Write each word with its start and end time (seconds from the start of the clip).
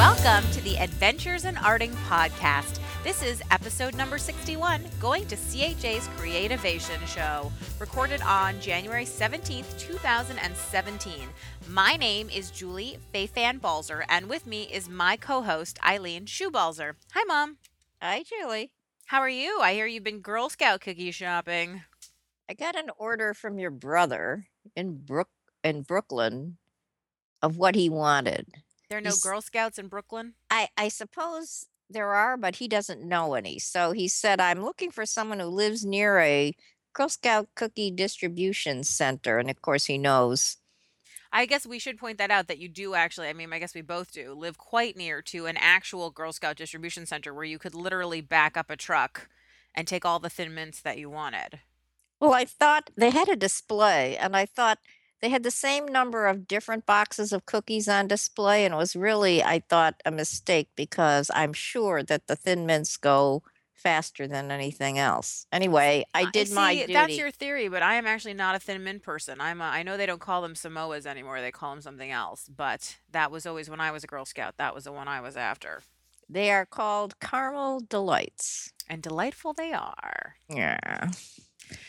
Welcome 0.00 0.50
to 0.52 0.62
the 0.62 0.78
Adventures 0.78 1.44
in 1.44 1.56
Arting 1.56 1.92
podcast. 2.08 2.80
This 3.04 3.22
is 3.22 3.42
episode 3.50 3.94
number 3.94 4.16
61, 4.16 4.82
going 4.98 5.26
to 5.26 5.36
CHA's 5.36 6.08
Creativation 6.16 6.98
show, 7.04 7.52
recorded 7.78 8.22
on 8.22 8.58
January 8.62 9.04
17th, 9.04 9.78
2017. 9.78 11.28
My 11.68 11.96
name 11.96 12.30
is 12.30 12.50
Julie 12.50 12.96
Fei-Fan 13.12 13.58
Balzer, 13.58 14.06
and 14.08 14.26
with 14.30 14.46
me 14.46 14.62
is 14.72 14.88
my 14.88 15.18
co 15.18 15.42
host, 15.42 15.78
Eileen 15.86 16.24
Schubalzer. 16.24 16.94
Hi, 17.12 17.24
Mom. 17.24 17.58
Hi, 18.00 18.22
Julie. 18.22 18.70
How 19.04 19.20
are 19.20 19.28
you? 19.28 19.60
I 19.60 19.74
hear 19.74 19.84
you've 19.84 20.02
been 20.02 20.20
Girl 20.20 20.48
Scout 20.48 20.80
cookie 20.80 21.10
shopping. 21.10 21.82
I 22.48 22.54
got 22.54 22.74
an 22.74 22.88
order 22.96 23.34
from 23.34 23.58
your 23.58 23.70
brother 23.70 24.46
in 24.74 24.96
Brook 24.96 25.28
in 25.62 25.82
Brooklyn 25.82 26.56
of 27.42 27.58
what 27.58 27.74
he 27.74 27.90
wanted. 27.90 28.46
There 28.90 28.98
are 28.98 29.02
no 29.02 29.10
He's- 29.10 29.22
Girl 29.22 29.40
Scouts 29.40 29.78
in 29.78 29.86
Brooklyn? 29.86 30.34
I 30.50 30.68
I 30.76 30.88
suppose 30.88 31.66
there 31.88 32.12
are, 32.12 32.36
but 32.36 32.56
he 32.56 32.66
doesn't 32.68 33.02
know 33.02 33.34
any. 33.34 33.58
So 33.60 33.92
he 33.92 34.08
said, 34.08 34.40
"I'm 34.40 34.64
looking 34.64 34.90
for 34.90 35.06
someone 35.06 35.38
who 35.38 35.46
lives 35.46 35.84
near 35.84 36.18
a 36.18 36.54
Girl 36.92 37.08
Scout 37.08 37.48
cookie 37.54 37.92
distribution 37.92 38.82
center." 38.82 39.38
And 39.38 39.48
of 39.48 39.62
course, 39.62 39.84
he 39.86 39.96
knows. 39.96 40.56
I 41.32 41.46
guess 41.46 41.64
we 41.64 41.78
should 41.78 41.98
point 41.98 42.18
that 42.18 42.32
out 42.32 42.48
that 42.48 42.58
you 42.58 42.68
do 42.68 42.94
actually, 42.94 43.28
I 43.28 43.32
mean, 43.32 43.52
I 43.52 43.60
guess 43.60 43.76
we 43.76 43.82
both 43.82 44.10
do, 44.10 44.32
live 44.34 44.58
quite 44.58 44.96
near 44.96 45.22
to 45.22 45.46
an 45.46 45.56
actual 45.56 46.10
Girl 46.10 46.32
Scout 46.32 46.56
distribution 46.56 47.06
center 47.06 47.32
where 47.32 47.44
you 47.44 47.60
could 47.60 47.76
literally 47.76 48.20
back 48.20 48.56
up 48.56 48.68
a 48.70 48.76
truck 48.76 49.28
and 49.72 49.86
take 49.86 50.04
all 50.04 50.18
the 50.18 50.28
thin 50.30 50.52
mints 50.52 50.80
that 50.80 50.98
you 50.98 51.08
wanted. 51.08 51.60
Well, 52.18 52.34
I 52.34 52.44
thought 52.44 52.90
they 52.96 53.10
had 53.10 53.28
a 53.28 53.36
display, 53.36 54.16
and 54.16 54.36
I 54.36 54.44
thought 54.46 54.80
they 55.20 55.28
had 55.28 55.42
the 55.42 55.50
same 55.50 55.86
number 55.86 56.26
of 56.26 56.48
different 56.48 56.86
boxes 56.86 57.32
of 57.32 57.46
cookies 57.46 57.88
on 57.88 58.08
display, 58.08 58.64
and 58.64 58.74
it 58.74 58.78
was 58.78 58.96
really, 58.96 59.42
I 59.42 59.60
thought, 59.68 60.00
a 60.04 60.10
mistake 60.10 60.68
because 60.76 61.30
I'm 61.34 61.52
sure 61.52 62.02
that 62.02 62.26
the 62.26 62.36
Thin 62.36 62.66
Mints 62.66 62.96
go 62.96 63.42
faster 63.74 64.26
than 64.28 64.50
anything 64.50 64.98
else. 64.98 65.46
Anyway, 65.52 66.04
I 66.12 66.30
did 66.30 66.50
my 66.52 66.74
duty. 66.74 66.92
that's 66.92 67.16
your 67.16 67.30
theory, 67.30 67.68
but 67.68 67.82
I 67.82 67.94
am 67.94 68.06
actually 68.06 68.34
not 68.34 68.54
a 68.54 68.58
thin 68.58 68.84
mint 68.84 69.02
person. 69.02 69.40
I'm 69.40 69.62
a, 69.62 69.64
I 69.64 69.82
know 69.82 69.96
they 69.96 70.04
don't 70.04 70.20
call 70.20 70.42
them 70.42 70.52
Samoas 70.54 71.06
anymore; 71.06 71.40
they 71.40 71.50
call 71.50 71.70
them 71.72 71.80
something 71.80 72.10
else. 72.10 72.46
But 72.54 72.98
that 73.10 73.30
was 73.30 73.46
always 73.46 73.70
when 73.70 73.80
I 73.80 73.90
was 73.90 74.04
a 74.04 74.06
Girl 74.06 74.26
Scout. 74.26 74.54
That 74.58 74.74
was 74.74 74.84
the 74.84 74.92
one 74.92 75.08
I 75.08 75.22
was 75.22 75.34
after, 75.36 75.82
They 76.28 76.50
are 76.50 76.66
called 76.66 77.18
Caramel 77.20 77.80
Delights. 77.88 78.72
and 78.86 79.02
delightful 79.02 79.54
they 79.54 79.72
are. 79.72 80.34
Yeah. 80.50 81.08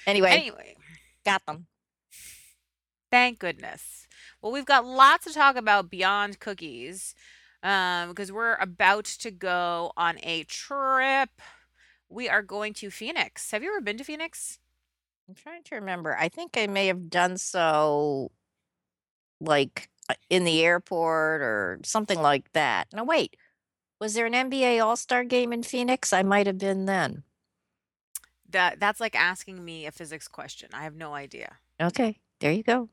Anyway, 0.05 0.29
Anyway, 0.31 0.75
got 1.25 1.45
them. 1.45 1.65
Thank 3.11 3.39
goodness. 3.39 4.07
Well, 4.41 4.51
we've 4.51 4.65
got 4.65 4.85
lots 4.85 5.25
to 5.25 5.33
talk 5.33 5.55
about 5.55 5.89
beyond 5.89 6.39
cookies 6.39 7.13
um, 7.61 8.09
because 8.09 8.31
we're 8.31 8.55
about 8.55 9.05
to 9.05 9.31
go 9.31 9.91
on 9.97 10.17
a 10.23 10.43
trip. 10.43 11.29
We 12.09 12.29
are 12.29 12.41
going 12.41 12.73
to 12.75 12.89
Phoenix. 12.89 13.51
Have 13.51 13.63
you 13.63 13.69
ever 13.69 13.81
been 13.81 13.97
to 13.97 14.03
Phoenix? 14.03 14.59
I'm 15.27 15.35
trying 15.35 15.63
to 15.63 15.75
remember. 15.75 16.17
I 16.17 16.29
think 16.29 16.57
I 16.57 16.67
may 16.67 16.87
have 16.87 17.09
done 17.09 17.37
so 17.37 18.31
like 19.39 19.89
uh, 20.09 20.15
in 20.29 20.43
the 20.43 20.63
airport 20.63 21.41
or 21.41 21.79
something 21.83 22.21
like 22.21 22.51
that. 22.53 22.87
No, 22.93 23.03
wait. 23.03 23.35
Was 23.99 24.13
there 24.13 24.25
an 24.25 24.33
NBA 24.33 24.83
All 24.83 24.95
Star 24.95 25.23
game 25.23 25.53
in 25.53 25.63
Phoenix? 25.63 26.11
I 26.11 26.23
might 26.23 26.47
have 26.47 26.57
been 26.57 26.85
then. 26.85 27.23
That 28.49 28.79
that's 28.79 28.99
like 28.99 29.15
asking 29.15 29.63
me 29.63 29.85
a 29.85 29.91
physics 29.91 30.27
question. 30.27 30.69
I 30.73 30.83
have 30.83 30.95
no 30.95 31.13
idea. 31.13 31.57
Okay, 31.79 32.19
there 32.39 32.51
you 32.51 32.63
go. 32.63 32.89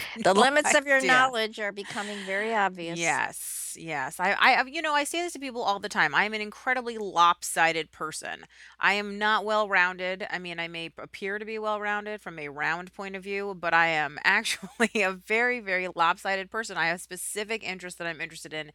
The 0.24 0.34
No 0.34 0.34
limits 0.34 0.74
of 0.74 0.86
your 0.86 1.00
idea. 1.00 1.00
knowledge 1.00 1.58
are 1.58 1.72
becoming 1.72 2.24
very 2.24 2.54
obvious. 2.54 2.98
Yes, 2.98 3.76
yes. 3.78 4.20
I, 4.20 4.32
I, 4.38 4.64
you 4.66 4.80
know, 4.82 4.94
I 4.94 5.04
say 5.04 5.22
this 5.22 5.32
to 5.32 5.38
people 5.40 5.62
all 5.62 5.80
the 5.80 5.88
time. 5.88 6.14
I 6.14 6.24
am 6.24 6.34
an 6.34 6.40
incredibly 6.40 6.98
lopsided 6.98 7.90
person. 7.90 8.44
I 8.78 8.94
am 8.94 9.18
not 9.18 9.44
well 9.44 9.68
rounded. 9.68 10.26
I 10.30 10.38
mean, 10.38 10.60
I 10.60 10.68
may 10.68 10.90
appear 10.98 11.38
to 11.38 11.44
be 11.44 11.58
well 11.58 11.80
rounded 11.80 12.20
from 12.20 12.38
a 12.38 12.48
round 12.48 12.92
point 12.94 13.16
of 13.16 13.24
view, 13.24 13.56
but 13.58 13.74
I 13.74 13.88
am 13.88 14.18
actually 14.24 15.02
a 15.02 15.12
very, 15.12 15.60
very 15.60 15.88
lopsided 15.94 16.50
person. 16.50 16.76
I 16.76 16.86
have 16.88 17.00
specific 17.00 17.64
interests 17.64 17.98
that 17.98 18.06
I'm 18.06 18.20
interested 18.20 18.52
in. 18.52 18.72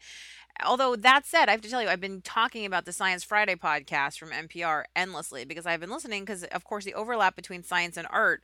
Although 0.63 0.95
that 0.97 1.25
said, 1.25 1.49
I 1.49 1.51
have 1.51 1.61
to 1.61 1.69
tell 1.69 1.81
you, 1.81 1.89
I've 1.89 2.01
been 2.01 2.21
talking 2.21 2.65
about 2.65 2.85
the 2.85 2.93
Science 2.93 3.23
Friday 3.23 3.55
podcast 3.55 4.17
from 4.19 4.31
NPR 4.31 4.85
endlessly 4.95 5.45
because 5.45 5.65
I've 5.65 5.79
been 5.79 5.89
listening 5.89 6.23
because, 6.23 6.43
of 6.45 6.63
course, 6.63 6.85
the 6.85 6.93
overlap 6.93 7.35
between 7.35 7.63
science 7.63 7.97
and 7.97 8.07
art 8.11 8.43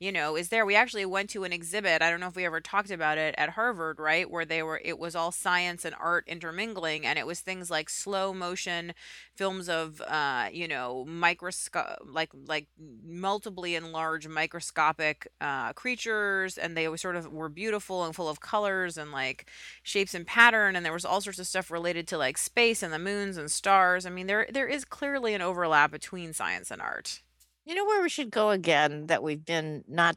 you 0.00 0.10
know, 0.10 0.34
is 0.34 0.48
there. 0.48 0.64
We 0.64 0.74
actually 0.74 1.04
went 1.04 1.28
to 1.30 1.44
an 1.44 1.52
exhibit. 1.52 2.00
I 2.00 2.10
don't 2.10 2.20
know 2.20 2.26
if 2.26 2.34
we 2.34 2.46
ever 2.46 2.60
talked 2.60 2.90
about 2.90 3.18
it 3.18 3.34
at 3.36 3.50
Harvard, 3.50 3.98
right? 4.00 4.28
Where 4.30 4.46
they 4.46 4.62
were, 4.62 4.80
it 4.82 4.98
was 4.98 5.14
all 5.14 5.30
science 5.30 5.84
and 5.84 5.94
art 6.00 6.24
intermingling, 6.26 7.04
and 7.04 7.18
it 7.18 7.26
was 7.26 7.40
things 7.40 7.70
like 7.70 7.90
slow 7.90 8.32
motion 8.32 8.94
films 9.36 9.68
of, 9.68 10.00
uh, 10.00 10.48
you 10.50 10.66
know, 10.66 11.04
microscope, 11.06 11.98
like 12.06 12.30
like 12.46 12.66
multiply 13.06 13.68
enlarged 13.68 14.26
microscopic 14.26 15.28
uh, 15.42 15.74
creatures, 15.74 16.56
and 16.56 16.74
they 16.76 16.96
sort 16.96 17.14
of 17.16 17.30
were 17.30 17.50
beautiful 17.50 18.04
and 18.06 18.16
full 18.16 18.28
of 18.28 18.40
colors 18.40 18.96
and 18.96 19.12
like 19.12 19.50
shapes 19.82 20.14
and 20.14 20.26
pattern, 20.26 20.76
and 20.76 20.84
there 20.86 20.94
was 20.94 21.04
all 21.04 21.20
sorts 21.20 21.38
of 21.38 21.46
stuff 21.46 21.70
related 21.70 22.08
to 22.08 22.16
like 22.16 22.38
space 22.38 22.82
and 22.82 22.92
the 22.92 22.98
moons 22.98 23.36
and 23.36 23.50
stars. 23.50 24.06
I 24.06 24.10
mean, 24.10 24.26
there 24.26 24.46
there 24.50 24.66
is 24.66 24.86
clearly 24.86 25.34
an 25.34 25.42
overlap 25.42 25.90
between 25.90 26.32
science 26.32 26.70
and 26.70 26.80
art. 26.80 27.20
You 27.70 27.76
know 27.76 27.84
where 27.84 28.02
we 28.02 28.08
should 28.08 28.32
go 28.32 28.50
again 28.50 29.06
that 29.06 29.22
we've 29.22 29.44
been 29.44 29.84
not 29.86 30.16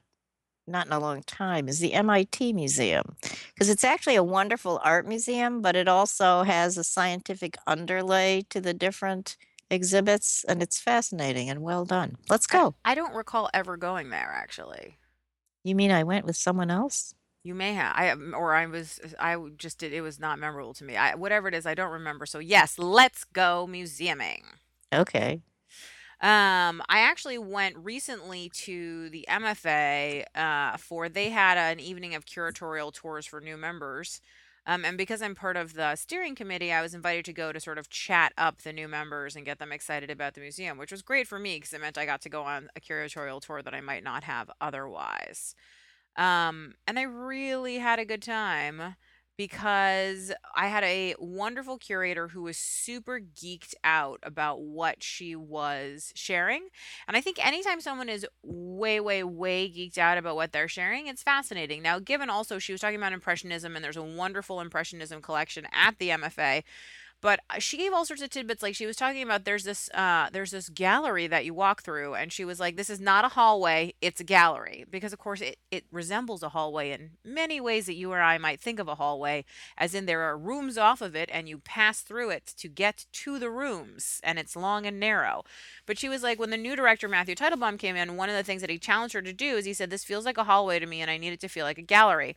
not 0.66 0.88
in 0.88 0.92
a 0.92 1.00
long 1.00 1.22
time 1.22 1.70
is 1.70 1.78
the 1.78 1.94
MIT 1.94 2.52
Museum 2.52 3.16
because 3.22 3.70
it's 3.70 3.84
actually 3.84 4.16
a 4.16 4.24
wonderful 4.24 4.82
art 4.84 5.08
museum, 5.08 5.62
but 5.62 5.76
it 5.76 5.88
also 5.88 6.42
has 6.42 6.80
a 6.80 6.84
scientific 6.84 7.56
underlay 7.68 8.42
to 8.50 8.60
the 8.60 8.74
different 8.74 9.38
exhibits, 9.70 10.44
and 10.46 10.64
it's 10.64 10.80
fascinating 10.80 11.48
and 11.48 11.62
well 11.62 11.86
done. 11.86 12.18
Let's 12.28 12.48
go. 12.48 12.74
I 12.84 12.96
don't 12.96 13.14
recall 13.14 13.52
ever 13.54 13.78
going 13.78 14.10
there 14.10 14.34
actually. 14.34 14.98
You 15.64 15.76
mean 15.76 15.92
I 15.92 16.04
went 16.04 16.26
with 16.26 16.36
someone 16.36 16.72
else? 16.72 17.14
You 17.44 17.54
may 17.54 17.76
have, 17.76 17.94
I 17.96 18.16
or 18.36 18.56
I 18.56 18.66
was, 18.66 19.00
uh, 19.04 19.10
I 19.20 19.38
just 19.58 19.78
did. 19.78 19.94
It 19.94 20.02
was 20.02 20.20
not 20.20 20.40
memorable 20.40 20.74
to 20.74 20.84
me. 20.84 20.98
I 20.98 21.14
whatever 21.14 21.50
it 21.50 21.54
is, 21.54 21.68
I 21.68 21.76
don't 21.76 21.92
remember. 21.92 22.26
So 22.26 22.40
yes, 22.40 22.80
let's 22.80 23.26
go 23.26 23.68
museuming. 23.70 24.42
Okay. 24.92 25.44
Um, 26.24 26.82
I 26.88 27.00
actually 27.02 27.38
went 27.38 27.76
recently 27.76 28.50
to 28.54 29.10
the 29.10 29.26
MFA 29.30 30.24
uh, 30.34 30.78
for 30.78 31.10
they 31.10 31.30
had 31.30 31.58
an 31.58 31.82
evening 31.82 32.16
of 32.16 32.26
curatorial 32.26 32.94
tours 32.94 33.26
for 33.26 33.42
new 33.42 33.58
members. 33.58 34.22
Um, 34.66 34.86
and 34.86 34.98
because 34.98 35.22
I'm 35.22 35.36
part 35.36 35.58
of 35.58 35.74
the 35.74 35.98
steering 35.98 36.34
committee, 36.34 36.72
I 36.72 36.82
was 36.82 36.94
invited 36.94 37.26
to 37.26 37.34
go 37.34 37.52
to 37.52 37.60
sort 37.60 37.78
of 37.78 37.90
chat 37.90 38.32
up 38.38 38.62
the 38.62 38.72
new 38.72 38.88
members 38.88 39.36
and 39.36 39.46
get 39.46 39.60
them 39.60 39.74
excited 39.74 40.10
about 40.10 40.36
the 40.36 40.40
museum, 40.40 40.78
which 40.78 40.94
was 40.94 41.02
great 41.02 41.28
for 41.28 41.40
me 41.40 41.58
because 41.58 41.74
it 41.74 41.82
meant 41.82 41.98
I 41.98 42.06
got 42.06 42.22
to 42.22 42.30
go 42.30 42.44
on 42.44 42.70
a 42.74 42.80
curatorial 42.80 43.42
tour 43.42 43.62
that 43.62 43.74
I 43.74 43.82
might 43.82 44.06
not 44.06 44.24
have 44.24 44.50
otherwise. 44.62 45.56
Um, 46.16 46.76
and 46.88 46.98
I 46.98 47.02
really 47.02 47.80
had 47.80 48.00
a 48.00 48.06
good 48.06 48.22
time 48.22 48.96
because 49.38 50.32
I 50.56 50.68
had 50.68 50.84
a 50.84 51.16
wonderful 51.20 51.78
curator 51.78 52.28
who 52.28 52.44
was 52.44 52.58
super 52.58 53.20
geeked 53.20 53.74
out 53.84 54.20
about 54.24 54.62
what 54.62 55.02
she 55.02 55.36
was 55.36 56.12
sharing. 56.16 56.68
And 57.08 57.18
I 57.18 57.22
think 57.22 57.44
anytime 57.46 57.82
someone 57.82 58.10
is 58.10 58.26
way, 58.44 59.00
way, 59.00 59.24
way 59.24 59.70
geeked 59.70 59.98
out 59.98 60.18
about 60.18 60.36
what 60.36 60.52
they're 60.52 60.68
sharing, 60.68 61.08
it's 61.08 61.24
fascinating. 61.24 61.82
Now, 61.82 62.00
given 62.00 62.30
also 62.30 62.60
she 62.60 62.72
was 62.72 62.82
talking 62.82 62.98
about 62.98 63.14
Impressionism, 63.14 63.76
and 63.76 63.84
there's 63.84 63.98
a 63.98 64.04
wonderful 64.04 64.62
Impressionism 64.62 65.22
collection 65.22 65.68
at 65.74 65.98
the 65.98 66.10
MFA. 66.10 66.64
But 67.24 67.40
uh, 67.50 67.60
she 67.60 67.78
gave 67.78 67.94
all 67.94 68.04
sorts 68.04 68.22
of 68.22 68.30
tidbits. 68.30 68.62
Like 68.62 68.76
she 68.76 68.86
was 68.86 68.98
talking 68.98 69.24
about 69.24 69.46
there's 69.46 69.64
this 69.64 69.90
uh 69.94 70.28
there's 70.34 70.52
this 70.52 70.68
gallery 70.68 71.26
that 71.28 71.46
you 71.46 71.54
walk 71.54 71.82
through, 71.82 72.16
and 72.16 72.34
she 72.34 72.44
was 72.44 72.60
like, 72.60 72.76
This 72.76 72.90
is 72.90 73.00
not 73.00 73.24
a 73.24 73.30
hallway, 73.30 73.94
it's 74.02 74.20
a 74.20 74.26
gallery. 74.26 74.86
Because 74.92 75.14
of 75.14 75.20
course 75.20 75.40
it, 75.40 75.58
it 75.72 75.86
resembles 75.90 76.44
a 76.44 76.50
hallway 76.50 76.92
in 76.92 77.12
many 77.24 77.62
ways 77.62 77.86
that 77.86 77.96
you 77.96 78.12
or 78.12 78.22
I 78.22 78.38
might 78.38 78.60
think 78.60 78.78
of 78.78 78.90
a 78.90 78.96
hallway, 78.96 79.46
as 79.78 79.96
in 79.96 80.06
there 80.06 80.22
are 80.22 80.38
rooms 80.38 80.78
off 80.78 81.02
of 81.02 81.16
it 81.16 81.30
and 81.32 81.48
you 81.48 81.60
pass 81.60 82.02
through 82.02 82.30
it 82.32 82.54
to 82.58 82.68
get 82.68 83.06
to 83.14 83.40
the 83.40 83.50
rooms, 83.50 84.20
and 84.22 84.38
it's 84.38 84.58
long 84.58 84.86
and 84.86 85.00
narrow. 85.00 85.46
But 85.86 85.98
she 85.98 86.10
was 86.10 86.24
like, 86.24 86.40
when 86.40 86.50
the 86.50 86.58
new 86.58 86.76
director 86.76 87.08
Matthew 87.08 87.36
Teitelbaum 87.36 87.80
came 87.80 87.96
in, 87.96 88.18
one 88.18 88.30
of 88.30 88.36
the 88.36 88.44
things 88.44 88.60
that 88.60 88.70
he 88.70 88.78
challenged 88.78 89.14
her 89.14 89.22
to 89.22 89.32
do 89.32 89.56
is 89.56 89.64
he 89.64 89.74
said, 89.74 89.90
This 89.90 90.04
feels 90.04 90.26
like 90.26 90.38
a 90.38 90.44
hallway 90.44 90.78
to 90.78 90.86
me, 90.86 91.00
and 91.00 91.10
I 91.10 91.18
need 91.18 91.32
it 91.32 91.40
to 91.40 91.48
feel 91.48 91.64
like 91.64 91.78
a 91.78 91.84
gallery. 91.84 92.36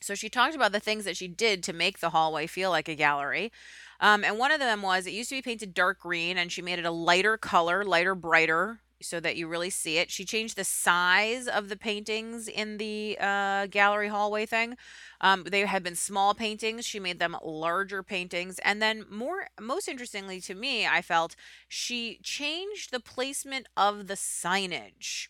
So 0.00 0.14
she 0.14 0.28
talked 0.28 0.54
about 0.54 0.72
the 0.72 0.80
things 0.80 1.04
that 1.04 1.16
she 1.16 1.28
did 1.28 1.62
to 1.64 1.72
make 1.72 2.00
the 2.00 2.10
hallway 2.10 2.46
feel 2.46 2.70
like 2.70 2.88
a 2.88 2.94
gallery. 2.94 3.52
Um, 4.00 4.24
and 4.24 4.38
one 4.38 4.52
of 4.52 4.60
them 4.60 4.82
was 4.82 5.06
it 5.06 5.12
used 5.12 5.30
to 5.30 5.36
be 5.36 5.42
painted 5.42 5.74
dark 5.74 6.00
green, 6.00 6.36
and 6.36 6.52
she 6.52 6.62
made 6.62 6.78
it 6.78 6.84
a 6.84 6.90
lighter 6.90 7.36
color, 7.36 7.84
lighter, 7.84 8.14
brighter, 8.14 8.80
so 9.02 9.20
that 9.20 9.36
you 9.36 9.46
really 9.46 9.70
see 9.70 9.98
it. 9.98 10.10
She 10.10 10.24
changed 10.24 10.56
the 10.56 10.64
size 10.64 11.48
of 11.48 11.68
the 11.68 11.76
paintings 11.76 12.48
in 12.48 12.78
the 12.78 13.16
uh, 13.20 13.66
gallery 13.66 14.08
hallway 14.08 14.46
thing. 14.46 14.76
Um, 15.20 15.44
they 15.44 15.60
had 15.60 15.82
been 15.82 15.96
small 15.96 16.34
paintings. 16.34 16.86
She 16.86 17.00
made 17.00 17.18
them 17.18 17.36
larger 17.42 18.02
paintings, 18.02 18.58
and 18.60 18.80
then 18.80 19.04
more, 19.10 19.48
most 19.60 19.88
interestingly 19.88 20.40
to 20.42 20.54
me, 20.54 20.86
I 20.86 21.02
felt 21.02 21.36
she 21.68 22.18
changed 22.22 22.90
the 22.90 23.00
placement 23.00 23.66
of 23.76 24.06
the 24.06 24.14
signage. 24.14 25.28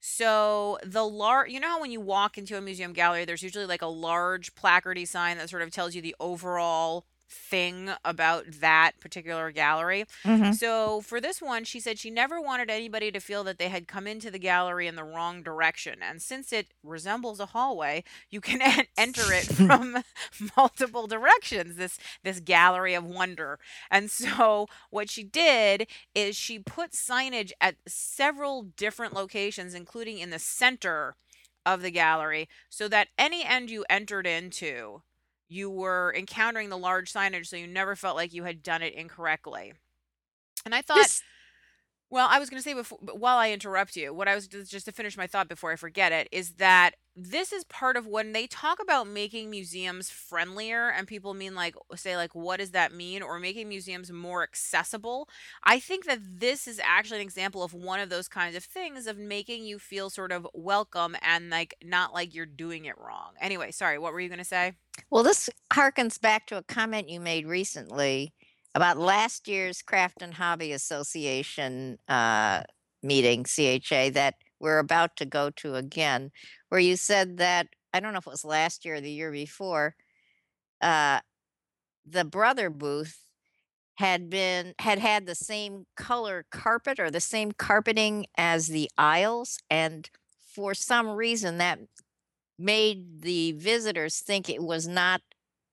So 0.00 0.78
the 0.84 1.04
large, 1.04 1.50
you 1.50 1.60
know 1.60 1.68
how 1.68 1.80
when 1.80 1.90
you 1.90 2.00
walk 2.00 2.38
into 2.38 2.56
a 2.56 2.60
museum 2.60 2.92
gallery, 2.92 3.24
there's 3.24 3.42
usually 3.42 3.66
like 3.66 3.82
a 3.82 3.86
large 3.86 4.54
placardy 4.54 5.06
sign 5.06 5.38
that 5.38 5.50
sort 5.50 5.62
of 5.62 5.70
tells 5.70 5.94
you 5.94 6.02
the 6.02 6.14
overall 6.20 7.04
thing 7.28 7.90
about 8.04 8.44
that 8.60 8.92
particular 9.00 9.50
gallery. 9.50 10.04
Mhm. 10.24 10.54
So 10.54 11.00
for 11.02 11.20
this 11.20 11.40
one, 11.42 11.64
she 11.64 11.80
said 11.80 11.98
she 11.98 12.10
never 12.10 12.40
wanted 12.40 12.70
anybody 12.70 13.10
to 13.12 13.20
feel 13.20 13.44
that 13.44 13.58
they 13.58 13.68
had 13.68 13.86
come 13.86 14.06
into 14.06 14.30
the 14.30 14.38
gallery 14.38 14.86
in 14.86 14.96
the 14.96 15.04
wrong 15.04 15.42
direction. 15.42 16.02
And 16.02 16.22
since 16.22 16.52
it 16.52 16.68
resembles 16.82 17.40
a 17.40 17.46
hallway, 17.46 18.04
you 18.30 18.40
can 18.40 18.60
en- 18.62 18.86
enter 18.96 19.32
it 19.32 19.44
from 19.66 20.02
multiple 20.56 21.06
directions. 21.06 21.76
This 21.76 21.98
this 22.22 22.40
gallery 22.40 22.94
of 22.94 23.04
wonder. 23.04 23.58
And 23.90 24.10
so 24.10 24.66
what 24.90 25.10
she 25.10 25.22
did 25.24 25.86
is 26.14 26.36
she 26.36 26.58
put 26.58 26.92
signage 26.92 27.52
at 27.60 27.76
several 27.86 28.62
different 28.62 29.14
locations, 29.14 29.74
including 29.74 30.18
in 30.18 30.30
the 30.30 30.38
center 30.38 31.16
of 31.66 31.82
the 31.82 31.90
gallery, 31.90 32.48
so 32.70 32.88
that 32.88 33.08
any 33.18 33.44
end 33.44 33.70
you 33.70 33.84
entered 33.90 34.26
into, 34.26 35.02
you 35.48 35.70
were 35.70 36.14
encountering 36.16 36.68
the 36.68 36.78
large 36.78 37.12
signage, 37.12 37.46
so 37.46 37.56
you 37.56 37.66
never 37.66 37.96
felt 37.96 38.16
like 38.16 38.32
you 38.32 38.44
had 38.44 38.62
done 38.62 38.82
it 38.82 38.94
incorrectly. 38.94 39.72
And 40.64 40.74
I 40.74 40.82
thought, 40.82 41.10
This 41.10 41.22
well, 42.10 42.28
I 42.30 42.38
was 42.38 42.48
going 42.48 42.58
to 42.58 42.64
say 42.64 42.72
before, 42.74 42.98
but 43.02 43.18
while 43.20 43.36
I 43.36 43.52
interrupt 43.52 43.94
you, 43.94 44.14
what 44.14 44.28
I 44.28 44.34
was 44.34 44.48
just 44.48 44.86
to 44.86 44.92
finish 44.92 45.16
my 45.18 45.26
thought 45.26 45.48
before 45.48 45.72
I 45.72 45.76
forget 45.76 46.10
it 46.10 46.28
is 46.32 46.52
that 46.52 46.92
this 47.14 47.52
is 47.52 47.64
part 47.64 47.96
of 47.98 48.06
when 48.06 48.32
they 48.32 48.46
talk 48.46 48.80
about 48.80 49.08
making 49.08 49.50
museums 49.50 50.08
friendlier, 50.08 50.88
and 50.90 51.06
people 51.06 51.34
mean 51.34 51.54
like 51.54 51.74
say 51.96 52.16
like 52.16 52.34
what 52.34 52.60
does 52.60 52.70
that 52.70 52.94
mean, 52.94 53.22
or 53.22 53.38
making 53.38 53.68
museums 53.68 54.10
more 54.10 54.42
accessible. 54.42 55.28
I 55.64 55.80
think 55.80 56.06
that 56.06 56.20
this 56.22 56.66
is 56.66 56.80
actually 56.82 57.18
an 57.18 57.26
example 57.26 57.62
of 57.62 57.74
one 57.74 58.00
of 58.00 58.08
those 58.08 58.28
kinds 58.28 58.56
of 58.56 58.64
things 58.64 59.06
of 59.06 59.18
making 59.18 59.64
you 59.64 59.78
feel 59.78 60.08
sort 60.08 60.32
of 60.32 60.46
welcome 60.54 61.14
and 61.20 61.50
like 61.50 61.74
not 61.84 62.14
like 62.14 62.34
you're 62.34 62.46
doing 62.46 62.86
it 62.86 62.96
wrong. 62.98 63.32
Anyway, 63.40 63.70
sorry, 63.72 63.98
what 63.98 64.12
were 64.14 64.20
you 64.20 64.28
going 64.28 64.38
to 64.38 64.44
say? 64.44 64.72
Well, 65.10 65.22
this 65.22 65.48
harkens 65.72 66.20
back 66.20 66.46
to 66.46 66.56
a 66.56 66.62
comment 66.62 67.08
you 67.08 67.20
made 67.20 67.46
recently 67.46 68.34
about 68.74 68.98
last 68.98 69.48
year's 69.48 69.82
Craft 69.82 70.22
and 70.22 70.34
Hobby 70.34 70.72
Association 70.72 71.98
uh, 72.08 72.62
meeting, 73.02 73.44
CHA, 73.44 74.10
that 74.10 74.34
we're 74.60 74.78
about 74.78 75.16
to 75.16 75.24
go 75.24 75.50
to 75.50 75.76
again, 75.76 76.30
where 76.68 76.80
you 76.80 76.96
said 76.96 77.38
that 77.38 77.68
I 77.92 78.00
don't 78.00 78.12
know 78.12 78.18
if 78.18 78.26
it 78.26 78.30
was 78.30 78.44
last 78.44 78.84
year 78.84 78.96
or 78.96 79.00
the 79.00 79.10
year 79.10 79.32
before, 79.32 79.94
uh, 80.82 81.20
the 82.04 82.24
brother 82.24 82.68
booth 82.70 83.18
had 83.94 84.30
been 84.30 84.74
had 84.78 84.98
had 84.98 85.26
the 85.26 85.34
same 85.34 85.86
color 85.96 86.44
carpet 86.50 87.00
or 87.00 87.10
the 87.10 87.20
same 87.20 87.52
carpeting 87.52 88.26
as 88.36 88.66
the 88.68 88.90
aisles, 88.98 89.58
and 89.70 90.10
for 90.54 90.74
some 90.74 91.08
reason 91.08 91.58
that 91.58 91.78
made 92.58 93.22
the 93.22 93.52
visitors 93.52 94.20
think 94.20 94.48
it 94.48 94.62
was 94.62 94.88
not 94.88 95.22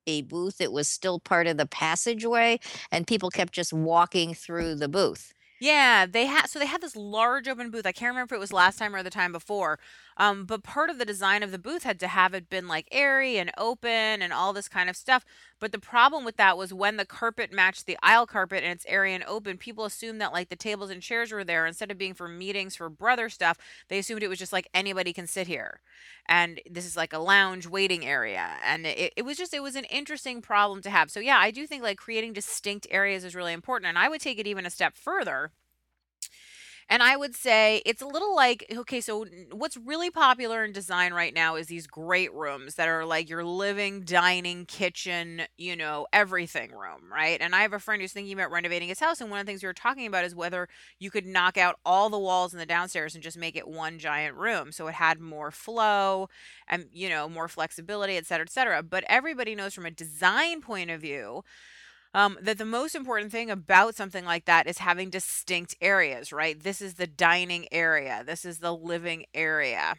a 0.08 0.22
booth, 0.24 0.62
it 0.62 0.72
was 0.72 0.88
still 0.88 1.20
part 1.20 1.48
of 1.48 1.58
the 1.58 1.66
passageway, 1.66 2.60
and 2.92 3.08
people 3.08 3.30
kept 3.30 3.54
just 3.54 3.74
walking 3.74 4.34
through 4.34 4.76
the 4.76 4.88
booth. 4.88 5.34
Yeah, 5.60 6.06
they 6.06 6.26
had 6.26 6.48
so 6.48 6.60
they 6.60 6.66
had 6.66 6.82
this 6.82 6.96
large 6.96 7.48
open 7.48 7.72
booth. 7.72 7.86
I 7.86 7.92
can't 7.94 8.10
remember 8.10 8.36
if 8.36 8.38
it 8.38 8.42
was 8.42 8.52
last 8.54 8.78
time 8.78 8.94
or 8.94 9.04
the 9.04 9.10
time 9.10 9.32
before. 9.32 9.80
Um, 10.18 10.46
but 10.46 10.64
part 10.64 10.90
of 10.90 10.98
the 10.98 11.06
design 11.06 11.44
of 11.44 11.52
the 11.52 11.60
booth 11.60 11.84
had 11.84 12.00
to 12.00 12.08
have 12.08 12.34
it 12.34 12.50
been 12.50 12.68
like 12.68 12.88
airy 12.92 13.38
and 13.38 13.52
open 13.58 13.90
and 14.22 14.32
all 14.32 14.54
this 14.54 14.70
kind 14.70 14.90
of 14.90 14.96
stuff. 14.96 15.26
But 15.60 15.72
the 15.72 15.80
problem 15.80 16.24
with 16.24 16.38
that 16.38 16.58
was 16.58 16.74
when 16.74 16.98
the 16.98 17.06
carpet 17.06 17.52
matched 17.52 17.86
the 17.86 17.98
aisle 18.02 18.26
carpet 18.26 18.64
and 18.64 18.72
it's 18.72 18.86
airy 18.88 19.14
and 19.14 19.24
open, 19.26 19.58
people 19.58 19.86
assumed 19.86 20.22
that 20.22 20.32
like 20.32 20.50
the 20.50 20.56
tables 20.56 20.90
and 20.90 21.02
chairs 21.02 21.32
were 21.32 21.44
there 21.44 21.66
instead 21.66 21.92
of 21.92 21.98
being 21.98 22.14
for 22.14 22.28
meetings 22.28 22.76
for 22.76 22.90
brother 22.90 23.30
stuff. 23.30 23.58
They 23.90 24.00
assumed 24.00 24.24
it 24.24 24.30
was 24.30 24.40
just 24.40 24.54
like 24.54 24.70
anybody 24.74 25.12
can 25.12 25.28
sit 25.28 25.48
here, 25.48 25.82
and 26.28 26.62
this 26.70 26.86
is 26.86 26.96
like 26.98 27.14
a 27.14 27.20
lounge 27.20 27.68
waiting 27.68 28.06
area. 28.06 28.48
And 28.64 28.86
it, 28.86 29.14
it 29.18 29.24
was 29.24 29.38
just 29.38 29.54
it 29.54 29.64
was 29.64 29.76
an 29.76 29.86
interesting 29.86 30.42
problem 30.42 30.82
to 30.84 30.90
have. 30.90 31.12
So 31.12 31.20
yeah, 31.20 31.38
I 31.38 31.52
do 31.52 31.68
think 31.68 31.84
like 31.84 31.98
creating 31.98 32.34
distinct 32.34 32.88
areas 32.90 33.24
is 33.24 33.36
really 33.36 33.54
important. 33.54 33.90
And 33.90 33.98
I 33.98 34.10
would 34.10 34.22
take 34.22 34.40
it 34.40 34.48
even 34.48 34.66
a 34.66 34.70
step 34.70 34.96
further 34.96 35.52
and 36.88 37.02
I 37.02 37.18
would 37.18 37.36
say 37.36 37.82
it's 37.86 38.02
a 38.02 38.06
little 38.08 38.36
like 38.36 38.66
okay, 38.78 39.02
so 39.02 39.26
what's 39.52 39.76
really 39.78 40.12
popular 40.12 40.64
in 40.64 40.72
design 40.72 41.14
right 41.14 41.34
now 41.34 41.56
is 41.56 41.68
these 41.68 41.88
great 41.88 42.32
rooms 42.34 42.76
that 42.76 42.88
are 42.88 43.06
like 43.06 43.28
your 43.30 43.44
living, 43.44 44.02
dining, 44.02 44.66
kitchen, 44.66 45.42
you 45.58 45.76
know, 45.76 46.06
everything 46.14 46.72
room, 46.72 47.12
right? 47.12 47.42
And 47.42 47.56
I 47.56 47.62
have 47.64 47.74
a 47.74 47.80
friend 47.80 48.02
who's 48.02 48.14
thinking 48.14 48.34
about 48.34 48.52
renovating 48.52 48.90
his 48.90 49.00
house, 49.00 49.20
and 49.20 49.30
one 49.32 49.40
of 49.40 49.46
the 49.46 49.50
things 49.52 49.64
we 49.64 49.68
were 49.68 49.74
talking 49.74 50.06
about 50.06 50.26
is 50.26 50.36
whether 50.36 50.68
you 51.00 51.10
could 51.10 51.26
knock 51.26 51.58
out 51.58 51.80
all 51.86 52.10
the 52.10 52.20
walls 52.20 52.54
in 52.54 52.60
the 52.60 52.66
downstairs 52.66 53.16
and 53.16 53.24
just 53.24 53.38
make 53.38 53.56
it 53.56 53.68
one 53.68 53.98
giant 53.98 54.36
room 54.36 54.72
so 54.72 54.88
it 54.88 54.94
had 54.96 55.20
more 55.20 55.52
flow 55.52 56.30
and, 56.68 56.86
you 56.94 57.10
know, 57.10 57.28
more 57.28 57.48
flexibility, 57.48 58.18
et 58.18 58.26
cetera, 58.26 58.46
et 58.46 58.52
cetera. 58.52 58.84
But 58.84 59.04
everybody 59.08 59.56
knows 59.56 59.74
from 59.74 59.86
a 59.86 59.92
design 59.92 60.62
point 60.62 60.92
of 60.92 61.02
view 61.02 61.44
um, 62.16 62.40
that 62.42 62.58
the 62.58 62.66
most 62.66 62.96
important 62.96 63.30
thing 63.32 63.52
about 63.52 63.94
something 63.94 64.24
like 64.24 64.46
that 64.46 64.68
is 64.68 64.78
having 64.78 65.10
distinct 65.10 65.76
areas, 65.82 66.32
right? 66.32 66.58
This 66.58 66.82
is 66.82 66.94
the 66.96 67.08
dining 67.08 67.68
area, 67.74 68.24
this 68.26 68.46
is 68.46 68.60
the 68.60 68.74
living 68.74 69.26
area. 69.34 69.96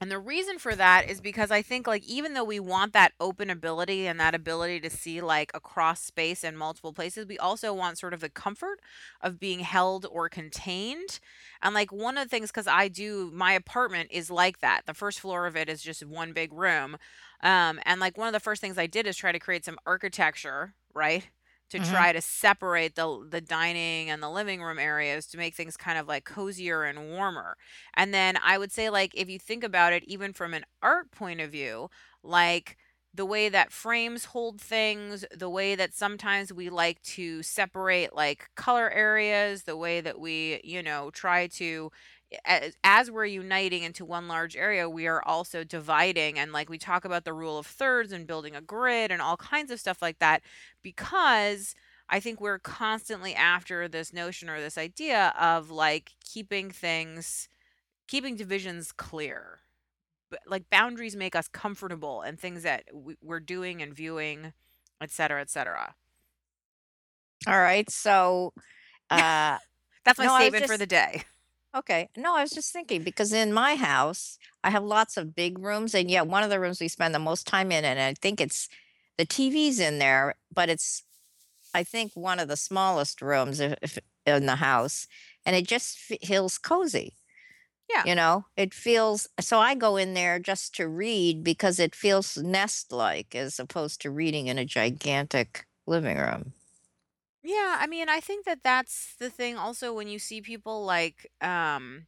And 0.00 0.10
the 0.10 0.18
reason 0.20 0.58
for 0.58 0.74
that 0.76 1.10
is 1.10 1.20
because 1.20 1.50
I 1.50 1.60
think 1.60 1.86
like 1.86 2.04
even 2.04 2.32
though 2.32 2.44
we 2.44 2.58
want 2.60 2.94
that 2.94 3.12
open 3.20 3.50
ability 3.50 4.06
and 4.06 4.18
that 4.18 4.34
ability 4.34 4.80
to 4.80 4.88
see 4.88 5.20
like 5.20 5.50
across 5.52 6.00
space 6.00 6.42
in 6.42 6.56
multiple 6.56 6.94
places, 6.94 7.26
we 7.26 7.38
also 7.38 7.74
want 7.74 7.98
sort 7.98 8.14
of 8.14 8.20
the 8.20 8.30
comfort 8.30 8.80
of 9.20 9.38
being 9.38 9.60
held 9.60 10.06
or 10.10 10.30
contained. 10.30 11.20
And 11.60 11.74
like 11.74 11.92
one 11.92 12.16
of 12.16 12.24
the 12.24 12.30
things 12.30 12.50
cuz 12.50 12.66
I 12.66 12.88
do 12.88 13.30
my 13.34 13.52
apartment 13.52 14.08
is 14.10 14.30
like 14.30 14.60
that. 14.60 14.86
The 14.86 14.94
first 14.94 15.20
floor 15.20 15.46
of 15.46 15.54
it 15.56 15.68
is 15.68 15.82
just 15.82 16.06
one 16.06 16.32
big 16.32 16.52
room. 16.54 16.96
Um 17.42 17.78
and 17.84 18.00
like 18.00 18.16
one 18.16 18.28
of 18.28 18.32
the 18.32 18.40
first 18.40 18.62
things 18.62 18.78
I 18.78 18.86
did 18.86 19.06
is 19.06 19.18
try 19.18 19.32
to 19.32 19.38
create 19.38 19.66
some 19.66 19.78
architecture, 19.84 20.74
right? 20.94 21.28
To 21.70 21.78
Mhm. 21.78 21.80
try 21.80 22.12
to 22.12 22.20
separate 22.20 22.96
the 22.96 23.26
the 23.28 23.40
dining 23.40 24.10
and 24.10 24.22
the 24.22 24.30
living 24.30 24.62
room 24.62 24.78
areas 24.78 25.26
to 25.28 25.38
make 25.38 25.54
things 25.54 25.76
kind 25.76 25.98
of 25.98 26.08
like 26.08 26.24
cozier 26.24 26.82
and 26.84 27.10
warmer. 27.10 27.56
And 27.94 28.12
then 28.12 28.36
I 28.42 28.58
would 28.58 28.72
say, 28.72 28.90
like, 28.90 29.12
if 29.14 29.28
you 29.28 29.38
think 29.38 29.62
about 29.64 29.92
it, 29.92 30.04
even 30.04 30.32
from 30.32 30.54
an 30.54 30.64
art 30.82 31.10
point 31.12 31.40
of 31.40 31.50
view, 31.52 31.88
like 32.22 32.76
the 33.14 33.24
way 33.24 33.48
that 33.48 33.72
frames 33.72 34.26
hold 34.26 34.60
things, 34.60 35.24
the 35.36 35.50
way 35.50 35.74
that 35.74 35.94
sometimes 35.94 36.52
we 36.52 36.70
like 36.70 37.02
to 37.02 37.42
separate 37.42 38.14
like 38.14 38.48
color 38.56 38.90
areas, 38.90 39.64
the 39.64 39.76
way 39.76 40.00
that 40.00 40.18
we, 40.20 40.60
you 40.64 40.82
know, 40.82 41.10
try 41.10 41.46
to, 41.48 41.90
as, 42.44 42.76
as 42.84 43.10
we're 43.10 43.24
uniting 43.26 43.82
into 43.82 44.04
one 44.04 44.28
large 44.28 44.56
area, 44.56 44.88
we 44.88 45.06
are 45.06 45.22
also 45.24 45.64
dividing. 45.64 46.38
And 46.38 46.52
like 46.52 46.68
we 46.70 46.78
talk 46.78 47.04
about 47.04 47.24
the 47.24 47.32
rule 47.32 47.58
of 47.58 47.66
thirds 47.66 48.12
and 48.12 48.26
building 48.26 48.54
a 48.56 48.60
grid 48.60 49.10
and 49.10 49.22
all 49.22 49.36
kinds 49.36 49.70
of 49.70 49.80
stuff 49.80 50.02
like 50.02 50.18
that, 50.20 50.42
because. 50.82 51.74
I 52.12 52.18
think 52.18 52.40
we're 52.40 52.58
constantly 52.58 53.36
after 53.36 53.86
this 53.86 54.12
notion 54.12 54.50
or 54.50 54.60
this 54.60 54.76
idea 54.76 55.32
of 55.40 55.70
like 55.70 56.12
keeping 56.24 56.70
things 56.70 57.48
keeping 58.08 58.36
divisions 58.36 58.92
clear. 58.92 59.60
But 60.30 60.40
like 60.46 60.70
boundaries 60.70 61.16
make 61.16 61.34
us 61.36 61.48
comfortable 61.48 62.22
and 62.22 62.38
things 62.38 62.62
that 62.64 62.84
we, 62.92 63.16
we're 63.22 63.40
doing 63.40 63.82
and 63.82 63.94
viewing, 63.94 64.52
et 65.00 65.10
cetera, 65.10 65.40
et 65.40 65.50
cetera. 65.50 65.94
Alright, 67.48 67.90
so, 67.90 68.52
uh 69.10 69.58
That's 70.04 70.18
my 70.18 70.26
no, 70.26 70.34
statement 70.36 70.66
for 70.66 70.76
the 70.76 70.86
day. 70.86 71.24
Okay. 71.74 72.08
No, 72.16 72.36
I 72.36 72.42
was 72.42 72.50
just 72.50 72.72
thinking 72.72 73.02
because 73.02 73.32
in 73.32 73.52
my 73.52 73.74
house, 73.76 74.38
I 74.64 74.70
have 74.70 74.84
lots 74.84 75.16
of 75.16 75.34
big 75.34 75.58
rooms, 75.58 75.94
and 75.94 76.10
yet 76.10 76.26
one 76.26 76.42
of 76.42 76.50
the 76.50 76.60
rooms 76.60 76.80
we 76.80 76.88
spend 76.88 77.14
the 77.14 77.18
most 77.18 77.46
time 77.46 77.72
in, 77.72 77.84
and 77.84 78.00
I 78.00 78.14
think 78.14 78.40
it's 78.40 78.68
the 79.18 79.26
TV's 79.26 79.80
in 79.80 79.98
there, 79.98 80.34
but 80.52 80.68
it's 80.68 81.02
I 81.74 81.84
think 81.84 82.12
one 82.14 82.40
of 82.40 82.48
the 82.48 82.56
smallest 82.56 83.22
rooms 83.22 83.60
if 83.60 83.74
if 83.82 83.98
in 84.26 84.46
the 84.46 84.56
house, 84.56 85.06
and 85.46 85.56
it 85.56 85.66
just 85.66 85.98
feels 85.98 86.58
cozy. 86.58 87.14
Yeah. 87.88 88.04
You 88.06 88.14
know, 88.14 88.46
it 88.56 88.72
feels 88.72 89.28
so 89.40 89.58
I 89.58 89.74
go 89.74 89.96
in 89.96 90.14
there 90.14 90.38
just 90.38 90.74
to 90.76 90.88
read 90.88 91.42
because 91.42 91.80
it 91.80 91.94
feels 91.94 92.36
nest-like 92.36 93.34
as 93.34 93.58
opposed 93.58 94.00
to 94.02 94.10
reading 94.10 94.46
in 94.46 94.58
a 94.58 94.64
gigantic 94.64 95.66
living 95.86 96.16
room. 96.16 96.52
Yeah, 97.42 97.76
I 97.80 97.86
mean, 97.86 98.08
I 98.08 98.20
think 98.20 98.44
that 98.44 98.62
that's 98.62 99.14
the 99.16 99.30
thing 99.30 99.56
also 99.56 99.94
when 99.94 100.08
you 100.08 100.18
see 100.18 100.42
people 100.42 100.84
like 100.84 101.30
um 101.40 102.06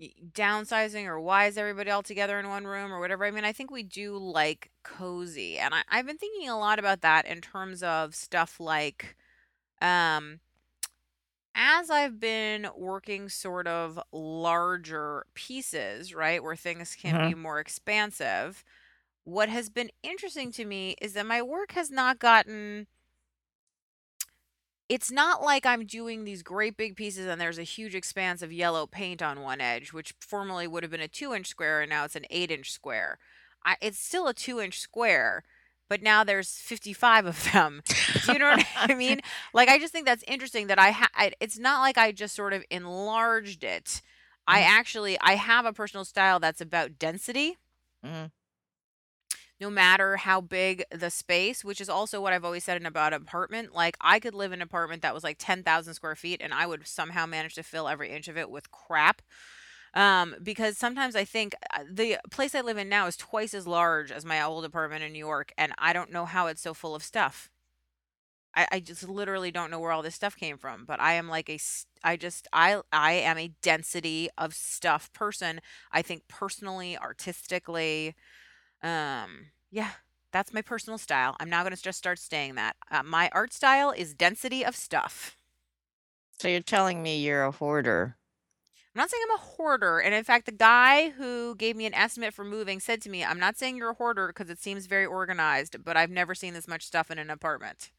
y- 0.00 0.12
downsizing 0.32 1.06
or 1.06 1.20
why 1.20 1.46
is 1.46 1.58
everybody 1.58 1.90
all 1.90 2.02
together 2.04 2.38
in 2.40 2.48
one 2.48 2.66
room 2.66 2.92
or 2.92 3.00
whatever. 3.00 3.24
I 3.26 3.32
mean, 3.32 3.44
I 3.44 3.52
think 3.52 3.70
we 3.70 3.82
do 3.84 4.18
like 4.18 4.72
cozy. 4.84 5.58
And 5.58 5.74
I, 5.74 5.82
I've 5.88 6.06
been 6.06 6.18
thinking 6.18 6.48
a 6.50 6.58
lot 6.58 6.78
about 6.80 7.02
that 7.02 7.26
in 7.26 7.40
terms 7.42 7.82
of 7.82 8.14
stuff 8.14 8.60
like 8.60 9.16
um 9.82 10.40
as 11.54 11.88
I've 11.90 12.20
been 12.20 12.68
working 12.76 13.28
sort 13.28 13.66
of 13.66 13.98
larger 14.12 15.26
pieces, 15.34 16.14
right, 16.14 16.42
where 16.42 16.56
things 16.56 16.94
can 16.94 17.18
be 17.18 17.34
Mhm. 17.34 17.34
more 17.34 17.60
expansive, 17.60 18.62
what 19.24 19.48
has 19.48 19.70
been 19.70 19.90
interesting 20.02 20.52
to 20.52 20.64
me 20.64 20.96
is 21.02 21.14
that 21.14 21.26
my 21.26 21.42
work 21.42 21.72
has 21.72 21.90
not 21.90 22.18
gotten 22.18 22.86
It's 24.88 25.10
not 25.10 25.42
like 25.42 25.66
I'm 25.66 25.84
doing 25.84 26.24
these 26.24 26.42
great 26.42 26.76
big 26.76 26.94
pieces 26.96 27.26
and 27.26 27.40
there's 27.40 27.58
a 27.58 27.64
huge 27.64 27.94
expanse 27.94 28.40
of 28.40 28.52
yellow 28.52 28.86
paint 28.86 29.20
on 29.20 29.40
one 29.40 29.60
edge, 29.60 29.92
which 29.92 30.14
formerly 30.20 30.66
would 30.68 30.84
have 30.84 30.92
been 30.92 31.00
a 31.00 31.08
2-inch 31.08 31.48
square 31.48 31.80
and 31.82 31.90
now 31.90 32.04
it's 32.04 32.14
an 32.16 32.26
8-inch 32.30 32.70
square. 32.70 33.18
I 33.64 33.76
it's 33.80 33.98
still 33.98 34.28
a 34.28 34.34
2-inch 34.34 34.78
square, 34.78 35.42
but 35.88 36.02
now 36.02 36.22
there's 36.22 36.58
55 36.60 37.26
of 37.26 37.52
them. 37.52 37.82
Do 38.20 38.30
you 38.32 38.38
know 38.38 38.46
what 38.50 38.64
I 38.88 38.94
mean? 38.94 39.20
Like, 39.52 39.68
I 39.68 39.78
just 39.78 39.92
think 39.92 40.06
that's 40.06 40.24
interesting 40.28 40.68
that 40.68 40.78
I 40.78 40.92
ha 40.92 41.08
I 41.14 41.32
it's 41.40 41.58
not 41.58 41.80
like 41.80 41.98
I 41.98 42.12
just 42.12 42.36
sort 42.36 42.52
of 42.52 42.64
enlarged 42.70 43.64
it. 43.64 44.02
I 44.46 44.60
Mhm. 44.60 44.68
actually 44.78 45.18
I 45.20 45.32
have 45.34 45.66
a 45.66 45.72
personal 45.72 46.04
style 46.04 46.38
that's 46.38 46.60
about 46.60 46.98
density 46.98 47.56
Mhm. 48.02 48.30
No 49.60 49.70
matter 49.70 50.16
how 50.16 50.40
big 50.40 50.84
the 50.90 51.10
space, 51.10 51.64
which 51.64 51.80
is 51.80 51.88
also 51.88 52.20
what 52.20 52.32
I've 52.32 52.44
always 52.44 52.64
said 52.64 52.76
in 52.76 52.86
about 52.86 53.12
apartment. 53.12 53.74
Like, 53.74 53.96
I 54.00 54.20
could 54.20 54.34
live 54.34 54.52
in 54.52 54.60
an 54.60 54.62
apartment 54.62 55.02
that 55.02 55.14
was 55.14 55.24
like 55.24 55.36
10,000 55.38 55.94
square 55.94 56.16
feet 56.16 56.40
and 56.42 56.52
I 56.52 56.66
would 56.66 56.86
somehow 56.86 57.26
manage 57.26 57.54
to 57.54 57.62
fill 57.62 57.88
every 57.88 58.10
inch 58.10 58.28
of 58.28 58.36
it 58.36 58.50
with 58.50 58.70
crap. 58.70 59.22
Um, 59.94 60.36
because 60.42 60.76
sometimes 60.76 61.16
I 61.16 61.24
think 61.24 61.54
uh, 61.74 61.84
the 61.90 62.18
place 62.30 62.54
I 62.54 62.60
live 62.60 62.76
in 62.76 62.88
now 62.90 63.06
is 63.06 63.16
twice 63.16 63.54
as 63.54 63.66
large 63.66 64.12
as 64.12 64.26
my 64.26 64.42
old 64.42 64.64
apartment 64.66 65.02
in 65.02 65.12
New 65.12 65.18
York, 65.18 65.52
and 65.56 65.72
I 65.78 65.94
don't 65.94 66.12
know 66.12 66.26
how 66.26 66.48
it's 66.48 66.60
so 66.60 66.74
full 66.74 66.94
of 66.94 67.02
stuff. 67.02 67.50
I, 68.54 68.66
I 68.72 68.80
just 68.80 69.08
literally 69.08 69.50
don't 69.50 69.70
know 69.70 69.78
where 69.78 69.92
all 69.92 70.02
this 70.02 70.14
stuff 70.14 70.36
came 70.36 70.58
from, 70.58 70.84
but 70.84 71.00
I 71.00 71.14
am 71.14 71.28
like 71.28 71.48
a, 71.48 71.58
I 72.02 72.16
just, 72.16 72.48
I, 72.52 72.80
I 72.92 73.12
am 73.12 73.38
a 73.38 73.52
density 73.62 74.28
of 74.38 74.54
stuff 74.54 75.12
person. 75.12 75.60
I 75.92 76.02
think 76.02 76.22
personally, 76.28 76.98
artistically, 76.98 78.14
um, 78.82 79.46
yeah, 79.70 79.90
that's 80.32 80.52
my 80.52 80.62
personal 80.62 80.98
style. 80.98 81.36
I'm 81.40 81.50
now 81.50 81.62
gonna 81.62 81.76
just 81.76 81.98
start 81.98 82.18
staying 82.18 82.56
that. 82.56 82.76
Uh, 82.90 83.02
my 83.02 83.30
art 83.32 83.52
style 83.52 83.90
is 83.90 84.14
density 84.14 84.64
of 84.64 84.76
stuff. 84.76 85.36
So 86.38 86.48
you're 86.48 86.60
telling 86.60 87.02
me 87.02 87.18
you're 87.18 87.44
a 87.44 87.50
hoarder. 87.50 88.16
I'm 88.94 89.00
not 89.00 89.10
saying 89.10 89.22
I'm 89.28 89.36
a 89.36 89.42
hoarder, 89.42 89.98
and 89.98 90.14
in 90.14 90.24
fact, 90.24 90.46
the 90.46 90.52
guy 90.52 91.10
who 91.10 91.54
gave 91.54 91.76
me 91.76 91.84
an 91.84 91.94
estimate 91.94 92.32
for 92.32 92.44
moving 92.44 92.80
said 92.80 93.02
to 93.02 93.10
me, 93.10 93.24
"I'm 93.24 93.38
not 93.38 93.58
saying 93.58 93.76
you're 93.76 93.90
a 93.90 93.94
hoarder 93.94 94.28
because 94.28 94.48
it 94.48 94.58
seems 94.58 94.86
very 94.86 95.04
organized, 95.04 95.84
but 95.84 95.96
I've 95.96 96.10
never 96.10 96.34
seen 96.34 96.54
this 96.54 96.68
much 96.68 96.86
stuff 96.86 97.10
in 97.10 97.18
an 97.18 97.28
apartment." 97.30 97.90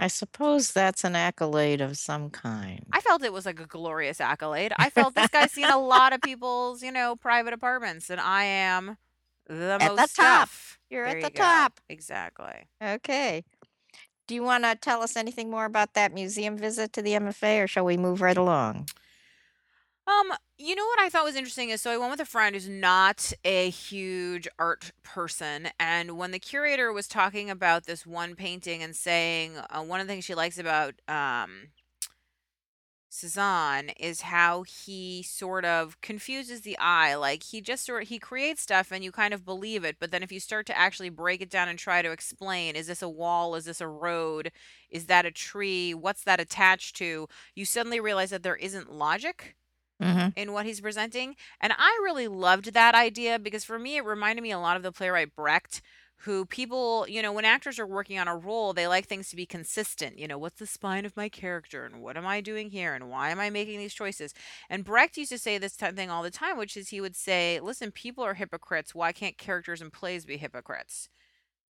I 0.00 0.06
suppose 0.06 0.72
that's 0.72 1.04
an 1.04 1.14
accolade 1.14 1.82
of 1.82 1.98
some 1.98 2.30
kind. 2.30 2.86
I 2.90 3.00
felt 3.02 3.22
it 3.22 3.34
was 3.34 3.44
like 3.44 3.60
a 3.60 3.66
glorious 3.66 4.18
accolade. 4.18 4.72
I 4.78 4.88
felt 4.88 5.14
this 5.14 5.28
guy's 5.28 5.52
seen 5.52 5.66
a 5.66 5.76
lot 5.94 6.14
of 6.14 6.22
people's, 6.22 6.82
you 6.82 6.90
know, 6.90 7.16
private 7.16 7.52
apartments, 7.52 8.08
and 8.08 8.18
I 8.18 8.44
am 8.44 8.96
the 9.46 9.54
At 9.78 9.78
the 9.78 9.84
most 9.90 10.16
top. 10.16 10.48
stuff. 10.48 10.78
You're 10.88 11.04
There 11.04 11.18
at 11.18 11.22
the 11.22 11.28
you 11.28 11.34
go. 11.34 11.42
top. 11.42 11.80
Exactly. 11.90 12.66
Okay. 12.82 13.44
Do 14.26 14.34
you 14.34 14.42
wanna 14.42 14.74
tell 14.74 15.02
us 15.02 15.16
anything 15.16 15.50
more 15.50 15.66
about 15.66 15.92
that 15.94 16.14
museum 16.14 16.56
visit 16.56 16.94
to 16.94 17.02
the 17.02 17.12
MFA, 17.12 17.60
or 17.64 17.66
shall 17.66 17.84
we 17.84 17.98
move 17.98 18.22
right 18.22 18.38
along? 18.38 18.88
Um, 20.10 20.32
you 20.58 20.74
know 20.74 20.84
what 20.86 20.98
I 20.98 21.08
thought 21.08 21.24
was 21.24 21.36
interesting 21.36 21.70
is 21.70 21.80
so 21.80 21.90
I 21.90 21.96
went 21.96 22.10
with 22.10 22.20
a 22.20 22.24
friend 22.24 22.54
who's 22.54 22.68
not 22.68 23.32
a 23.44 23.70
huge 23.70 24.48
art 24.58 24.92
person, 25.02 25.68
and 25.78 26.18
when 26.18 26.32
the 26.32 26.38
curator 26.38 26.92
was 26.92 27.06
talking 27.06 27.48
about 27.50 27.84
this 27.86 28.06
one 28.06 28.34
painting 28.34 28.82
and 28.82 28.96
saying 28.96 29.52
uh, 29.70 29.82
one 29.82 30.00
of 30.00 30.06
the 30.06 30.12
things 30.12 30.24
she 30.24 30.34
likes 30.34 30.58
about 30.58 30.94
um 31.08 31.68
Cezanne 33.12 33.90
is 33.98 34.20
how 34.22 34.62
he 34.62 35.22
sort 35.24 35.64
of 35.64 36.00
confuses 36.00 36.60
the 36.60 36.78
eye. 36.78 37.14
Like 37.16 37.42
he 37.42 37.60
just 37.60 37.84
sort 37.84 38.04
he 38.04 38.18
creates 38.20 38.62
stuff 38.62 38.92
and 38.92 39.02
you 39.02 39.10
kind 39.10 39.34
of 39.34 39.44
believe 39.44 39.84
it, 39.84 39.96
but 39.98 40.10
then 40.12 40.22
if 40.22 40.30
you 40.30 40.38
start 40.40 40.64
to 40.66 40.78
actually 40.78 41.08
break 41.10 41.40
it 41.42 41.50
down 41.50 41.68
and 41.68 41.78
try 41.78 42.02
to 42.02 42.12
explain, 42.12 42.76
is 42.76 42.86
this 42.86 43.02
a 43.02 43.08
wall? 43.08 43.56
Is 43.56 43.64
this 43.64 43.80
a 43.80 43.88
road? 43.88 44.52
Is 44.90 45.06
that 45.06 45.26
a 45.26 45.32
tree? 45.32 45.92
What's 45.92 46.22
that 46.24 46.40
attached 46.40 46.96
to? 46.96 47.28
You 47.56 47.64
suddenly 47.64 47.98
realize 48.00 48.30
that 48.30 48.44
there 48.44 48.56
isn't 48.56 48.92
logic 48.92 49.56
Mhm. 50.00 50.34
in 50.36 50.52
what 50.52 50.66
he's 50.66 50.80
presenting. 50.80 51.36
And 51.60 51.72
I 51.76 52.00
really 52.02 52.28
loved 52.28 52.72
that 52.74 52.94
idea 52.94 53.38
because 53.38 53.64
for 53.64 53.78
me, 53.78 53.96
it 53.96 54.04
reminded 54.04 54.42
me 54.42 54.52
a 54.52 54.58
lot 54.58 54.76
of 54.76 54.82
the 54.82 54.92
playwright 54.92 55.34
Brecht, 55.34 55.82
who 56.24 56.44
people, 56.44 57.06
you 57.08 57.22
know, 57.22 57.32
when 57.32 57.46
actors 57.46 57.78
are 57.78 57.86
working 57.86 58.18
on 58.18 58.28
a 58.28 58.36
role, 58.36 58.72
they 58.74 58.86
like 58.86 59.06
things 59.06 59.30
to 59.30 59.36
be 59.36 59.46
consistent. 59.46 60.18
You 60.18 60.28
know, 60.28 60.38
what's 60.38 60.58
the 60.58 60.66
spine 60.66 61.06
of 61.06 61.16
my 61.16 61.28
character 61.30 61.86
and 61.86 62.02
what 62.02 62.16
am 62.16 62.26
I 62.26 62.40
doing 62.42 62.70
here 62.70 62.94
and 62.94 63.08
why 63.08 63.30
am 63.30 63.40
I 63.40 63.48
making 63.50 63.78
these 63.78 63.94
choices? 63.94 64.34
And 64.68 64.84
Brecht 64.84 65.16
used 65.16 65.32
to 65.32 65.38
say 65.38 65.56
this 65.58 65.76
type 65.76 65.96
thing 65.96 66.10
all 66.10 66.22
the 66.22 66.30
time, 66.30 66.58
which 66.58 66.76
is 66.76 66.90
he 66.90 67.00
would 67.00 67.16
say, 67.16 67.58
listen, 67.60 67.90
people 67.90 68.22
are 68.24 68.34
hypocrites. 68.34 68.94
Why 68.94 69.12
can't 69.12 69.38
characters 69.38 69.80
in 69.80 69.90
plays 69.90 70.26
be 70.26 70.36
hypocrites? 70.36 71.08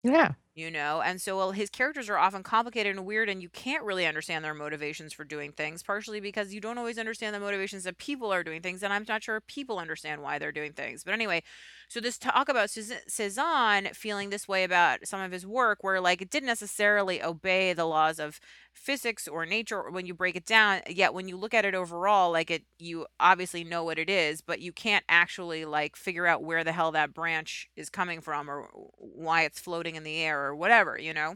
Yeah. 0.03 0.35
You 0.57 0.71
know 0.71 1.03
and 1.03 1.21
so 1.21 1.37
well, 1.37 1.53
his 1.53 1.71
characters 1.71 2.09
are 2.09 2.19
often 2.19 2.43
complicated 2.43 2.97
and 2.97 3.07
weird 3.07 3.29
and 3.29 3.43
you 3.43 3.49
can't 3.51 3.85
really 3.85 4.07
understand 4.07 4.45
their 4.45 4.55
motivations 4.55 5.13
for 5.13 5.25
doing 5.25 5.53
things 5.53 5.83
partially 5.83 6.19
because 6.21 6.55
you 6.55 6.61
don't 6.63 6.79
always 6.79 6.99
understand 6.99 7.35
the 7.35 7.41
motivations 7.41 7.85
that 7.85 7.99
people 7.99 8.33
are 8.33 8.43
doing 8.43 8.63
things 8.63 8.83
and 8.83 8.93
i'm 8.93 9.05
not 9.09 9.23
sure 9.23 9.41
people 9.43 9.79
understand 9.79 10.23
why 10.23 10.39
they're 10.39 10.53
doing 10.53 10.73
things. 10.73 11.05
But 11.05 11.15
anyway 11.15 11.43
so 11.89 12.01
this 12.01 12.19
talk 12.19 12.49
about 12.49 12.71
cezanne 12.71 13.89
feeling 13.95 14.31
this 14.31 14.49
way 14.49 14.65
about 14.65 15.07
some 15.07 15.21
of 15.21 15.31
his 15.31 15.47
work 15.47 15.79
where 15.85 16.01
like 16.01 16.23
it 16.23 16.31
didn't 16.31 16.47
necessarily 16.49 17.23
obey 17.23 17.73
the 17.75 17.85
laws 17.85 18.19
of 18.19 18.41
physics 18.75 19.27
or 19.29 19.47
nature 19.47 19.91
when 19.91 20.07
you 20.07 20.15
break 20.15 20.37
it 20.37 20.45
down 20.45 20.81
yet 20.89 21.15
when 21.15 21.29
you 21.29 21.37
look 21.37 21.55
at 21.55 21.65
it 21.65 21.75
overall 21.75 22.31
like 22.31 22.51
it 22.51 22.65
you 22.79 23.07
obviously 23.21 23.65
know 23.65 23.85
what 23.85 23.99
it 23.99 24.11
is 24.11 24.41
but 24.43 24.61
you 24.61 24.73
can't 24.73 25.05
actually 25.09 25.65
like 25.65 25.97
figure 25.97 26.27
out 26.27 26.43
where 26.43 26.65
the 26.65 26.73
hell 26.73 26.93
that 26.93 27.15
branch 27.15 27.69
is 27.77 27.89
coming 27.89 28.21
from 28.21 28.51
or 28.51 28.69
why 28.99 29.43
it's 29.45 29.61
floating 29.61 29.97
in 29.97 30.05
the 30.05 30.19
air 30.19 30.46
or 30.47 30.55
whatever 30.55 30.99
you 30.99 31.13
know? 31.13 31.35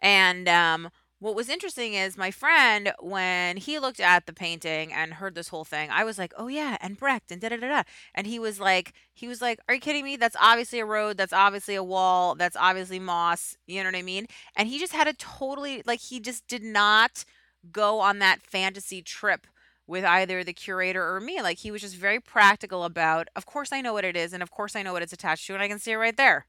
And 0.00 0.48
um 0.48 0.90
what 1.18 1.34
was 1.34 1.48
interesting 1.48 1.94
is 1.94 2.18
my 2.18 2.30
friend 2.30 2.92
when 3.00 3.56
he 3.56 3.78
looked 3.78 4.00
at 4.00 4.26
the 4.26 4.34
painting 4.34 4.92
and 4.92 5.14
heard 5.14 5.34
this 5.34 5.48
whole 5.48 5.64
thing 5.64 5.88
i 5.90 6.04
was 6.04 6.18
like 6.18 6.34
oh 6.36 6.46
yeah 6.48 6.76
and 6.82 6.98
brecht 6.98 7.32
and 7.32 7.40
da 7.40 7.48
da 7.48 7.56
da 7.56 7.68
da. 7.68 7.82
And 8.14 8.26
he 8.26 8.38
was 8.38 8.60
like 8.60 8.92
he 9.14 9.26
was 9.26 9.40
like 9.40 9.58
are 9.68 9.74
you 9.74 9.80
kidding 9.80 10.04
me? 10.04 10.16
That's 10.16 10.36
obviously 10.40 10.78
a 10.80 10.84
road 10.86 11.16
that's 11.16 11.32
obviously 11.32 11.74
a 11.74 11.82
wall 11.84 12.34
that's 12.34 12.56
obviously 12.56 12.98
moss 13.00 13.56
you 13.66 13.82
know 13.82 13.88
what 13.88 13.96
i 13.96 14.02
mean? 14.02 14.26
And 14.56 14.68
he 14.68 14.78
just 14.78 14.92
had 14.92 15.08
a 15.08 15.14
totally 15.14 15.82
like 15.86 16.00
he 16.00 16.20
just 16.20 16.46
did 16.46 16.62
not 16.62 17.24
go 17.72 18.00
on 18.00 18.18
that 18.20 18.42
fantasy 18.42 19.02
trip 19.02 19.46
with 19.86 20.04
either 20.04 20.42
the 20.44 20.52
curator 20.52 21.14
or 21.14 21.20
me 21.20 21.40
like 21.42 21.58
he 21.58 21.70
was 21.70 21.80
just 21.80 21.96
very 21.96 22.20
practical 22.20 22.84
about 22.84 23.28
of 23.36 23.46
course 23.46 23.72
i 23.72 23.80
know 23.80 23.92
what 23.92 24.04
it 24.04 24.16
is 24.16 24.32
and 24.32 24.42
of 24.42 24.50
course 24.50 24.76
i 24.76 24.82
know 24.82 24.92
what 24.92 25.02
it's 25.02 25.12
attached 25.12 25.46
to 25.46 25.54
and 25.54 25.62
i 25.62 25.68
can 25.68 25.78
see 25.78 25.92
it 25.92 25.96
right 25.96 26.16
there 26.16 26.46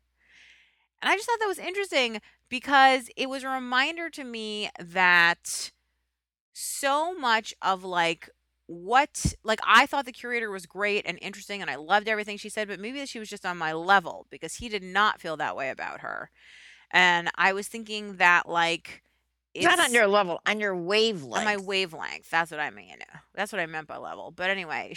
and 1.01 1.09
I 1.11 1.15
just 1.15 1.27
thought 1.27 1.39
that 1.39 1.47
was 1.47 1.59
interesting 1.59 2.21
because 2.49 3.09
it 3.15 3.29
was 3.29 3.43
a 3.43 3.49
reminder 3.49 4.09
to 4.11 4.23
me 4.23 4.69
that 4.79 5.71
so 6.53 7.13
much 7.13 7.53
of 7.61 7.83
like 7.83 8.29
what 8.67 9.33
like 9.43 9.59
I 9.65 9.85
thought 9.85 10.05
the 10.05 10.11
curator 10.11 10.51
was 10.51 10.65
great 10.65 11.05
and 11.05 11.17
interesting 11.21 11.61
and 11.61 11.69
I 11.71 11.75
loved 11.75 12.07
everything 12.07 12.37
she 12.37 12.49
said, 12.49 12.67
but 12.67 12.79
maybe 12.79 13.05
she 13.05 13.19
was 13.19 13.29
just 13.29 13.45
on 13.45 13.57
my 13.57 13.73
level 13.73 14.27
because 14.29 14.55
he 14.55 14.69
did 14.69 14.83
not 14.83 15.21
feel 15.21 15.37
that 15.37 15.55
way 15.55 15.69
about 15.69 16.01
her. 16.01 16.29
And 16.91 17.29
I 17.35 17.53
was 17.53 17.67
thinking 17.67 18.17
that 18.17 18.47
like 18.49 19.03
it's 19.53 19.65
Not 19.65 19.79
on 19.79 19.93
your 19.93 20.07
level, 20.07 20.39
on 20.45 20.59
your 20.59 20.75
wavelength. 20.75 21.37
on 21.37 21.45
my 21.45 21.57
wavelength. 21.57 22.29
That's 22.29 22.51
what 22.51 22.59
I 22.59 22.69
mean. 22.69 22.97
That's 23.33 23.51
what 23.51 23.59
I 23.59 23.65
meant 23.65 23.87
by 23.87 23.97
level. 23.97 24.31
But 24.35 24.49
anyway, 24.51 24.95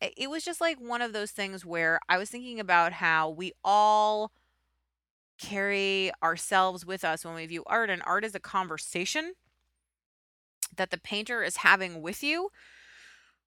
it 0.00 0.28
was 0.30 0.44
just 0.44 0.60
like 0.60 0.80
one 0.80 1.00
of 1.02 1.12
those 1.12 1.30
things 1.30 1.64
where 1.64 2.00
I 2.08 2.18
was 2.18 2.28
thinking 2.28 2.58
about 2.58 2.94
how 2.94 3.30
we 3.30 3.52
all 3.64 4.32
carry 5.40 6.10
ourselves 6.22 6.84
with 6.84 7.04
us 7.04 7.24
when 7.24 7.34
we 7.34 7.46
view 7.46 7.64
art, 7.66 7.90
and 7.90 8.02
art 8.04 8.24
is 8.24 8.34
a 8.34 8.40
conversation 8.40 9.32
that 10.76 10.90
the 10.90 10.98
painter 10.98 11.42
is 11.42 11.58
having 11.58 12.02
with 12.02 12.22
you, 12.22 12.50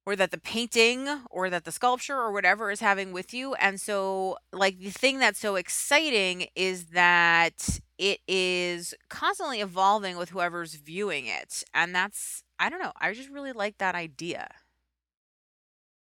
or 0.06 0.16
that 0.16 0.32
the 0.32 0.38
painting 0.38 1.08
or 1.30 1.50
that 1.50 1.64
the 1.64 1.72
sculpture 1.72 2.18
or 2.18 2.32
whatever 2.32 2.72
is 2.72 2.82
having 2.82 3.14
with 3.14 3.34
you. 3.34 3.54
And 3.56 3.80
so, 3.80 4.38
like, 4.52 4.80
the 4.80 4.90
thing 4.90 5.20
that's 5.20 5.40
so 5.40 5.56
exciting 5.56 6.48
is 6.56 6.88
that 6.88 7.80
it 7.98 8.20
is 8.28 8.94
constantly 9.10 9.62
evolving 9.62 10.18
with 10.18 10.30
whoever's 10.30 10.76
viewing 10.76 11.28
it. 11.28 11.64
And 11.74 11.96
that's, 11.96 12.44
I 12.60 12.70
don't 12.70 12.82
know, 12.82 12.92
I 13.00 13.14
just 13.14 13.30
really 13.30 13.54
like 13.54 13.78
that 13.78 13.96
idea. 13.96 14.50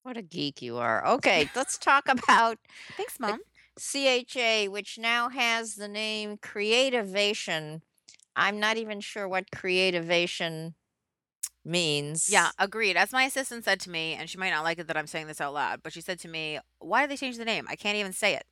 What 0.03 0.17
a 0.17 0.23
geek 0.23 0.63
you 0.63 0.77
are. 0.77 1.05
Okay, 1.19 1.49
let's 1.55 1.77
talk 1.79 2.09
about 2.09 2.59
Thanks, 2.97 3.19
the 3.19 3.27
Mom. 3.27 3.41
CHA, 3.79 4.67
which 4.71 4.99
now 4.99 5.29
has 5.29 5.75
the 5.75 5.89
name 5.89 6.39
Creativation. 6.39 7.83
I'm 8.37 8.61
not 8.61 8.77
even 8.77 9.01
sure 9.01 9.29
what 9.29 9.51
Creativation 9.51 10.75
means. 11.65 12.29
Yeah, 12.31 12.51
agreed. 12.59 12.97
As 12.97 13.13
my 13.13 13.25
assistant 13.25 13.65
said 13.65 13.81
to 13.81 13.91
me, 13.91 14.15
and 14.15 14.29
she 14.29 14.39
might 14.39 14.51
not 14.51 14.65
like 14.65 14.79
it 14.79 14.87
that 14.89 14.97
I'm 14.97 15.07
saying 15.07 15.27
this 15.27 15.41
out 15.41 15.55
loud, 15.55 15.81
but 15.83 15.93
she 15.93 16.01
said 16.01 16.19
to 16.21 16.29
me, 16.29 16.59
Why 16.79 17.03
did 17.03 17.11
they 17.11 17.17
change 17.17 17.37
the 17.37 17.45
name? 17.45 17.67
I 17.69 17.77
can't 17.77 17.97
even 17.97 18.13
say 18.13 18.35
it. 18.35 18.45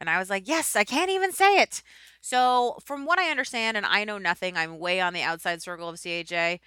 And 0.00 0.10
I 0.10 0.18
was 0.18 0.30
like, 0.30 0.48
Yes, 0.48 0.76
I 0.76 0.84
can't 0.84 1.10
even 1.10 1.32
say 1.32 1.60
it. 1.60 1.82
So, 2.20 2.78
from 2.84 3.04
what 3.06 3.18
I 3.18 3.30
understand, 3.30 3.76
and 3.76 3.86
I 3.86 4.04
know 4.04 4.18
nothing, 4.18 4.56
I'm 4.56 4.78
way 4.78 5.00
on 5.00 5.12
the 5.14 5.22
outside 5.22 5.62
circle 5.62 5.88
of 5.88 6.00
CHA, 6.00 6.58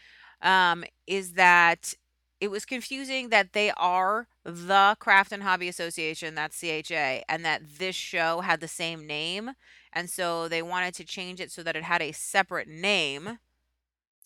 um, 0.41 0.83
is 1.05 1.33
that 1.33 1.93
it 2.39 2.49
was 2.49 2.65
confusing 2.65 3.29
that 3.29 3.53
they 3.53 3.71
are 3.77 4.27
the 4.43 4.95
Craft 4.99 5.31
and 5.31 5.43
Hobby 5.43 5.67
Association, 5.67 6.35
that's 6.35 6.59
CHA, 6.59 7.23
and 7.29 7.43
that 7.45 7.61
this 7.79 7.95
show 7.95 8.41
had 8.41 8.59
the 8.59 8.67
same 8.67 9.05
name. 9.07 9.51
And 9.93 10.09
so 10.09 10.47
they 10.47 10.61
wanted 10.61 10.93
to 10.95 11.05
change 11.05 11.39
it 11.39 11.51
so 11.51 11.63
that 11.63 11.75
it 11.75 11.83
had 11.83 12.01
a 12.01 12.11
separate 12.11 12.67
name 12.67 13.39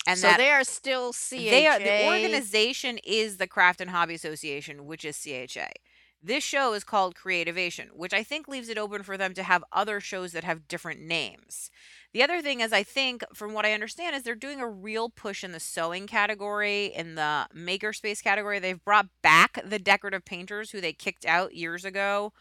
And 0.06 0.18
So 0.18 0.34
they 0.34 0.50
are 0.50 0.64
still 0.64 1.14
they 1.32 1.68
are 1.68 1.80
the 1.80 2.06
organization 2.06 2.98
is 3.04 3.38
the 3.38 3.48
Craft 3.48 3.82
and 3.82 3.92
Hobby 3.92 4.16
Association, 4.16 4.86
which 4.86 5.06
is 5.06 5.18
CHA. 5.18 5.70
This 6.22 6.44
show 6.44 6.74
is 6.74 6.84
called 6.84 7.16
Creativation, 7.16 7.90
which 7.94 8.14
I 8.14 8.24
think 8.24 8.48
leaves 8.48 8.70
it 8.70 8.78
open 8.78 9.04
for 9.04 9.18
them 9.18 9.34
to 9.36 9.44
have 9.44 9.64
other 9.72 10.00
shows 10.00 10.32
that 10.34 10.44
have 10.44 10.68
different 10.68 11.02
names. 11.02 11.70
The 12.14 12.24
other 12.24 12.42
thing 12.42 12.60
is, 12.60 12.74
I 12.74 12.84
think, 12.84 13.24
from 13.34 13.54
what 13.54 13.66
I 13.66 13.74
understand, 13.74 14.16
is 14.16 14.24
they're 14.24 14.36
doing 14.36 14.60
a 14.60 14.68
real 14.68 15.10
push 15.10 15.44
in 15.44 15.54
the 15.54 15.60
sewing 15.62 16.08
category, 16.08 16.88
in 16.88 17.16
the 17.16 17.48
makerspace 17.56 18.22
category. 18.22 18.60
They've 18.60 18.84
brought 18.84 19.08
back 19.24 19.60
the 19.66 19.80
decorative 19.80 20.26
painters 20.26 20.72
who 20.72 20.82
they 20.82 20.94
kicked 20.94 21.26
out 21.26 21.56
years 21.56 21.86
ago. 21.86 22.34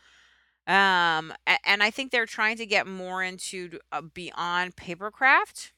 Um, 0.66 1.32
and 1.64 1.82
I 1.82 1.90
think 1.90 2.12
they're 2.12 2.26
trying 2.26 2.56
to 2.58 2.66
get 2.66 2.86
more 2.86 3.22
into 3.22 3.78
uh, 3.92 4.02
beyond 4.02 4.76
papercraft 4.76 5.72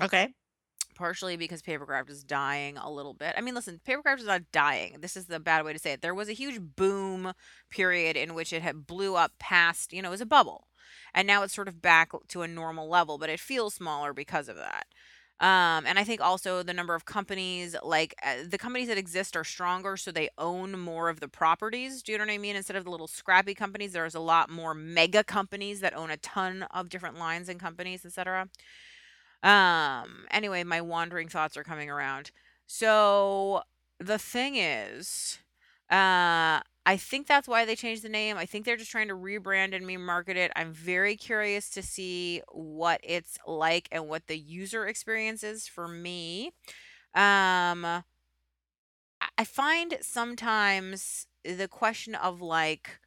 Okay. 0.00 0.34
partially 0.94 1.36
because 1.36 1.62
papercraft 1.62 2.10
is 2.10 2.24
dying 2.24 2.76
a 2.76 2.90
little 2.90 3.14
bit. 3.14 3.34
I 3.36 3.40
mean, 3.40 3.54
listen, 3.54 3.80
papercraft 3.86 4.20
is 4.20 4.26
not 4.26 4.50
dying. 4.52 4.98
This 5.00 5.16
is 5.16 5.26
the 5.26 5.40
bad 5.40 5.64
way 5.64 5.72
to 5.72 5.78
say 5.78 5.92
it. 5.92 6.02
There 6.02 6.14
was 6.14 6.28
a 6.28 6.32
huge 6.32 6.60
boom 6.60 7.32
period 7.70 8.16
in 8.16 8.34
which 8.34 8.52
it 8.52 8.62
had 8.62 8.86
blew 8.86 9.14
up 9.16 9.32
past, 9.38 9.92
you 9.92 10.02
know, 10.02 10.08
it 10.08 10.12
was 10.12 10.20
a 10.20 10.26
bubble. 10.26 10.67
And 11.18 11.26
now 11.26 11.42
it's 11.42 11.52
sort 11.52 11.66
of 11.66 11.82
back 11.82 12.12
to 12.28 12.42
a 12.42 12.48
normal 12.48 12.88
level, 12.88 13.18
but 13.18 13.28
it 13.28 13.40
feels 13.40 13.74
smaller 13.74 14.12
because 14.12 14.48
of 14.48 14.54
that. 14.54 14.86
Um, 15.40 15.84
and 15.84 15.98
I 15.98 16.04
think 16.04 16.20
also 16.20 16.62
the 16.62 16.72
number 16.72 16.94
of 16.94 17.06
companies, 17.06 17.74
like 17.82 18.14
uh, 18.24 18.44
the 18.48 18.56
companies 18.56 18.86
that 18.86 18.98
exist 18.98 19.36
are 19.36 19.42
stronger, 19.42 19.96
so 19.96 20.12
they 20.12 20.28
own 20.38 20.78
more 20.78 21.08
of 21.08 21.18
the 21.18 21.26
properties. 21.26 22.04
Do 22.04 22.12
you 22.12 22.18
know 22.18 22.24
what 22.24 22.32
I 22.32 22.38
mean? 22.38 22.54
Instead 22.54 22.76
of 22.76 22.84
the 22.84 22.90
little 22.92 23.08
scrappy 23.08 23.56
companies, 23.56 23.94
there's 23.94 24.14
a 24.14 24.20
lot 24.20 24.48
more 24.48 24.74
mega 24.74 25.24
companies 25.24 25.80
that 25.80 25.96
own 25.96 26.12
a 26.12 26.16
ton 26.18 26.62
of 26.70 26.88
different 26.88 27.18
lines 27.18 27.48
and 27.48 27.58
companies, 27.58 28.06
etc. 28.06 28.48
Um, 29.42 30.26
anyway, 30.30 30.62
my 30.62 30.80
wandering 30.80 31.26
thoughts 31.26 31.56
are 31.56 31.64
coming 31.64 31.90
around. 31.90 32.30
So 32.68 33.62
the 33.98 34.18
thing 34.18 34.54
is, 34.54 35.40
uh, 35.90 36.60
I 36.88 36.96
think 36.96 37.26
that's 37.26 37.46
why 37.46 37.66
they 37.66 37.76
changed 37.76 38.02
the 38.02 38.08
name. 38.08 38.38
I 38.38 38.46
think 38.46 38.64
they're 38.64 38.78
just 38.78 38.90
trying 38.90 39.08
to 39.08 39.14
rebrand 39.14 39.76
and 39.76 39.84
remarket 39.84 40.36
it. 40.36 40.50
I'm 40.56 40.72
very 40.72 41.16
curious 41.16 41.68
to 41.70 41.82
see 41.82 42.40
what 42.50 42.98
it's 43.02 43.36
like 43.46 43.88
and 43.92 44.08
what 44.08 44.26
the 44.26 44.38
user 44.38 44.86
experience 44.86 45.44
is 45.44 45.68
for 45.68 45.86
me. 45.86 46.52
Um, 47.14 48.04
I 49.36 49.44
find 49.44 49.98
sometimes 50.00 51.26
the 51.44 51.68
question 51.68 52.14
of 52.14 52.40
like 52.40 52.98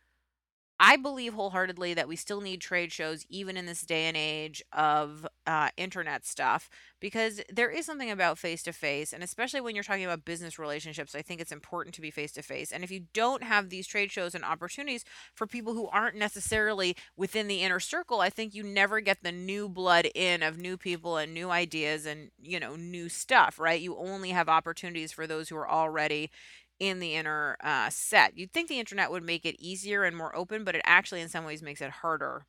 I 0.84 0.98
believe 0.98 1.36
wholeheartedly 1.36 1.94
that 1.94 2.08
we 2.08 2.16
still 2.16 2.42
need 2.42 2.60
trade 2.60 2.92
shows 2.92 3.24
even 3.30 3.56
in 3.56 3.68
this 3.68 3.84
day 3.84 4.06
and 4.06 4.18
age 4.18 4.64
of 4.74 5.28
uh, 5.46 5.70
internet 5.78 6.26
stuff 6.26 6.72
because 7.00 7.40
there 7.54 7.70
is 7.70 7.86
something 7.86 8.10
about 8.10 8.40
face 8.40 8.64
to 8.64 8.74
face. 8.74 9.14
And 9.14 9.22
especially 9.22 9.62
when 9.62 9.76
you're 9.76 9.84
talking 9.84 10.06
about 10.06 10.26
business 10.26 10.58
relationships, 10.58 11.14
I 11.14 11.22
think 11.22 11.40
it's 11.40 11.52
important 11.52 11.94
to 11.96 12.02
be 12.02 12.10
face 12.10 12.32
to 12.32 12.42
face. 12.42 12.72
And 12.72 12.84
if 12.84 12.90
you 12.90 13.04
don't 13.14 13.44
have 13.44 13.70
these 13.70 13.86
trade 13.86 14.12
shows 14.12 14.34
and 14.34 14.44
opportunities 14.44 15.06
for 15.36 15.46
people 15.46 15.76
who 15.76 15.88
aren't 15.90 16.16
necessarily 16.16 16.96
within 17.16 17.48
the 17.48 17.62
inner 17.62 17.80
circle, 17.80 18.20
I 18.20 18.32
think 18.32 18.56
you 18.56 18.64
never 18.64 19.02
get 19.02 19.22
the 19.22 19.32
new 19.32 19.70
blood 19.70 20.08
in 20.16 20.42
of 20.42 20.58
new 20.58 20.78
people 20.78 21.18
and 21.18 21.32
new 21.32 21.52
ideas 21.52 22.08
and, 22.08 22.32
you 22.42 22.60
know, 22.60 22.76
new 22.76 23.08
stuff, 23.08 23.60
right? 23.60 23.80
You 23.80 23.98
only 23.98 24.32
have 24.32 24.50
opportunities 24.50 25.12
for 25.12 25.28
those 25.28 25.48
who 25.50 25.58
are 25.58 25.70
already 25.70 26.32
in 26.82 27.00
the 27.00 27.14
inner 27.16 27.58
uh, 27.64 27.90
set. 27.92 28.38
You'd 28.38 28.52
think 28.52 28.68
the 28.68 28.80
internet 28.80 29.12
would 29.12 29.24
make 29.24 29.46
it 29.46 29.56
easier 29.62 30.04
and 30.04 30.18
more 30.18 30.36
open, 30.36 30.64
but 30.66 30.76
it 30.76 30.82
actually, 30.84 31.22
in 31.22 31.30
some 31.30 31.46
ways, 31.46 31.62
makes 31.62 31.82
it 31.82 31.92
harder. 31.92 32.46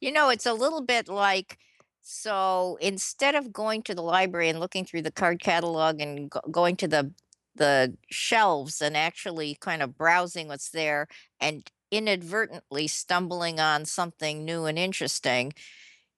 You 0.00 0.12
know, 0.12 0.30
it's 0.30 0.46
a 0.46 0.54
little 0.54 0.82
bit 0.82 1.08
like 1.08 1.58
so 2.02 2.78
instead 2.80 3.34
of 3.34 3.52
going 3.52 3.82
to 3.84 3.94
the 3.94 4.02
library 4.02 4.48
and 4.48 4.58
looking 4.60 4.84
through 4.84 5.02
the 5.02 5.12
card 5.12 5.40
catalog 5.40 6.00
and 6.00 6.30
go 6.30 6.40
going 6.50 6.76
to 6.76 6.88
the 6.88 7.12
the 7.56 7.96
shelves 8.10 8.80
and 8.80 8.96
actually 8.96 9.56
kind 9.60 9.82
of 9.82 9.96
browsing 9.98 10.48
what's 10.48 10.70
there 10.70 11.08
and 11.40 11.70
inadvertently 11.90 12.86
stumbling 12.86 13.58
on 13.60 13.84
something 13.84 14.44
new 14.44 14.64
and 14.66 14.78
interesting, 14.78 15.52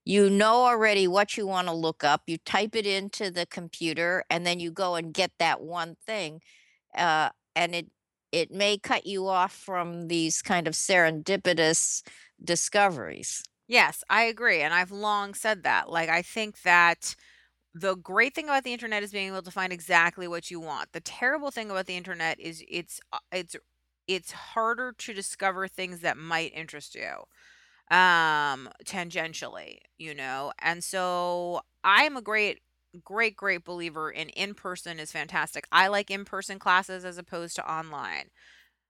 you 0.05 0.31
know 0.31 0.63
already 0.67 1.09
what 1.09 1.37
you 1.37 1.47
wanna 1.47 1.75
look 1.75 2.05
up, 2.05 2.23
you 2.27 2.39
type 2.39 2.75
it 2.77 2.87
into 2.87 3.31
the 3.31 3.47
computer, 3.47 4.25
and 4.31 4.47
then 4.47 4.61
you 4.61 4.71
go 4.71 4.97
and 4.97 5.15
get 5.15 5.33
that 5.39 5.61
one 5.63 5.97
thing, 6.07 6.41
uh, 6.97 7.31
and 7.57 7.75
it 7.75 7.91
it 8.33 8.51
may 8.51 8.79
cut 8.79 9.07
you 9.07 9.29
off 9.29 9.53
from 9.53 10.09
these 10.09 10.43
kind 10.43 10.67
of 10.67 10.75
serendipitous 10.75 12.03
discoveries. 12.43 13.43
Yes, 13.69 14.03
I 14.11 14.25
agree. 14.25 14.61
And 14.61 14.75
I've 14.75 14.91
long 14.91 15.35
said 15.35 15.63
that. 15.63 15.89
Like, 15.91 16.09
I 16.09 16.23
think 16.23 16.63
that 16.63 17.15
the 17.75 17.97
great 17.97 18.35
thing 18.35 18.47
about 18.47 18.65
the 18.65 18.73
internet 18.75 19.03
is 19.05 19.13
being 19.13 19.29
able 19.29 19.43
to 19.43 19.51
find 19.53 19.73
exactly 19.73 20.29
what 20.29 20.51
you 20.51 20.61
want. 20.61 20.93
The 20.93 21.01
terrible 21.01 21.51
thing 21.51 21.71
about 21.71 21.87
the 21.87 21.97
internet 21.97 22.41
is 22.41 22.65
it's 22.69 23.01
uh, 23.13 23.19
it's 23.33 23.57
it's 24.09 24.33
harder 24.33 24.93
to 24.93 25.15
discover 25.15 25.69
things 25.69 26.01
that 26.01 26.19
might 26.19 26.53
interest 26.55 26.95
you 26.97 27.25
um 27.91 28.71
tangentially 28.85 29.79
you 29.99 30.15
know 30.15 30.53
and 30.61 30.83
so 30.85 31.61
i'm 31.85 32.17
a 32.17 32.23
great 32.23 32.61
great 33.05 33.37
great 33.37 33.65
believer 33.65 34.11
in 34.11 34.29
in 34.31 34.55
person 34.55 34.99
is 35.01 35.13
fantastic. 35.13 35.67
I 35.73 35.89
like 35.89 36.11
in 36.11 36.25
person 36.25 36.59
classes 36.59 37.05
as 37.05 37.19
opposed 37.19 37.57
to 37.57 37.71
online 37.73 38.31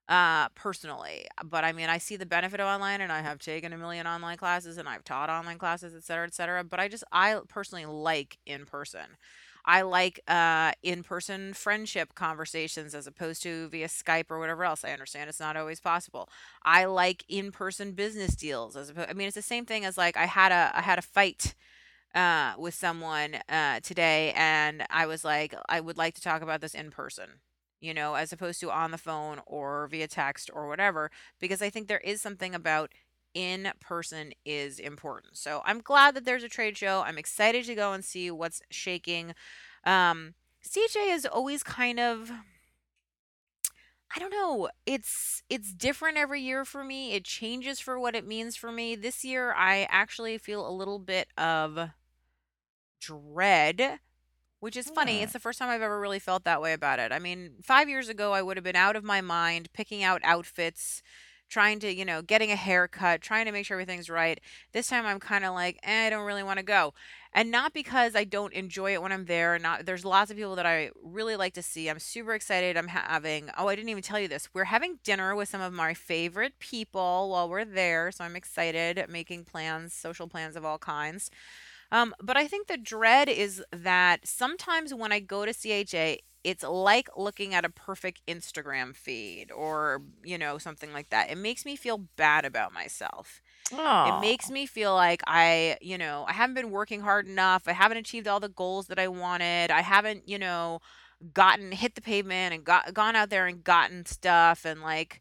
uh 0.08 0.48
personally 0.50 1.26
but 1.44 1.64
i 1.64 1.72
mean 1.72 1.88
i 1.88 1.96
see 1.96 2.16
the 2.16 2.26
benefit 2.26 2.58
of 2.60 2.66
online 2.66 3.00
and 3.00 3.12
i 3.12 3.20
have 3.20 3.38
taken 3.38 3.72
a 3.72 3.78
million 3.78 4.06
online 4.06 4.36
classes 4.36 4.76
and 4.76 4.88
i've 4.88 5.04
taught 5.04 5.30
online 5.30 5.58
classes 5.58 5.94
et 5.94 6.02
cetera 6.02 6.26
et 6.26 6.34
cetera 6.34 6.64
but 6.64 6.80
i 6.80 6.88
just 6.88 7.04
i 7.12 7.38
personally 7.48 7.86
like 7.86 8.38
in 8.46 8.66
person. 8.66 9.16
I 9.64 9.82
like 9.82 10.20
uh 10.26 10.72
in 10.82 11.04
person 11.04 11.54
friendship 11.54 12.14
conversations 12.14 12.94
as 12.94 13.06
opposed 13.06 13.42
to 13.44 13.68
via 13.68 13.86
skype 13.88 14.30
or 14.30 14.40
whatever 14.40 14.64
else. 14.64 14.84
I 14.84 14.90
understand 14.90 15.28
it's 15.30 15.38
not 15.40 15.56
always 15.56 15.80
possible. 15.80 16.28
I 16.64 16.86
like 16.86 17.24
in 17.28 17.52
person 17.52 17.92
business 17.92 18.34
deals 18.34 18.76
as 18.76 18.90
opposed 18.90 19.10
i 19.10 19.12
mean 19.12 19.28
it's 19.28 19.36
the 19.36 19.42
same 19.42 19.64
thing 19.66 19.84
as 19.84 19.96
like 19.96 20.16
i 20.16 20.26
had 20.26 20.50
a 20.52 20.72
i 20.74 20.82
had 20.82 20.98
a 20.98 21.02
fight 21.02 21.54
uh 22.14 22.54
with 22.58 22.74
someone 22.74 23.36
uh 23.48 23.80
today 23.80 24.32
and 24.36 24.84
I 24.90 25.06
was 25.06 25.24
like 25.24 25.54
I 25.68 25.80
would 25.80 25.96
like 25.96 26.14
to 26.16 26.20
talk 26.22 26.42
about 26.42 26.60
this 26.60 26.74
in 26.74 26.90
person 26.90 27.40
you 27.80 27.94
know 27.94 28.14
as 28.14 28.32
opposed 28.32 28.60
to 28.60 28.70
on 28.70 28.90
the 28.90 28.98
phone 28.98 29.40
or 29.46 29.88
via 29.90 30.08
text 30.08 30.50
or 30.52 30.68
whatever 30.68 31.10
because 31.40 31.62
I 31.62 31.70
think 31.70 31.88
there 31.88 31.98
is 31.98 32.20
something 32.20 32.54
about 32.54 32.92
in 33.34 33.72
person 33.80 34.32
is 34.44 34.78
important. 34.78 35.38
So 35.38 35.62
I'm 35.64 35.80
glad 35.80 36.14
that 36.14 36.26
there's 36.26 36.42
a 36.44 36.50
trade 36.50 36.76
show. 36.76 37.02
I'm 37.06 37.16
excited 37.16 37.64
to 37.64 37.74
go 37.74 37.94
and 37.94 38.04
see 38.04 38.30
what's 38.30 38.60
shaking. 38.70 39.34
Um 39.84 40.34
CHA 40.62 41.14
is 41.14 41.26
always 41.26 41.62
kind 41.62 41.98
of 41.98 42.30
I 44.14 44.18
don't 44.18 44.30
know. 44.30 44.68
It's 44.84 45.42
it's 45.48 45.72
different 45.72 46.18
every 46.18 46.42
year 46.42 46.64
for 46.64 46.84
me. 46.84 47.14
It 47.14 47.24
changes 47.24 47.80
for 47.80 47.98
what 47.98 48.14
it 48.14 48.26
means 48.26 48.56
for 48.56 48.70
me. 48.70 48.94
This 48.94 49.24
year 49.24 49.54
I 49.54 49.86
actually 49.90 50.36
feel 50.38 50.68
a 50.68 50.70
little 50.70 50.98
bit 50.98 51.28
of 51.38 51.78
dread, 53.02 53.98
which 54.60 54.76
is 54.76 54.90
funny. 54.90 55.22
It's 55.22 55.32
the 55.32 55.40
first 55.40 55.58
time 55.58 55.68
I've 55.70 55.82
ever 55.82 56.00
really 56.00 56.20
felt 56.20 56.44
that 56.44 56.62
way 56.62 56.72
about 56.72 57.00
it. 57.00 57.12
I 57.12 57.18
mean, 57.18 57.54
5 57.62 57.88
years 57.88 58.08
ago, 58.08 58.32
I 58.32 58.42
would 58.42 58.56
have 58.56 58.64
been 58.64 58.76
out 58.76 58.96
of 58.96 59.04
my 59.04 59.20
mind 59.20 59.72
picking 59.72 60.04
out 60.04 60.20
outfits, 60.24 61.02
trying 61.50 61.80
to, 61.80 61.92
you 61.92 62.04
know, 62.04 62.22
getting 62.22 62.50
a 62.52 62.56
haircut, 62.56 63.20
trying 63.20 63.46
to 63.46 63.52
make 63.52 63.66
sure 63.66 63.76
everything's 63.76 64.08
right. 64.08 64.40
This 64.72 64.88
time 64.88 65.04
I'm 65.06 65.20
kind 65.20 65.44
of 65.44 65.54
like, 65.54 65.78
eh, 65.82 66.06
I 66.06 66.10
don't 66.10 66.24
really 66.26 66.44
want 66.44 66.58
to 66.58 66.64
go. 66.64 66.94
And 67.34 67.50
not 67.50 67.74
because 67.74 68.14
I 68.14 68.24
don't 68.24 68.52
enjoy 68.54 68.94
it 68.94 69.02
when 69.02 69.12
I'm 69.12 69.26
there. 69.26 69.58
Not 69.58 69.86
there's 69.86 70.04
lots 70.04 70.30
of 70.30 70.36
people 70.36 70.56
that 70.56 70.66
I 70.66 70.90
really 71.02 71.36
like 71.36 71.54
to 71.54 71.62
see. 71.62 71.88
I'm 71.88 71.98
super 71.98 72.34
excited. 72.34 72.76
I'm 72.76 72.88
having 72.88 73.50
oh, 73.58 73.68
I 73.68 73.74
didn't 73.74 73.90
even 73.90 74.02
tell 74.02 74.20
you 74.20 74.28
this. 74.28 74.48
We're 74.54 74.64
having 74.64 74.98
dinner 75.04 75.34
with 75.34 75.48
some 75.48 75.60
of 75.60 75.72
my 75.72 75.94
favorite 75.94 76.58
people 76.58 77.30
while 77.30 77.48
we're 77.48 77.64
there. 77.64 78.10
So 78.12 78.24
I'm 78.24 78.36
excited, 78.36 79.04
making 79.08 79.44
plans, 79.44 79.92
social 79.94 80.28
plans 80.28 80.56
of 80.56 80.64
all 80.64 80.78
kinds. 80.78 81.30
Um, 81.92 82.14
but 82.20 82.36
I 82.38 82.48
think 82.48 82.66
the 82.66 82.78
dread 82.78 83.28
is 83.28 83.62
that 83.70 84.26
sometimes 84.26 84.94
when 84.94 85.12
I 85.12 85.20
go 85.20 85.44
to 85.44 85.52
CHA, 85.52 86.22
it's 86.42 86.64
like 86.64 87.08
looking 87.16 87.54
at 87.54 87.64
a 87.64 87.68
perfect 87.70 88.22
Instagram 88.26 88.96
feed 88.96 89.52
or, 89.52 90.02
you 90.24 90.38
know, 90.38 90.58
something 90.58 90.92
like 90.92 91.10
that. 91.10 91.30
It 91.30 91.36
makes 91.36 91.64
me 91.66 91.76
feel 91.76 91.98
bad 92.16 92.44
about 92.46 92.72
myself. 92.72 93.42
It 94.06 94.20
makes 94.20 94.50
me 94.50 94.66
feel 94.66 94.94
like 94.94 95.22
I, 95.26 95.76
you 95.82 95.98
know, 95.98 96.24
I 96.26 96.32
haven't 96.32 96.54
been 96.54 96.70
working 96.70 97.02
hard 97.02 97.28
enough. 97.28 97.64
I 97.68 97.72
haven't 97.72 97.98
achieved 97.98 98.26
all 98.26 98.40
the 98.40 98.48
goals 98.48 98.86
that 98.88 98.98
I 98.98 99.08
wanted. 99.08 99.70
I 99.70 99.82
haven't, 99.82 100.28
you 100.28 100.38
know, 100.38 100.80
gotten 101.34 101.72
hit 101.72 101.94
the 101.94 102.00
pavement 102.00 102.54
and 102.54 102.64
got 102.64 102.92
gone 102.94 103.14
out 103.16 103.30
there 103.30 103.46
and 103.46 103.62
gotten 103.62 104.06
stuff 104.06 104.64
and 104.64 104.82
like 104.82 105.20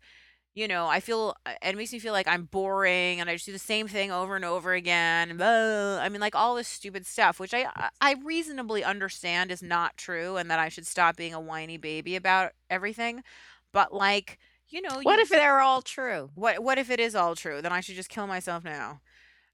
you 0.53 0.67
know, 0.67 0.87
I 0.87 0.99
feel 0.99 1.35
uh, 1.45 1.53
it 1.61 1.77
makes 1.77 1.93
me 1.93 1.99
feel 1.99 2.13
like 2.13 2.27
I'm 2.27 2.43
boring 2.43 3.21
and 3.21 3.29
I 3.29 3.33
just 3.35 3.45
do 3.45 3.51
the 3.53 3.59
same 3.59 3.87
thing 3.87 4.11
over 4.11 4.35
and 4.35 4.43
over 4.43 4.73
again. 4.73 5.37
blah, 5.37 5.99
I 5.99 6.09
mean, 6.09 6.19
like 6.19 6.35
all 6.35 6.55
this 6.55 6.67
stupid 6.67 7.05
stuff, 7.05 7.39
which 7.39 7.53
I 7.53 7.67
I 7.75 7.89
I 8.01 8.15
reasonably 8.23 8.83
understand 8.83 9.51
is 9.51 9.63
not 9.63 9.95
true 9.97 10.35
and 10.37 10.51
that 10.51 10.59
I 10.59 10.69
should 10.69 10.85
stop 10.87 11.15
being 11.15 11.33
a 11.33 11.39
whiny 11.39 11.77
baby 11.77 12.15
about 12.15 12.51
everything. 12.69 13.23
But 13.71 13.93
like, 13.93 14.37
you 14.67 14.81
know, 14.81 14.99
What 15.01 15.17
you 15.17 15.21
if 15.21 15.29
they're 15.29 15.61
all 15.61 15.81
true? 15.81 16.31
what 16.35 16.61
what 16.61 16.77
if 16.77 16.89
it 16.89 16.99
is 16.99 17.15
all 17.15 17.35
true? 17.35 17.61
Then 17.61 17.71
I 17.71 17.79
should 17.79 17.95
just 17.95 18.09
kill 18.09 18.27
myself 18.27 18.63
now. 18.65 18.99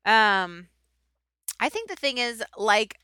Um, 0.06 0.68
I 1.60 1.70
think 1.70 1.90
the 1.90 1.96
thing 1.96 2.18
is 2.18 2.44
like 2.58 3.00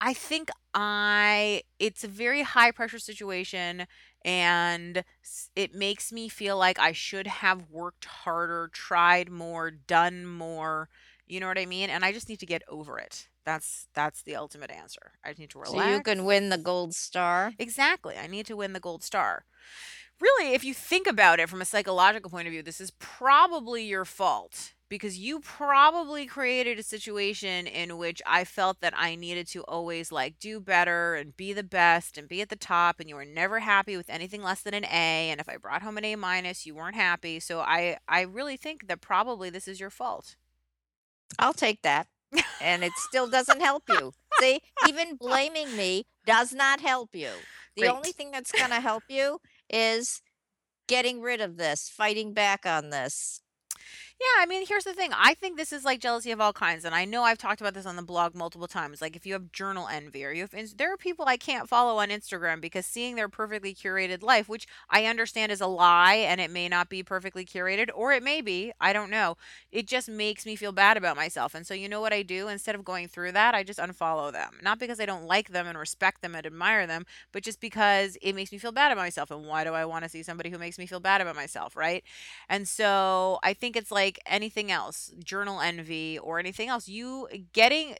I 0.00 0.14
think 0.14 0.50
I 0.74 1.62
it's 1.78 2.04
a 2.04 2.08
very 2.08 2.42
high 2.42 2.70
pressure 2.70 2.98
situation 2.98 3.86
and 4.24 5.04
s- 5.22 5.50
it 5.56 5.74
makes 5.74 6.12
me 6.12 6.28
feel 6.28 6.56
like 6.56 6.78
I 6.78 6.92
should 6.92 7.26
have 7.26 7.70
worked 7.70 8.04
harder, 8.06 8.68
tried 8.72 9.30
more, 9.30 9.70
done 9.70 10.26
more. 10.26 10.88
You 11.26 11.40
know 11.40 11.48
what 11.48 11.58
I 11.58 11.66
mean? 11.66 11.90
And 11.90 12.04
I 12.04 12.12
just 12.12 12.28
need 12.28 12.40
to 12.40 12.46
get 12.46 12.62
over 12.68 12.98
it. 12.98 13.28
That's 13.44 13.88
that's 13.94 14.22
the 14.22 14.36
ultimate 14.36 14.70
answer. 14.70 15.12
I 15.24 15.30
just 15.30 15.40
need 15.40 15.50
to 15.50 15.58
So 15.62 15.78
you 15.78 16.00
relax. 16.00 16.02
can 16.02 16.24
win 16.24 16.48
the 16.50 16.58
gold 16.58 16.94
star. 16.94 17.54
Exactly. 17.58 18.16
I 18.16 18.26
need 18.26 18.46
to 18.46 18.56
win 18.56 18.72
the 18.72 18.80
gold 18.80 19.02
star. 19.02 19.44
Really, 20.20 20.54
if 20.54 20.64
you 20.64 20.74
think 20.74 21.06
about 21.06 21.40
it 21.40 21.48
from 21.48 21.62
a 21.62 21.66
psychological 21.66 22.30
point 22.30 22.48
of 22.48 22.52
view, 22.52 22.62
this 22.62 22.80
is 22.80 22.90
probably 22.92 23.84
your 23.84 24.04
fault 24.04 24.74
because 24.90 25.16
you 25.16 25.40
probably 25.40 26.26
created 26.26 26.78
a 26.78 26.82
situation 26.82 27.66
in 27.66 27.96
which 27.96 28.20
I 28.26 28.44
felt 28.44 28.80
that 28.80 28.92
I 28.96 29.14
needed 29.14 29.46
to 29.48 29.62
always 29.62 30.12
like 30.12 30.38
do 30.38 30.60
better 30.60 31.14
and 31.14 31.34
be 31.34 31.54
the 31.54 31.62
best 31.62 32.18
and 32.18 32.28
be 32.28 32.42
at 32.42 32.50
the 32.50 32.56
top 32.56 33.00
and 33.00 33.08
you 33.08 33.14
were 33.14 33.24
never 33.24 33.60
happy 33.60 33.96
with 33.96 34.10
anything 34.10 34.42
less 34.42 34.60
than 34.60 34.74
an 34.74 34.84
A 34.84 35.30
and 35.30 35.40
if 35.40 35.48
I 35.48 35.56
brought 35.56 35.82
home 35.82 35.96
an 35.96 36.04
A 36.04 36.16
minus, 36.16 36.66
you 36.66 36.74
weren't 36.74 36.96
happy. 36.96 37.40
So 37.40 37.60
I 37.60 37.96
I 38.06 38.22
really 38.22 38.58
think 38.58 38.88
that 38.88 39.00
probably 39.00 39.48
this 39.48 39.68
is 39.68 39.80
your 39.80 39.90
fault. 39.90 40.36
I'll 41.38 41.54
take 41.54 41.80
that. 41.82 42.08
And 42.60 42.84
it 42.84 42.92
still 42.96 43.28
doesn't 43.28 43.60
help 43.60 43.84
you. 43.88 44.12
See, 44.38 44.60
even 44.88 45.16
blaming 45.16 45.76
me 45.76 46.04
does 46.26 46.52
not 46.52 46.80
help 46.80 47.14
you. 47.14 47.30
The 47.76 47.88
only 47.88 48.12
thing 48.12 48.30
that's 48.30 48.52
going 48.52 48.70
to 48.70 48.80
help 48.80 49.04
you 49.08 49.40
is 49.70 50.20
getting 50.86 51.22
rid 51.22 51.40
of 51.40 51.56
this, 51.56 51.88
fighting 51.88 52.34
back 52.34 52.66
on 52.66 52.90
this. 52.90 53.40
Yeah, 54.20 54.42
I 54.42 54.46
mean, 54.46 54.66
here's 54.66 54.84
the 54.84 54.92
thing. 54.92 55.12
I 55.16 55.32
think 55.32 55.56
this 55.56 55.72
is 55.72 55.82
like 55.82 55.98
jealousy 55.98 56.30
of 56.30 56.42
all 56.42 56.52
kinds, 56.52 56.84
and 56.84 56.94
I 56.94 57.06
know 57.06 57.22
I've 57.22 57.38
talked 57.38 57.62
about 57.62 57.72
this 57.72 57.86
on 57.86 57.96
the 57.96 58.02
blog 58.02 58.34
multiple 58.34 58.68
times. 58.68 59.00
Like, 59.00 59.16
if 59.16 59.24
you 59.24 59.32
have 59.32 59.50
journal 59.50 59.88
envy, 59.88 60.26
or 60.26 60.30
you 60.30 60.42
have, 60.42 60.76
there 60.76 60.92
are 60.92 60.98
people 60.98 61.24
I 61.26 61.38
can't 61.38 61.66
follow 61.70 61.96
on 61.98 62.10
Instagram 62.10 62.60
because 62.60 62.84
seeing 62.84 63.14
their 63.16 63.30
perfectly 63.30 63.74
curated 63.74 64.22
life, 64.22 64.46
which 64.46 64.66
I 64.90 65.06
understand 65.06 65.50
is 65.52 65.62
a 65.62 65.66
lie, 65.66 66.16
and 66.16 66.38
it 66.38 66.50
may 66.50 66.68
not 66.68 66.90
be 66.90 67.02
perfectly 67.02 67.46
curated, 67.46 67.88
or 67.94 68.12
it 68.12 68.22
may 68.22 68.42
be, 68.42 68.72
I 68.78 68.92
don't 68.92 69.08
know. 69.08 69.38
It 69.72 69.86
just 69.86 70.06
makes 70.06 70.44
me 70.44 70.54
feel 70.54 70.72
bad 70.72 70.98
about 70.98 71.16
myself, 71.16 71.54
and 71.54 71.66
so 71.66 71.72
you 71.72 71.88
know 71.88 72.02
what 72.02 72.12
I 72.12 72.20
do? 72.22 72.48
Instead 72.48 72.74
of 72.74 72.84
going 72.84 73.08
through 73.08 73.32
that, 73.32 73.54
I 73.54 73.62
just 73.62 73.78
unfollow 73.78 74.30
them. 74.30 74.58
Not 74.62 74.78
because 74.78 75.00
I 75.00 75.06
don't 75.06 75.24
like 75.24 75.48
them 75.48 75.66
and 75.66 75.78
respect 75.78 76.20
them 76.20 76.34
and 76.34 76.44
admire 76.44 76.86
them, 76.86 77.06
but 77.32 77.42
just 77.42 77.58
because 77.58 78.18
it 78.20 78.34
makes 78.34 78.52
me 78.52 78.58
feel 78.58 78.70
bad 78.72 78.92
about 78.92 79.00
myself. 79.00 79.30
And 79.30 79.46
why 79.46 79.64
do 79.64 79.72
I 79.72 79.86
want 79.86 80.04
to 80.04 80.10
see 80.10 80.22
somebody 80.22 80.50
who 80.50 80.58
makes 80.58 80.78
me 80.78 80.84
feel 80.84 81.00
bad 81.00 81.22
about 81.22 81.36
myself, 81.36 81.74
right? 81.74 82.04
And 82.48 82.66
so 82.66 83.38
I 83.42 83.54
think 83.54 83.76
it's 83.76 83.90
like 83.90 84.09
anything 84.26 84.70
else, 84.70 85.12
journal 85.24 85.60
envy 85.60 86.18
or 86.18 86.38
anything 86.38 86.68
else, 86.68 86.88
you 86.88 87.28
getting 87.52 87.94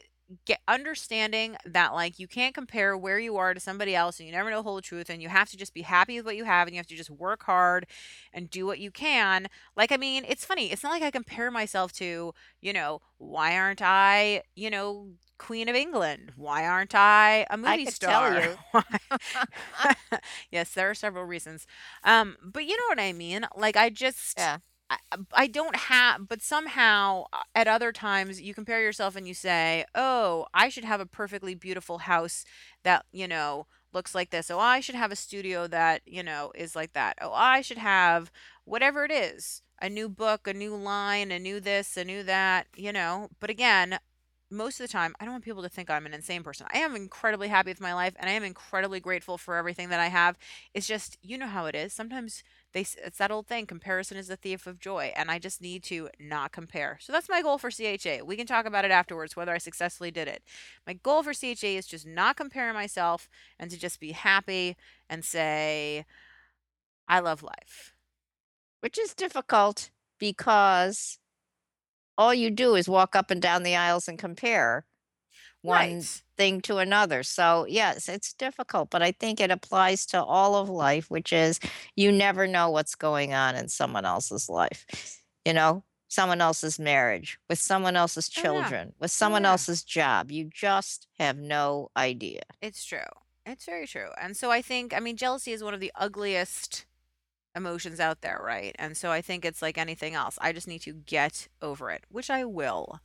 get 0.47 0.61
understanding 0.69 1.57
that 1.67 1.93
like 1.93 2.19
you 2.19 2.29
can't 2.29 2.55
compare 2.55 2.97
where 2.97 3.19
you 3.19 3.37
are 3.37 3.53
to 3.53 3.61
somebody 3.61 3.95
else 3.97 4.19
and 4.19 4.27
you 4.27 4.33
never 4.33 4.51
know 4.51 4.59
the 4.59 4.63
whole 4.63 4.81
truth 4.81 5.11
and 5.11 5.21
you 5.21 5.29
have 5.29 5.49
to 5.51 5.57
just 5.57 5.75
be 5.75 5.83
happy 5.83 6.17
with 6.17 6.25
what 6.25 6.37
you 6.37 6.45
have 6.45 6.69
and 6.69 6.75
you 6.75 6.79
have 6.79 6.87
to 6.87 6.95
just 6.97 7.11
work 7.11 7.43
hard 7.45 7.85
and 8.33 8.49
do 8.51 8.65
what 8.67 8.79
you 8.79 8.91
can. 8.91 9.49
Like 9.77 9.93
I 9.93 9.97
mean, 9.97 10.25
it's 10.29 10.45
funny. 10.45 10.71
It's 10.71 10.83
not 10.83 10.91
like 10.93 11.03
I 11.03 11.11
compare 11.11 11.51
myself 11.51 11.93
to, 11.95 12.33
you 12.61 12.73
know, 12.73 13.01
why 13.19 13.57
aren't 13.59 13.83
I, 13.83 14.43
you 14.55 14.71
know, 14.71 15.09
Queen 15.39 15.69
of 15.69 15.75
England? 15.75 16.33
Why 16.37 16.67
aren't 16.67 16.95
i 16.95 17.47
a 17.51 17.57
movie 17.57 17.87
tell 18.01 18.31
star? 18.31 18.31
you. 18.31 18.59
Yes, 20.51 20.73
there 20.73 20.91
are 20.91 20.95
several 20.95 21.25
reasons. 21.25 21.67
Um, 22.05 22.37
but 22.43 22.65
you 22.65 22.77
know 22.77 22.85
what 22.89 23.01
I 23.01 23.13
mean? 23.13 23.47
Like 23.57 23.77
I 23.77 23.91
just 23.91 24.39
Yeah. 24.39 24.59
I, 24.91 24.99
I 25.33 25.47
don't 25.47 25.77
have, 25.77 26.29
but 26.29 26.43
somehow 26.43 27.25
uh, 27.33 27.43
at 27.55 27.69
other 27.69 27.93
times 27.93 28.41
you 28.41 28.55
compare 28.55 28.83
yourself 28.83 29.15
and 29.17 29.27
you 29.27 29.35
say, 29.35 29.85
oh, 29.95 30.47
I 30.53 30.69
should 30.69 30.85
have 30.85 31.01
a 31.01 31.07
perfectly 31.07 31.55
beautiful 31.55 31.99
house 31.99 32.45
that, 32.83 33.07
you 33.13 33.29
know, 33.29 33.67
looks 33.93 34.15
like 34.15 34.31
this. 34.31 34.51
Oh, 34.51 34.59
I 34.59 34.81
should 34.81 34.95
have 34.97 35.13
a 35.13 35.17
studio 35.17 35.67
that, 35.69 36.03
you 36.07 36.23
know, 36.23 36.51
is 36.55 36.75
like 36.75 36.93
that. 36.95 37.17
Oh, 37.21 37.33
I 37.33 37.61
should 37.61 37.79
have 37.79 38.33
whatever 38.65 39.05
it 39.05 39.13
is 39.13 39.63
a 39.83 39.89
new 39.89 40.09
book, 40.09 40.47
a 40.47 40.53
new 40.53 40.75
line, 40.77 41.31
a 41.33 41.39
new 41.39 41.59
this, 41.61 41.97
a 41.97 42.05
new 42.05 42.23
that, 42.25 42.67
you 42.77 42.93
know. 42.93 43.29
But 43.41 43.49
again, 43.49 43.99
most 44.53 44.81
of 44.81 44.87
the 44.87 44.93
time, 44.93 45.15
I 45.21 45.25
don't 45.25 45.35
want 45.35 45.45
people 45.45 45.63
to 45.63 45.69
think 45.69 45.89
I'm 45.89 46.07
an 46.07 46.15
insane 46.15 46.43
person. 46.43 46.67
I 46.75 46.79
am 46.79 46.97
incredibly 46.97 47.47
happy 47.49 47.71
with 47.71 47.81
my 47.81 47.95
life 47.95 48.15
and 48.19 48.29
I 48.29 48.33
am 48.33 48.43
incredibly 48.43 48.99
grateful 48.99 49.39
for 49.39 49.55
everything 49.57 49.91
that 49.91 50.01
I 50.01 50.09
have. 50.09 50.37
It's 50.75 50.89
just, 50.89 51.17
you 51.23 51.39
know 51.39 51.47
how 51.47 51.67
it 51.67 51.77
is. 51.77 51.93
Sometimes 51.93 52.43
they 52.73 52.87
it's 53.05 53.19
that 53.19 53.31
old 53.31 53.47
thing, 53.47 53.67
comparison 53.67 54.17
is 54.17 54.29
the 54.29 54.37
thief 54.37 54.67
of 54.67 54.79
joy, 54.79 55.13
and 55.17 55.31
I 55.31 55.39
just 55.39 55.61
need 55.61 55.83
to 55.85 56.09
not 56.19 56.53
compare. 56.53 56.99
So 57.01 57.13
that's 57.13 57.29
my 57.29 57.43
goal 57.43 57.59
for 57.59 57.71
CHA. 57.71 58.25
We 58.25 58.37
can 58.37 58.47
talk 58.47 58.67
about 58.67 58.85
it 58.85 58.91
afterwards 58.91 59.37
whether 59.37 59.53
I 59.53 59.59
successfully 59.59 60.11
did 60.11 60.29
it. 60.29 60.43
My 60.87 60.95
goal 60.95 61.23
for 61.23 61.35
CHA 61.35 61.67
is 61.67 61.87
just 61.87 62.07
not 62.07 62.37
compare 62.37 62.73
myself 62.73 63.29
and 63.59 63.71
to 63.71 63.79
just 63.79 64.01
be 64.01 64.13
happy 64.13 64.77
and 65.09 65.25
say 65.25 66.05
I 67.09 67.21
love 67.21 67.43
life. 67.43 67.95
Which 68.81 68.99
is 68.99 69.15
difficult 69.15 69.91
because 70.19 71.19
all 72.17 72.33
you 72.33 72.51
do 72.51 72.75
is 72.77 72.89
walk 72.89 73.17
up 73.17 73.31
and 73.31 73.43
down 73.43 73.63
the 73.63 73.77
aisles 73.77 74.07
and 74.07 74.19
compare 74.19 74.85
one 75.63 76.09
Right. 76.09 76.23
thing 76.37 76.61
to 76.63 76.79
another. 76.79 77.23
So, 77.23 77.67
yes, 77.69 78.09
it's 78.09 78.33
difficult, 78.33 78.91
but 78.91 79.03
I 79.03 79.13
think 79.13 79.41
it 79.41 79.51
applies 79.51 80.07
to 80.07 80.23
all 80.23 80.57
of 80.57 80.69
life, 80.69 81.11
which 81.11 81.33
is 81.33 81.61
you 81.97 82.13
never 82.13 82.47
know 82.47 82.71
what's 82.71 82.95
going 82.95 83.35
on 83.35 83.57
in 83.57 83.69
someone 83.69 84.05
else's 84.05 84.49
life. 84.49 84.87
You 85.45 85.53
know, 85.55 85.85
someone 86.09 86.41
else's 86.41 86.79
marriage, 86.79 87.39
with 87.49 87.59
someone 87.59 87.97
else's 87.97 88.29
Oh 88.37 88.47
yeah. 88.47 88.73
children, 88.73 88.95
with 88.99 89.11
Oh 89.23 89.35
someone 89.35 89.45
yeah. 89.45 89.51
else's 89.53 89.83
job. 89.85 90.31
You 90.31 90.45
just 90.53 91.07
have 91.19 91.39
no 91.39 91.91
idea. 91.97 92.43
It's 92.61 92.85
true. 92.85 93.01
It's 93.47 93.65
very 93.65 93.87
true. 93.87 94.11
And 94.21 94.37
so 94.37 94.51
I 94.51 94.63
think 94.63 94.95
I 94.95 95.01
mean 95.01 95.17
jealousy 95.17 95.53
is 95.53 95.63
one 95.65 95.75
of 95.75 95.81
the 95.81 95.93
ugliest 95.95 96.87
emotions 97.57 98.01
out 98.01 98.23
there, 98.23 98.41
right? 98.45 98.77
And 98.79 98.97
so 98.97 99.11
I 99.13 99.23
think 99.23 99.45
it's 99.45 99.63
like 99.63 99.79
anything 99.79 100.15
else. 100.15 100.39
I 100.41 100.53
just 100.53 100.69
need 100.69 100.81
to 100.83 100.93
get 100.95 101.49
over 101.63 101.91
it, 101.91 102.05
which 102.11 102.31
I 102.31 102.45
will. 102.45 103.01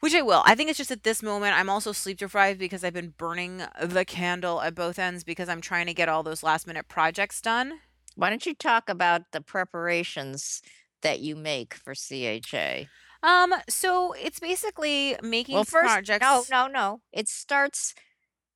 Which 0.00 0.14
I 0.14 0.22
will. 0.22 0.42
I 0.44 0.54
think 0.54 0.68
it's 0.68 0.78
just 0.78 0.90
at 0.90 1.04
this 1.04 1.22
moment 1.22 1.56
I'm 1.56 1.70
also 1.70 1.92
sleep 1.92 2.18
deprived 2.18 2.58
because 2.58 2.84
I've 2.84 2.92
been 2.92 3.14
burning 3.16 3.62
the 3.80 4.04
candle 4.04 4.60
at 4.60 4.74
both 4.74 4.98
ends 4.98 5.24
because 5.24 5.48
I'm 5.48 5.60
trying 5.60 5.86
to 5.86 5.94
get 5.94 6.08
all 6.08 6.22
those 6.22 6.42
last 6.42 6.66
minute 6.66 6.88
projects 6.88 7.40
done. 7.40 7.80
Why 8.14 8.30
don't 8.30 8.46
you 8.46 8.54
talk 8.54 8.88
about 8.88 9.32
the 9.32 9.40
preparations 9.40 10.62
that 11.02 11.20
you 11.20 11.36
make 11.36 11.74
for 11.74 11.94
CHA? 11.94 12.86
Um, 13.22 13.54
so 13.68 14.12
it's 14.12 14.38
basically 14.38 15.16
Well, 15.20 15.30
making 15.30 15.64
first, 15.64 16.08
no, 16.20 16.44
no, 16.50 16.66
no. 16.66 17.00
It 17.12 17.28
starts 17.28 17.94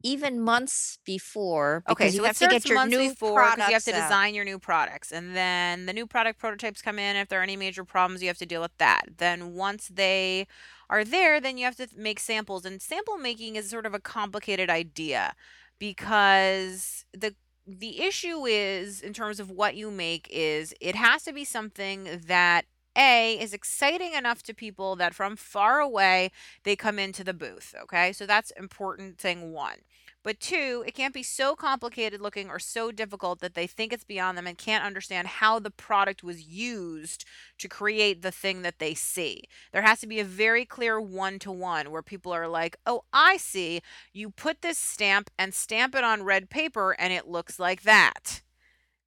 even 0.02 0.40
months 0.40 0.98
before 1.04 1.84
Okay, 1.88 2.10
because 2.10 2.14
so 2.14 2.22
you 2.22 2.24
have 2.24 2.38
to 2.38 2.46
get 2.46 2.68
your 2.68 2.80
new 2.80 2.98
before 3.10 3.46
because 3.46 3.66
you 3.66 3.74
have 3.74 3.84
products 3.84 3.84
to 3.84 3.92
out. 3.92 4.02
design 4.02 4.34
your 4.34 4.44
new 4.44 4.58
products. 4.58 5.12
And 5.12 5.34
then 5.36 5.86
the 5.86 5.92
new 5.92 6.06
product 6.06 6.38
prototypes 6.38 6.82
come 6.82 6.98
in. 6.98 7.16
If 7.16 7.28
there 7.28 7.40
are 7.40 7.42
any 7.44 7.56
major 7.56 7.84
problems, 7.84 8.22
you 8.22 8.28
have 8.28 8.38
to 8.38 8.46
deal 8.46 8.60
with 8.62 8.76
that. 8.78 9.02
Then 9.18 9.54
once 9.54 9.88
they 9.88 10.46
are 10.88 11.04
there, 11.04 11.40
then 11.40 11.58
you 11.58 11.64
have 11.64 11.76
to 11.76 11.88
make 11.96 12.20
samples. 12.20 12.64
And 12.64 12.80
sample 12.80 13.18
making 13.18 13.56
is 13.56 13.68
sort 13.70 13.86
of 13.86 13.94
a 13.94 14.00
complicated 14.00 14.70
idea 14.70 15.34
because 15.78 17.04
the 17.12 17.34
the 17.66 18.02
issue 18.02 18.46
is 18.46 19.00
in 19.00 19.12
terms 19.12 19.38
of 19.38 19.50
what 19.50 19.76
you 19.76 19.90
make 19.90 20.26
is 20.30 20.74
it 20.80 20.96
has 20.96 21.22
to 21.24 21.32
be 21.32 21.44
something 21.44 22.20
that 22.26 22.64
a 22.96 23.38
is 23.40 23.52
exciting 23.52 24.14
enough 24.14 24.42
to 24.42 24.54
people 24.54 24.96
that 24.96 25.14
from 25.14 25.36
far 25.36 25.80
away 25.80 26.30
they 26.64 26.76
come 26.76 26.98
into 26.98 27.24
the 27.24 27.34
booth 27.34 27.74
okay 27.80 28.12
so 28.12 28.26
that's 28.26 28.50
important 28.52 29.18
thing 29.18 29.52
one 29.52 29.78
but 30.22 30.38
two, 30.38 30.84
it 30.86 30.94
can't 30.94 31.14
be 31.14 31.22
so 31.22 31.56
complicated 31.56 32.20
looking 32.20 32.50
or 32.50 32.58
so 32.58 32.92
difficult 32.92 33.40
that 33.40 33.54
they 33.54 33.66
think 33.66 33.92
it's 33.92 34.04
beyond 34.04 34.36
them 34.36 34.46
and 34.46 34.58
can't 34.58 34.84
understand 34.84 35.26
how 35.26 35.58
the 35.58 35.70
product 35.70 36.22
was 36.22 36.42
used 36.42 37.24
to 37.58 37.68
create 37.68 38.20
the 38.20 38.30
thing 38.30 38.60
that 38.62 38.78
they 38.78 38.92
see. 38.92 39.44
There 39.72 39.82
has 39.82 40.00
to 40.00 40.06
be 40.06 40.20
a 40.20 40.24
very 40.24 40.66
clear 40.66 41.00
one 41.00 41.38
to 41.40 41.50
one 41.50 41.90
where 41.90 42.02
people 42.02 42.32
are 42.32 42.48
like, 42.48 42.76
oh, 42.84 43.04
I 43.14 43.38
see. 43.38 43.80
You 44.12 44.28
put 44.28 44.60
this 44.60 44.78
stamp 44.78 45.30
and 45.38 45.54
stamp 45.54 45.94
it 45.94 46.04
on 46.04 46.22
red 46.22 46.50
paper 46.50 46.92
and 46.92 47.14
it 47.14 47.26
looks 47.26 47.58
like 47.58 47.82
that. 47.82 48.42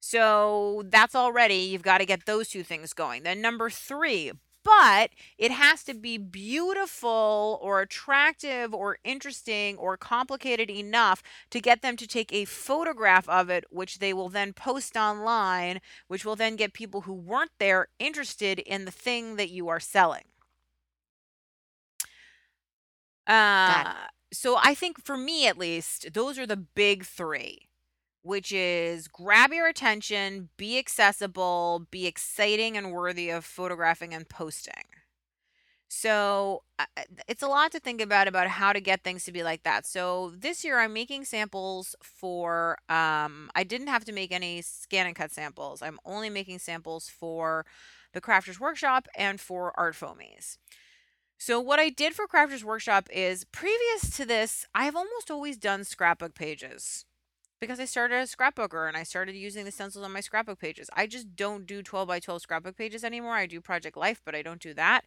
So 0.06 0.82
that's 0.90 1.14
already, 1.14 1.54
you've 1.54 1.80
got 1.80 1.96
to 1.96 2.04
get 2.04 2.26
those 2.26 2.48
two 2.48 2.62
things 2.62 2.92
going. 2.92 3.22
Then, 3.22 3.40
number 3.40 3.70
three, 3.70 4.32
but 4.62 5.08
it 5.38 5.50
has 5.50 5.82
to 5.84 5.94
be 5.94 6.18
beautiful 6.18 7.58
or 7.62 7.80
attractive 7.80 8.74
or 8.74 8.98
interesting 9.02 9.78
or 9.78 9.96
complicated 9.96 10.68
enough 10.68 11.22
to 11.48 11.58
get 11.58 11.80
them 11.80 11.96
to 11.96 12.06
take 12.06 12.34
a 12.34 12.44
photograph 12.44 13.26
of 13.30 13.48
it, 13.48 13.64
which 13.70 13.98
they 13.98 14.12
will 14.12 14.28
then 14.28 14.52
post 14.52 14.94
online, 14.94 15.80
which 16.06 16.22
will 16.22 16.36
then 16.36 16.56
get 16.56 16.74
people 16.74 17.00
who 17.02 17.14
weren't 17.14 17.52
there 17.58 17.88
interested 17.98 18.58
in 18.58 18.84
the 18.84 18.90
thing 18.90 19.36
that 19.36 19.48
you 19.48 19.68
are 19.68 19.80
selling. 19.80 20.24
Uh, 23.26 23.94
so 24.30 24.58
I 24.62 24.74
think 24.74 25.02
for 25.02 25.16
me 25.16 25.46
at 25.46 25.56
least, 25.56 26.12
those 26.12 26.38
are 26.38 26.46
the 26.46 26.58
big 26.58 27.06
three 27.06 27.68
which 28.24 28.52
is 28.52 29.06
grab 29.06 29.52
your 29.52 29.68
attention, 29.68 30.48
be 30.56 30.78
accessible, 30.78 31.86
be 31.90 32.06
exciting 32.06 32.74
and 32.74 32.90
worthy 32.90 33.28
of 33.28 33.44
photographing 33.44 34.14
and 34.14 34.26
posting. 34.30 34.84
So 35.88 36.62
it's 37.28 37.42
a 37.42 37.48
lot 37.48 37.70
to 37.72 37.80
think 37.80 38.00
about 38.00 38.26
about 38.26 38.48
how 38.48 38.72
to 38.72 38.80
get 38.80 39.04
things 39.04 39.24
to 39.26 39.32
be 39.32 39.42
like 39.42 39.62
that. 39.64 39.86
So 39.86 40.32
this 40.38 40.64
year 40.64 40.80
I'm 40.80 40.94
making 40.94 41.26
samples 41.26 41.94
for 42.02 42.78
um 42.88 43.50
I 43.54 43.62
didn't 43.62 43.88
have 43.88 44.06
to 44.06 44.12
make 44.12 44.32
any 44.32 44.62
ScanNCut 44.62 45.30
samples. 45.30 45.82
I'm 45.82 46.00
only 46.06 46.30
making 46.30 46.60
samples 46.60 47.10
for 47.10 47.66
the 48.14 48.22
crafters 48.22 48.58
workshop 48.58 49.06
and 49.14 49.38
for 49.38 49.78
art 49.78 49.94
foamies. 49.94 50.56
So 51.36 51.60
what 51.60 51.78
I 51.78 51.90
did 51.90 52.14
for 52.14 52.26
crafters 52.26 52.64
workshop 52.64 53.06
is 53.12 53.44
previous 53.44 54.16
to 54.16 54.24
this, 54.24 54.66
I've 54.74 54.96
almost 54.96 55.30
always 55.30 55.58
done 55.58 55.84
scrapbook 55.84 56.34
pages 56.34 57.04
because 57.64 57.80
I 57.80 57.86
started 57.86 58.16
a 58.16 58.24
scrapbooker 58.24 58.86
and 58.86 58.96
I 58.96 59.02
started 59.04 59.34
using 59.34 59.64
the 59.64 59.70
stencils 59.70 60.04
on 60.04 60.12
my 60.12 60.20
scrapbook 60.20 60.58
pages. 60.58 60.90
I 60.94 61.06
just 61.06 61.34
don't 61.34 61.66
do 61.66 61.82
12 61.82 62.06
by 62.06 62.20
12 62.20 62.42
scrapbook 62.42 62.76
pages 62.76 63.04
anymore. 63.04 63.34
I 63.34 63.46
do 63.46 63.60
Project 63.60 63.96
Life, 63.96 64.20
but 64.24 64.34
I 64.34 64.42
don't 64.42 64.60
do 64.60 64.74
that. 64.74 65.04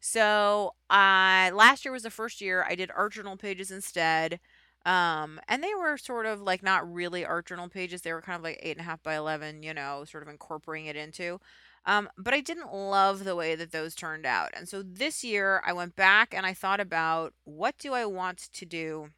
So, 0.00 0.74
I 0.88 1.50
last 1.54 1.84
year 1.84 1.92
was 1.92 2.02
the 2.02 2.10
first 2.10 2.40
year 2.40 2.64
I 2.68 2.74
did 2.74 2.90
art 2.96 3.12
journal 3.12 3.36
pages 3.36 3.70
instead. 3.70 4.40
Um, 4.86 5.40
and 5.46 5.62
they 5.62 5.74
were 5.74 5.98
sort 5.98 6.26
of 6.26 6.40
like 6.40 6.62
not 6.62 6.90
really 6.90 7.24
art 7.24 7.46
journal 7.46 7.68
pages. 7.68 8.02
They 8.02 8.12
were 8.12 8.22
kind 8.22 8.36
of 8.36 8.42
like 8.42 8.58
eight 8.62 8.76
and 8.76 8.80
a 8.80 8.88
half 8.88 9.02
by 9.02 9.14
11, 9.14 9.62
you 9.62 9.74
know, 9.74 10.04
sort 10.04 10.22
of 10.22 10.28
incorporating 10.28 10.86
it 10.86 10.96
into. 10.96 11.38
Um, 11.86 12.08
but 12.18 12.34
I 12.34 12.40
didn't 12.40 12.72
love 12.72 13.24
the 13.24 13.36
way 13.36 13.54
that 13.54 13.72
those 13.72 13.94
turned 13.94 14.26
out. 14.26 14.50
And 14.54 14.68
so 14.68 14.82
this 14.82 15.22
year 15.22 15.62
I 15.66 15.72
went 15.72 15.96
back 15.96 16.34
and 16.34 16.46
I 16.46 16.54
thought 16.54 16.80
about 16.80 17.34
what 17.44 17.78
do 17.78 17.92
I 17.92 18.04
want 18.06 18.38
to 18.52 18.66
do 18.66 19.10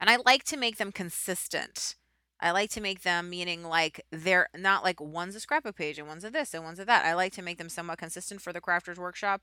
and 0.00 0.10
I 0.10 0.18
like 0.24 0.44
to 0.44 0.56
make 0.56 0.76
them 0.76 0.92
consistent. 0.92 1.96
I 2.38 2.50
like 2.50 2.68
to 2.70 2.82
make 2.82 3.02
them 3.02 3.30
meaning 3.30 3.64
like 3.64 4.02
they're 4.12 4.48
not 4.54 4.84
like 4.84 5.00
one's 5.00 5.34
a 5.34 5.40
scrapbook 5.40 5.76
page 5.76 5.98
and 5.98 6.06
one's 6.06 6.24
a 6.24 6.30
this 6.30 6.52
and 6.52 6.64
one's 6.64 6.78
a 6.78 6.84
that. 6.84 7.06
I 7.06 7.14
like 7.14 7.32
to 7.34 7.42
make 7.42 7.56
them 7.56 7.70
somewhat 7.70 7.98
consistent 7.98 8.42
for 8.42 8.52
the 8.52 8.60
crafters 8.60 8.98
workshop. 8.98 9.40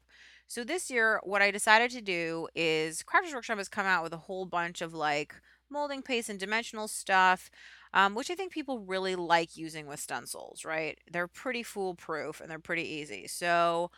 So 0.48 0.64
this 0.64 0.92
year 0.92 1.20
what 1.24 1.42
I 1.42 1.50
decided 1.50 1.90
to 1.92 2.02
do 2.02 2.48
is 2.54 3.04
crafters 3.04 3.34
workshop 3.34 3.58
has 3.58 3.68
come 3.70 3.88
out 3.88 4.04
with 4.04 4.14
a 4.14 4.18
whole 4.18 4.46
bunch 4.46 4.82
of 4.82 4.94
like 4.94 5.34
molding 5.72 6.04
paste 6.04 6.30
and 6.30 6.40
dimensional 6.40 6.88
stuff 6.88 7.50
um, 7.94 8.16
which 8.16 8.32
I 8.32 8.36
think 8.36 8.52
people 8.52 8.80
really 8.80 9.16
like 9.16 9.56
using 9.56 9.86
with 9.86 10.00
stencils, 10.00 10.66
right? 10.66 10.98
They're 11.12 11.28
pretty 11.28 11.64
foolproof 11.64 12.42
and 12.42 12.50
they're 12.50 12.60
pretty 12.60 12.88
easy. 12.88 13.28
So 13.28 13.92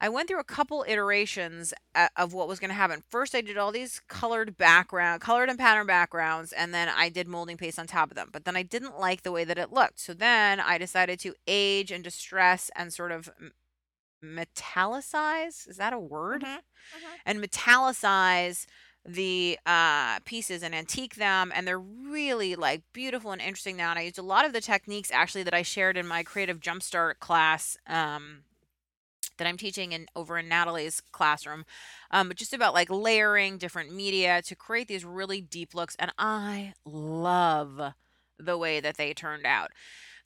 I 0.00 0.08
went 0.08 0.28
through 0.28 0.40
a 0.40 0.44
couple 0.44 0.84
iterations 0.88 1.74
of 2.16 2.32
what 2.32 2.48
was 2.48 2.58
going 2.58 2.70
to 2.70 2.74
happen. 2.74 3.02
First, 3.10 3.34
I 3.34 3.42
did 3.42 3.58
all 3.58 3.70
these 3.70 4.00
colored 4.08 4.56
background, 4.56 5.20
colored 5.20 5.50
and 5.50 5.58
pattern 5.58 5.86
backgrounds, 5.86 6.52
and 6.52 6.72
then 6.72 6.88
I 6.88 7.10
did 7.10 7.28
molding 7.28 7.58
paste 7.58 7.78
on 7.78 7.86
top 7.86 8.10
of 8.10 8.16
them. 8.16 8.30
But 8.32 8.44
then 8.44 8.56
I 8.56 8.62
didn't 8.62 8.98
like 8.98 9.22
the 9.22 9.32
way 9.32 9.44
that 9.44 9.58
it 9.58 9.72
looked. 9.72 10.00
So 10.00 10.14
then 10.14 10.58
I 10.58 10.78
decided 10.78 11.20
to 11.20 11.34
age 11.46 11.90
and 11.90 12.02
distress 12.02 12.70
and 12.74 12.92
sort 12.92 13.12
of 13.12 13.30
metallicize. 14.24 15.68
Is 15.68 15.76
that 15.76 15.92
a 15.92 15.98
word? 15.98 16.42
Mhm, 16.42 16.56
mhm. 16.58 17.20
And 17.24 17.42
metallicize 17.42 18.66
the 19.04 19.58
uh, 19.64 20.20
pieces 20.20 20.62
and 20.62 20.74
antique 20.74 21.16
them. 21.16 21.52
And 21.54 21.66
they're 21.66 21.78
really 21.80 22.54
like 22.54 22.82
beautiful 22.92 23.32
and 23.32 23.40
interesting 23.40 23.76
now. 23.76 23.90
And 23.90 23.98
I 23.98 24.02
used 24.02 24.18
a 24.18 24.22
lot 24.22 24.44
of 24.44 24.52
the 24.52 24.60
techniques 24.60 25.10
actually 25.10 25.42
that 25.44 25.54
I 25.54 25.62
shared 25.62 25.96
in 25.96 26.06
my 26.06 26.22
creative 26.22 26.60
jumpstart 26.60 27.18
class. 27.18 27.78
Um, 27.86 28.44
that 29.40 29.48
I'm 29.48 29.56
teaching 29.56 29.92
in 29.92 30.06
over 30.14 30.38
in 30.38 30.48
Nathalie's 30.48 31.00
classroom, 31.12 31.64
um, 32.10 32.30
just 32.36 32.52
about 32.52 32.74
like 32.74 32.90
layering 32.90 33.58
different 33.58 33.92
media 33.92 34.42
to 34.42 34.54
create 34.54 34.86
these 34.86 35.04
really 35.04 35.40
deep 35.40 35.74
looks. 35.74 35.96
And 35.98 36.12
I 36.18 36.74
love 36.84 37.94
the 38.38 38.58
way 38.58 38.80
that 38.80 38.96
they 38.96 39.12
turned 39.12 39.46
out. 39.46 39.70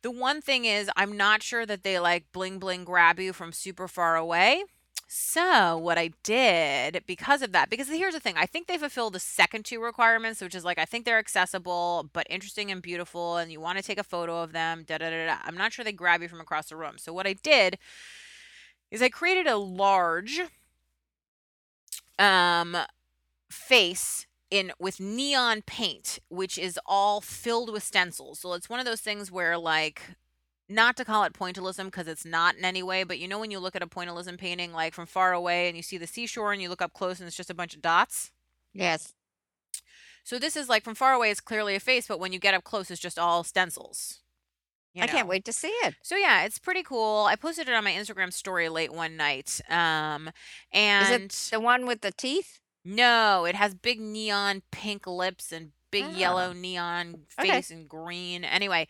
The 0.02 0.10
one 0.10 0.42
thing 0.42 0.66
is, 0.66 0.90
I'm 0.96 1.16
not 1.16 1.42
sure 1.42 1.64
that 1.64 1.82
they 1.82 1.98
like 1.98 2.30
bling 2.32 2.58
bling 2.58 2.84
grab 2.84 3.18
you 3.18 3.32
from 3.32 3.52
super 3.52 3.88
far 3.88 4.16
away. 4.16 4.64
So, 5.06 5.78
what 5.78 5.96
I 5.96 6.10
did 6.24 7.04
because 7.06 7.40
of 7.40 7.52
that, 7.52 7.70
because 7.70 7.88
here's 7.88 8.14
the 8.14 8.20
thing, 8.20 8.34
I 8.36 8.46
think 8.46 8.66
they 8.66 8.78
fulfill 8.78 9.10
the 9.10 9.20
second 9.20 9.64
two 9.64 9.80
requirements, 9.80 10.40
which 10.40 10.54
is 10.54 10.64
like 10.64 10.78
I 10.78 10.84
think 10.84 11.04
they're 11.04 11.18
accessible 11.18 12.10
but 12.12 12.26
interesting 12.28 12.70
and 12.70 12.82
beautiful, 12.82 13.36
and 13.36 13.52
you 13.52 13.60
want 13.60 13.78
to 13.78 13.84
take 13.84 13.98
a 13.98 14.02
photo 14.02 14.42
of 14.42 14.52
them. 14.52 14.84
Da 14.84 14.98
da 14.98 15.10
da 15.10 15.26
da. 15.26 15.36
I'm 15.44 15.56
not 15.56 15.72
sure 15.72 15.84
they 15.84 15.92
grab 15.92 16.20
you 16.20 16.28
from 16.28 16.40
across 16.40 16.68
the 16.68 16.76
room. 16.76 16.94
So, 16.98 17.12
what 17.12 17.26
I 17.26 17.34
did 17.34 17.78
is 18.94 19.02
I 19.02 19.08
created 19.08 19.48
a 19.48 19.56
large 19.56 20.40
um 22.18 22.76
face 23.50 24.26
in 24.50 24.72
with 24.78 25.00
neon 25.00 25.62
paint, 25.62 26.20
which 26.28 26.56
is 26.56 26.78
all 26.86 27.20
filled 27.20 27.72
with 27.72 27.82
stencils. 27.82 28.38
So 28.38 28.52
it's 28.52 28.70
one 28.70 28.78
of 28.78 28.86
those 28.86 29.00
things 29.00 29.32
where 29.32 29.58
like 29.58 30.00
not 30.68 30.96
to 30.96 31.04
call 31.04 31.24
it 31.24 31.32
pointillism 31.32 31.86
because 31.86 32.06
it's 32.06 32.24
not 32.24 32.56
in 32.56 32.64
any 32.64 32.82
way, 32.82 33.02
but 33.02 33.18
you 33.18 33.26
know 33.26 33.40
when 33.40 33.50
you 33.50 33.58
look 33.58 33.74
at 33.74 33.82
a 33.82 33.86
pointillism 33.86 34.38
painting 34.38 34.72
like 34.72 34.94
from 34.94 35.06
far 35.06 35.32
away 35.32 35.66
and 35.66 35.76
you 35.76 35.82
see 35.82 35.98
the 35.98 36.06
seashore 36.06 36.52
and 36.52 36.62
you 36.62 36.68
look 36.68 36.80
up 36.80 36.92
close 36.92 37.18
and 37.18 37.26
it's 37.26 37.36
just 37.36 37.50
a 37.50 37.54
bunch 37.54 37.74
of 37.74 37.82
dots. 37.82 38.30
Yes. 38.72 39.12
So 40.22 40.38
this 40.38 40.56
is 40.56 40.68
like 40.68 40.84
from 40.84 40.94
far 40.94 41.12
away 41.14 41.32
it's 41.32 41.40
clearly 41.40 41.74
a 41.74 41.80
face, 41.80 42.06
but 42.06 42.20
when 42.20 42.32
you 42.32 42.38
get 42.38 42.54
up 42.54 42.62
close 42.62 42.92
it's 42.92 43.00
just 43.00 43.18
all 43.18 43.42
stencils. 43.42 44.20
You 44.94 45.02
I 45.02 45.06
can't 45.08 45.28
wait 45.28 45.44
to 45.46 45.52
see 45.52 45.68
it. 45.68 45.94
So 46.02 46.16
yeah, 46.16 46.44
it's 46.44 46.58
pretty 46.58 46.82
cool. 46.82 47.24
I 47.24 47.36
posted 47.36 47.68
it 47.68 47.74
on 47.74 47.84
my 47.84 47.92
Instagram 47.92 48.32
story 48.32 48.68
late 48.68 48.92
one 48.92 49.16
night. 49.16 49.60
Um 49.68 50.28
Is 50.28 51.10
it 51.10 51.20
and 51.20 51.30
the 51.50 51.60
one 51.60 51.86
with 51.86 52.00
the 52.00 52.12
teeth? 52.12 52.60
no, 52.84 53.44
it 53.46 53.54
has 53.54 53.74
big 53.74 54.00
neon 54.00 54.62
pink 54.70 55.06
lips 55.06 55.52
and 55.52 55.72
big 55.90 56.06
yellow 56.12 56.50
Oh, 56.50 56.52
neon 56.52 57.22
okay. 57.38 57.62
face 57.62 57.70
and 57.70 57.88
green. 57.88 58.44
Anyway, 58.44 58.86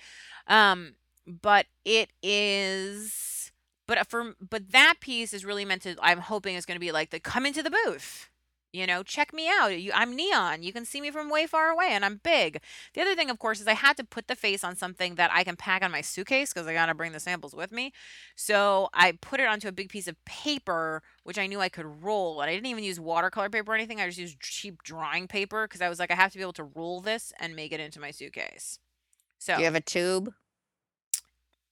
um 0.46 0.94
but 1.26 1.66
it 1.84 2.10
is 2.22 3.52
but 3.86 4.06
for 4.10 4.34
but 4.40 4.72
that 4.72 4.94
piece 5.00 5.32
is 5.32 5.44
really 5.44 5.64
meant 5.64 5.82
to 5.82 5.96
I'm 6.02 6.18
hoping 6.20 6.54
is 6.56 6.66
going 6.66 6.76
to 6.76 6.80
be 6.80 6.92
like 6.92 7.10
the 7.10 7.20
come 7.20 7.46
into 7.46 7.62
the 7.62 7.70
booth. 7.70 8.28
You 8.74 8.88
know, 8.88 9.04
check 9.04 9.32
me 9.32 9.48
out. 9.48 9.68
You, 9.68 9.92
I'm 9.94 10.16
neon. 10.16 10.64
You 10.64 10.72
can 10.72 10.84
see 10.84 11.00
me 11.00 11.12
from 11.12 11.30
way 11.30 11.46
far 11.46 11.68
away, 11.68 11.90
and 11.90 12.04
I'm 12.04 12.16
big. 12.24 12.60
The 12.92 13.02
other 13.02 13.14
thing, 13.14 13.30
of 13.30 13.38
course, 13.38 13.60
is 13.60 13.68
I 13.68 13.74
had 13.74 13.96
to 13.98 14.04
put 14.04 14.26
the 14.26 14.34
face 14.34 14.64
on 14.64 14.74
something 14.74 15.14
that 15.14 15.30
I 15.32 15.44
can 15.44 15.54
pack 15.54 15.84
on 15.84 15.92
my 15.92 16.00
suitcase 16.00 16.52
because 16.52 16.66
I 16.66 16.74
got 16.74 16.86
to 16.86 16.94
bring 16.94 17.12
the 17.12 17.20
samples 17.20 17.54
with 17.54 17.70
me. 17.70 17.92
So 18.34 18.88
I 18.92 19.12
put 19.12 19.38
it 19.38 19.46
onto 19.46 19.68
a 19.68 19.72
big 19.72 19.90
piece 19.90 20.08
of 20.08 20.16
paper, 20.24 21.04
which 21.22 21.38
I 21.38 21.46
knew 21.46 21.60
I 21.60 21.68
could 21.68 22.02
roll. 22.02 22.40
And 22.40 22.50
I 22.50 22.54
didn't 22.54 22.66
even 22.66 22.82
use 22.82 22.98
watercolor 22.98 23.48
paper 23.48 23.70
or 23.70 23.74
anything. 23.76 24.00
I 24.00 24.06
just 24.08 24.18
used 24.18 24.40
cheap 24.40 24.82
drawing 24.82 25.28
paper 25.28 25.68
because 25.68 25.80
I 25.80 25.88
was 25.88 26.00
like, 26.00 26.10
I 26.10 26.16
have 26.16 26.32
to 26.32 26.38
be 26.38 26.42
able 26.42 26.52
to 26.54 26.64
roll 26.64 27.00
this 27.00 27.32
and 27.38 27.54
make 27.54 27.70
it 27.70 27.78
into 27.78 28.00
my 28.00 28.10
suitcase. 28.10 28.80
So, 29.38 29.54
Do 29.54 29.60
you 29.60 29.66
have 29.66 29.76
a 29.76 29.80
tube? 29.80 30.32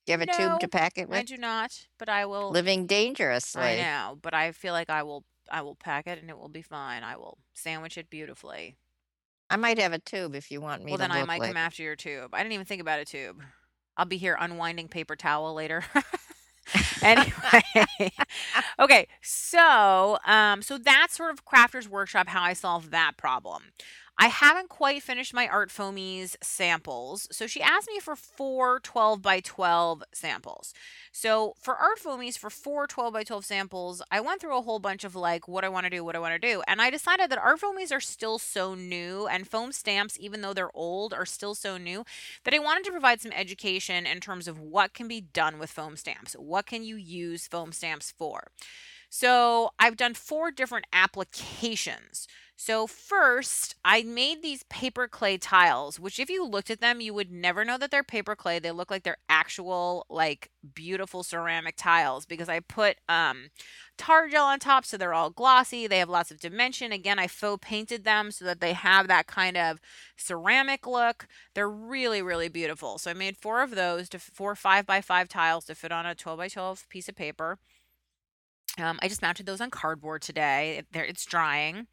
Do 0.04 0.12
you 0.12 0.18
have 0.18 0.28
a 0.28 0.32
tube 0.32 0.60
to 0.60 0.68
pack 0.68 0.98
it 0.98 1.08
with? 1.08 1.18
I 1.18 1.22
do 1.22 1.36
not, 1.36 1.88
but 1.98 2.08
I 2.08 2.26
will. 2.26 2.50
Living 2.50 2.86
dangerously. 2.86 3.62
I 3.62 3.76
know, 3.80 4.18
but 4.22 4.34
I 4.34 4.52
feel 4.52 4.72
like 4.72 4.88
I 4.88 5.02
will. 5.02 5.24
I 5.52 5.62
will 5.62 5.76
pack 5.76 6.06
it 6.06 6.18
and 6.18 6.30
it 6.30 6.38
will 6.38 6.48
be 6.48 6.62
fine. 6.62 7.04
I 7.04 7.16
will 7.16 7.38
sandwich 7.54 7.98
it 7.98 8.10
beautifully. 8.10 8.76
I 9.50 9.56
might 9.56 9.78
have 9.78 9.92
a 9.92 9.98
tube 9.98 10.34
if 10.34 10.50
you 10.50 10.60
want 10.60 10.82
me 10.82 10.92
Well, 10.92 10.98
to 10.98 11.02
then 11.02 11.12
I 11.12 11.24
might 11.24 11.42
come 11.42 11.56
after 11.56 11.82
your 11.82 11.94
tube. 11.94 12.30
I 12.32 12.38
didn't 12.38 12.54
even 12.54 12.66
think 12.66 12.80
about 12.80 13.00
a 13.00 13.04
tube. 13.04 13.42
I'll 13.96 14.06
be 14.06 14.16
here 14.16 14.36
unwinding 14.40 14.88
paper 14.88 15.14
towel 15.14 15.54
later. 15.54 15.84
Anyway, 17.02 17.32
okay, 18.78 19.08
so 19.20 20.18
um, 20.24 20.62
so 20.62 20.78
that's 20.78 21.16
sort 21.16 21.32
of 21.32 21.44
Crafters 21.44 21.88
Workshop 21.88 22.28
how 22.28 22.42
I 22.42 22.52
solved 22.52 22.92
that 22.92 23.16
problem. 23.16 23.64
I 24.18 24.28
haven't 24.28 24.68
quite 24.68 25.02
finished 25.02 25.34
my 25.34 25.48
Art 25.48 25.70
Foamies 25.70 26.36
samples. 26.42 27.26
So 27.32 27.46
she 27.46 27.62
asked 27.62 27.88
me 27.88 27.98
for 27.98 28.14
four 28.14 28.78
12 28.80 29.22
by 29.22 29.40
12 29.40 30.02
samples. 30.12 30.74
So 31.10 31.54
for 31.58 31.76
Art 31.76 31.98
Foamies, 31.98 32.38
for 32.38 32.50
four 32.50 32.86
12 32.86 33.12
by 33.12 33.24
12 33.24 33.44
samples, 33.44 34.02
I 34.10 34.20
went 34.20 34.40
through 34.40 34.56
a 34.56 34.62
whole 34.62 34.78
bunch 34.78 35.04
of 35.04 35.16
like 35.16 35.48
what 35.48 35.64
I 35.64 35.68
want 35.68 35.84
to 35.84 35.90
do, 35.90 36.04
what 36.04 36.14
I 36.14 36.20
want 36.20 36.34
to 36.34 36.38
do. 36.38 36.62
And 36.68 36.80
I 36.80 36.90
decided 36.90 37.30
that 37.30 37.38
Art 37.38 37.60
Foamies 37.60 37.92
are 37.92 38.00
still 38.00 38.38
so 38.38 38.74
new 38.74 39.26
and 39.26 39.48
foam 39.48 39.72
stamps, 39.72 40.16
even 40.20 40.42
though 40.42 40.54
they're 40.54 40.76
old, 40.76 41.14
are 41.14 41.26
still 41.26 41.54
so 41.54 41.76
new 41.76 42.04
that 42.44 42.54
I 42.54 42.58
wanted 42.58 42.84
to 42.84 42.92
provide 42.92 43.20
some 43.20 43.32
education 43.32 44.06
in 44.06 44.20
terms 44.20 44.46
of 44.46 44.60
what 44.60 44.94
can 44.94 45.08
be 45.08 45.20
done 45.20 45.58
with 45.58 45.70
foam 45.70 45.96
stamps. 45.96 46.34
What 46.34 46.66
can 46.66 46.84
you 46.84 46.96
use 46.96 47.48
foam 47.48 47.72
stamps 47.72 48.10
for? 48.10 48.48
So 49.14 49.72
I've 49.78 49.98
done 49.98 50.14
four 50.14 50.50
different 50.50 50.86
applications. 50.90 52.26
So 52.64 52.86
first, 52.86 53.74
I 53.84 54.04
made 54.04 54.40
these 54.40 54.62
paper 54.70 55.08
clay 55.08 55.36
tiles, 55.36 55.98
which 55.98 56.20
if 56.20 56.30
you 56.30 56.46
looked 56.46 56.70
at 56.70 56.80
them, 56.80 57.00
you 57.00 57.12
would 57.12 57.32
never 57.32 57.64
know 57.64 57.76
that 57.76 57.90
they're 57.90 58.04
paper 58.04 58.36
clay. 58.36 58.60
They 58.60 58.70
look 58.70 58.88
like 58.88 59.02
they're 59.02 59.16
actual, 59.28 60.06
like 60.08 60.48
beautiful 60.72 61.24
ceramic 61.24 61.74
tiles 61.76 62.24
because 62.24 62.48
I 62.48 62.60
put 62.60 62.98
um, 63.08 63.48
tar 63.98 64.28
gel 64.28 64.44
on 64.44 64.60
top, 64.60 64.84
so 64.84 64.96
they're 64.96 65.12
all 65.12 65.30
glossy. 65.30 65.88
They 65.88 65.98
have 65.98 66.08
lots 66.08 66.30
of 66.30 66.38
dimension. 66.38 66.92
Again, 66.92 67.18
I 67.18 67.26
faux 67.26 67.58
painted 67.66 68.04
them 68.04 68.30
so 68.30 68.44
that 68.44 68.60
they 68.60 68.74
have 68.74 69.08
that 69.08 69.26
kind 69.26 69.56
of 69.56 69.80
ceramic 70.16 70.86
look. 70.86 71.26
They're 71.54 71.68
really, 71.68 72.22
really 72.22 72.48
beautiful. 72.48 72.96
So 72.98 73.10
I 73.10 73.14
made 73.14 73.36
four 73.36 73.62
of 73.64 73.72
those 73.72 74.08
to 74.10 74.20
four 74.20 74.54
five 74.54 74.86
by 74.86 75.00
five 75.00 75.28
tiles 75.28 75.64
to 75.64 75.74
fit 75.74 75.90
on 75.90 76.06
a 76.06 76.14
12 76.14 76.38
by 76.38 76.46
12 76.46 76.88
piece 76.88 77.08
of 77.08 77.16
paper. 77.16 77.58
Um, 78.78 78.98
I 79.02 79.08
just 79.08 79.20
mounted 79.20 79.46
those 79.46 79.60
on 79.60 79.70
cardboard 79.70 80.22
today. 80.22 80.78
It, 80.78 80.86
it's 81.08 81.26
drying. 81.26 81.88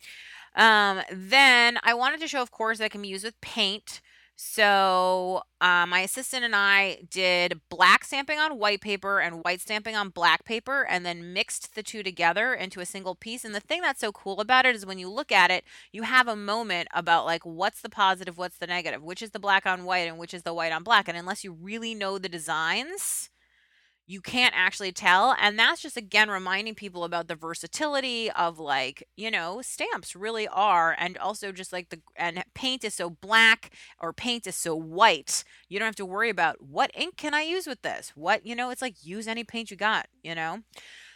Um, 0.56 1.02
then 1.12 1.78
I 1.84 1.94
wanted 1.94 2.20
to 2.22 2.28
show, 2.28 2.42
of 2.42 2.52
course, 2.52 2.78
that 2.80 2.86
it 2.86 2.92
can 2.92 3.02
be 3.02 3.10
used 3.10 3.26
with 3.26 3.40
paint. 3.42 4.02
So, 4.42 5.42
uh, 5.60 5.86
my 5.86 6.00
assistant 6.00 6.46
and 6.46 6.56
I 6.56 7.00
did 7.10 7.60
black 7.68 8.06
stamping 8.06 8.40
on 8.40 8.58
white 8.58 8.80
paper 8.80 9.20
and 9.20 9.44
white 9.44 9.60
stamping 9.60 9.98
on 9.98 10.08
black 10.12 10.46
paper 10.46 10.88
and 10.90 11.06
then 11.06 11.34
mixed 11.34 11.76
the 11.76 11.84
two 11.84 12.04
together 12.04 12.54
into 12.54 12.80
a 12.80 12.86
single 12.86 13.16
piece. 13.16 13.44
And 13.44 13.54
the 13.54 13.60
thing 13.60 13.82
that's 13.82 14.00
so 14.00 14.14
cool 14.14 14.40
about 14.40 14.66
it 14.66 14.78
is 14.78 14.86
when 14.86 14.98
you 14.98 15.10
look 15.10 15.34
at 15.34 15.52
it, 15.52 15.66
you 15.92 16.04
have 16.04 16.30
a 16.30 16.38
moment 16.38 16.88
about 16.94 17.26
like 17.26 17.46
what's 17.46 17.82
the 17.82 17.90
positive, 17.90 18.38
what's 18.38 18.60
the 18.60 18.68
negative, 18.68 19.04
which 19.04 19.22
is 19.22 19.32
the 19.32 19.40
black 19.40 19.66
on 19.66 19.84
white 19.84 20.08
and 20.08 20.18
which 20.18 20.34
is 20.34 20.44
the 20.44 20.54
white 20.54 20.72
on 20.72 20.84
black. 20.84 21.10
And 21.10 21.18
unless 21.18 21.44
you 21.44 21.52
really 21.52 21.94
know 21.94 22.18
the 22.18 22.30
designs, 22.30 23.30
you 24.10 24.22
can't 24.22 24.56
actually 24.58 24.92
tell. 24.92 25.36
And 25.40 25.58
that's 25.60 25.84
just 25.84 25.96
again 25.96 26.32
reminding 26.32 26.74
people 26.74 27.04
about 27.04 27.28
the 27.28 27.36
versatility 27.36 28.32
of 28.32 28.58
like, 28.58 29.08
you 29.16 29.30
know, 29.30 29.62
stamps 29.62 30.16
really 30.16 30.48
are. 30.48 30.96
And 30.98 31.16
also 31.20 31.52
just 31.52 31.72
like 31.72 31.90
the, 31.90 32.02
and 32.16 32.44
paint 32.56 32.84
is 32.84 32.96
so 32.96 33.12
black 33.12 33.72
or 34.00 34.12
paint 34.12 34.48
is 34.48 34.56
so 34.56 34.76
white. 34.76 35.44
You 35.70 35.78
don't 35.78 35.86
have 35.86 35.96
to 35.98 36.08
worry 36.08 36.32
about 36.32 36.60
what 36.60 36.90
ink 36.96 37.18
can 37.18 37.36
I 37.36 37.44
use 37.44 37.68
with 37.68 37.84
this? 37.84 38.12
What, 38.16 38.48
you 38.48 38.56
know, 38.56 38.72
it's 38.72 38.82
like 38.82 38.96
use 39.06 39.28
any 39.28 39.44
paint 39.44 39.70
you 39.70 39.78
got, 39.78 40.08
you 40.24 40.34
know? 40.34 40.64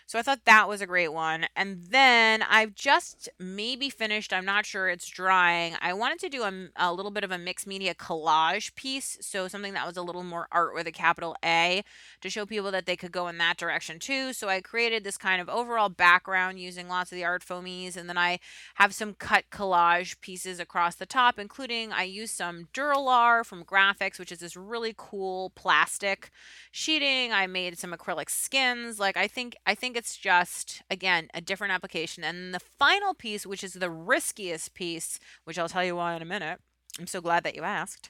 So 0.05 0.19
I 0.19 0.21
thought 0.21 0.45
that 0.45 0.67
was 0.69 0.81
a 0.81 0.87
great 0.87 1.13
one. 1.13 1.45
And 1.55 1.85
then 1.89 2.43
I've 2.43 2.75
just 2.75 3.29
maybe 3.39 3.89
finished, 3.89 4.33
I'm 4.33 4.45
not 4.45 4.65
sure 4.65 4.89
it's 4.89 5.07
drying. 5.07 5.75
I 5.81 5.93
wanted 5.93 6.19
to 6.19 6.29
do 6.29 6.43
a, 6.43 6.67
a 6.75 6.93
little 6.93 7.11
bit 7.11 7.23
of 7.23 7.31
a 7.31 7.37
mixed 7.37 7.65
media 7.65 7.95
collage 7.95 8.75
piece. 8.75 9.17
So 9.21 9.47
something 9.47 9.73
that 9.73 9.87
was 9.87 9.97
a 9.97 10.01
little 10.01 10.23
more 10.23 10.47
art 10.51 10.73
with 10.73 10.87
a 10.87 10.91
capital 10.91 11.35
A 11.43 11.83
to 12.21 12.29
show 12.29 12.45
people 12.45 12.71
that 12.71 12.85
they 12.85 12.95
could 12.95 13.11
go 13.11 13.27
in 13.27 13.37
that 13.39 13.57
direction 13.57 13.99
too. 13.99 14.33
So 14.33 14.49
I 14.49 14.61
created 14.61 15.03
this 15.03 15.17
kind 15.17 15.41
of 15.41 15.49
overall 15.49 15.89
background 15.89 16.59
using 16.59 16.87
lots 16.87 17.11
of 17.11 17.15
the 17.15 17.25
art 17.25 17.43
foamies. 17.43 17.95
And 17.97 18.09
then 18.09 18.17
I 18.17 18.39
have 18.75 18.93
some 18.93 19.13
cut 19.13 19.45
collage 19.51 20.19
pieces 20.21 20.59
across 20.59 20.95
the 20.95 21.05
top, 21.05 21.39
including 21.39 21.91
I 21.91 22.03
used 22.03 22.35
some 22.35 22.67
Duralar 22.73 23.45
from 23.45 23.63
Grafix, 23.63 24.19
which 24.19 24.31
is 24.31 24.39
this 24.39 24.55
really 24.55 24.93
cool 24.95 25.51
plastic 25.55 26.29
sheeting. 26.71 27.31
I 27.31 27.47
made 27.47 27.77
some 27.77 27.91
acrylic 27.93 28.29
skins. 28.29 28.99
Like 28.99 29.17
I 29.17 29.27
think 29.27 29.55
I 29.65 29.75
think 29.75 29.92
it's 29.95 30.17
just 30.17 30.81
again 30.89 31.29
a 31.33 31.41
different 31.41 31.73
application. 31.73 32.23
And 32.23 32.53
the 32.53 32.59
final 32.59 33.13
piece, 33.13 33.45
which 33.45 33.63
is 33.63 33.73
the 33.73 33.89
riskiest 33.89 34.73
piece, 34.73 35.19
which 35.43 35.57
I'll 35.57 35.69
tell 35.69 35.83
you 35.83 35.95
why 35.95 36.15
in 36.15 36.21
a 36.21 36.25
minute. 36.25 36.59
I'm 36.99 37.07
so 37.07 37.21
glad 37.21 37.43
that 37.43 37.55
you 37.55 37.63
asked. 37.63 38.09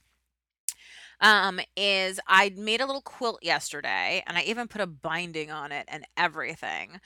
Um, 1.21 1.59
is 1.77 2.19
I 2.27 2.51
made 2.57 2.81
a 2.81 2.85
little 2.85 3.01
quilt 3.01 3.39
yesterday 3.41 4.23
and 4.27 4.37
I 4.37 4.41
even 4.41 4.67
put 4.67 4.81
a 4.81 4.87
binding 4.87 5.51
on 5.51 5.71
it 5.71 5.85
and 5.87 6.05
everything. 6.17 6.99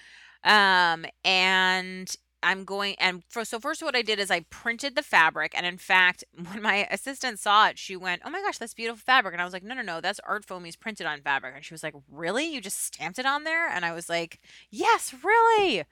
Um, 0.43 1.05
and 1.23 2.15
I'm 2.43 2.65
going 2.65 2.95
and 2.99 3.23
for 3.29 3.43
so 3.43 3.59
first 3.59 3.81
what 3.81 3.95
I 3.95 4.01
did 4.01 4.19
is 4.19 4.29
I 4.29 4.41
printed 4.41 4.95
the 4.95 5.01
fabric 5.01 5.53
and 5.55 5.65
in 5.65 5.77
fact 5.77 6.23
when 6.51 6.61
my 6.61 6.87
assistant 6.91 7.39
saw 7.39 7.67
it 7.67 7.79
she 7.79 7.95
went 7.95 8.21
oh 8.25 8.29
my 8.29 8.41
gosh 8.41 8.57
that's 8.57 8.73
beautiful 8.73 9.01
fabric. 9.03 9.33
And 9.33 9.41
I 9.41 9.45
was 9.45 9.53
like 9.53 9.63
no 9.63 9.75
no 9.75 9.81
no 9.81 10.01
that's 10.01 10.19
art 10.27 10.45
foamies 10.45 10.79
printed 10.79 11.07
on 11.07 11.21
fabric. 11.21 11.55
And 11.55 11.65
she 11.65 11.73
was 11.73 11.83
like 11.83 11.95
really? 12.11 12.45
You 12.53 12.61
just 12.61 12.83
stamped 12.83 13.19
it 13.19 13.25
on 13.25 13.43
there? 13.43 13.67
And 13.69 13.85
I 13.85 13.93
was 13.93 14.09
like 14.09 14.39
yes 14.69 15.13
really. 15.23 15.83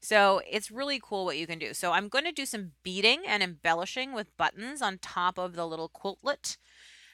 So 0.00 0.40
it's 0.50 0.70
really 0.70 1.00
cool 1.02 1.24
what 1.24 1.38
you 1.38 1.46
can 1.46 1.58
do. 1.58 1.74
So 1.74 1.92
I'm 1.92 2.08
going 2.08 2.24
to 2.24 2.32
do 2.32 2.46
some 2.46 2.72
beading 2.82 3.22
and 3.26 3.42
embellishing 3.42 4.12
with 4.12 4.36
buttons 4.36 4.82
on 4.82 4.98
top 4.98 5.38
of 5.38 5.54
the 5.54 5.66
little 5.66 5.88
quiltlet 5.88 6.56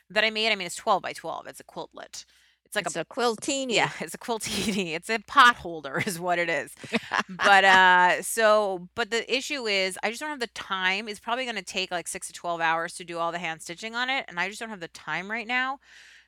that 0.09 0.25
I 0.25 0.31
made. 0.31 0.51
I 0.51 0.57
mean 0.57 0.67
it's 0.67 0.77
12 0.77 1.03
by 1.03 1.13
12 1.13 1.47
it's 1.47 1.61
a 1.61 1.65
quiltlet 1.65 2.25
it's 2.71 2.77
like 2.77 2.87
a 2.87 2.91
It's 2.91 2.97
a 2.97 3.05
quiltini. 3.05 3.75
yeah, 3.75 3.91
it's 4.01 4.15
a 4.15 4.19
quiltini. 4.19 4.95
It's 4.95 5.11
a 5.11 5.19
pot 5.21 5.57
holder 5.57 6.03
is 6.07 6.19
what 6.21 6.39
it 6.39 6.49
is. 6.49 6.73
But 7.29 7.65
uh 7.65 8.23
so 8.23 8.89
but 8.95 9.11
the 9.11 9.23
issue 9.35 9.67
is 9.67 9.99
I 10.03 10.11
just 10.11 10.21
don't 10.21 10.31
have 10.31 10.41
the 10.41 10.47
time. 10.49 11.09
It's 11.09 11.21
probably 11.21 11.45
going 11.45 11.57
to 11.57 11.63
take 11.63 11.91
like 11.91 12.09
6 12.09 12.27
to 12.29 12.33
12 12.33 12.61
hours 12.61 12.95
to 12.95 13.05
do 13.05 13.19
all 13.19 13.33
the 13.33 13.39
hand 13.39 13.63
stitching 13.63 13.95
on 13.95 14.11
it 14.11 14.25
and 14.29 14.39
I 14.41 14.49
just 14.49 14.61
don't 14.61 14.71
have 14.71 14.81
the 14.81 14.89
time 14.89 15.31
right 15.31 15.47
now. 15.47 15.79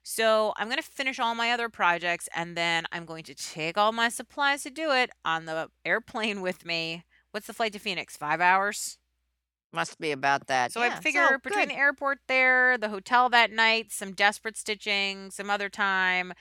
So 0.04 0.52
I'm 0.56 0.68
going 0.68 0.78
to 0.82 0.82
finish 0.82 1.18
all 1.20 1.34
my 1.34 1.52
other 1.52 1.68
projects 1.68 2.28
and 2.34 2.56
then 2.56 2.84
I'm 2.92 3.04
going 3.06 3.24
to 3.24 3.34
take 3.34 3.78
all 3.78 3.92
my 3.92 4.08
supplies 4.08 4.62
to 4.64 4.70
do 4.70 4.90
it 4.92 5.10
on 5.24 5.46
the 5.46 5.68
airplane 5.84 6.40
with 6.40 6.64
me. 6.64 7.04
What's 7.32 7.46
the 7.46 7.54
flight 7.54 7.72
to 7.74 7.78
Phoenix? 7.78 8.16
5 8.16 8.40
hours? 8.40 8.98
Must 9.72 9.98
be 9.98 10.12
about 10.12 10.46
that. 10.48 10.72
So 10.72 10.80
I 10.82 10.88
Yeah, 10.88 11.00
figure 11.00 11.38
so 11.38 11.38
between 11.38 11.68
good. 11.68 11.68
the 11.68 11.76
airport 11.76 12.18
there, 12.28 12.76
the 12.78 12.88
hotel 12.88 13.28
that 13.30 13.50
night, 13.50 13.92
some 13.92 14.12
desperate 14.12 14.56
stitching, 14.56 15.30
some 15.30 15.50
other 15.50 15.68
time, 15.68 16.32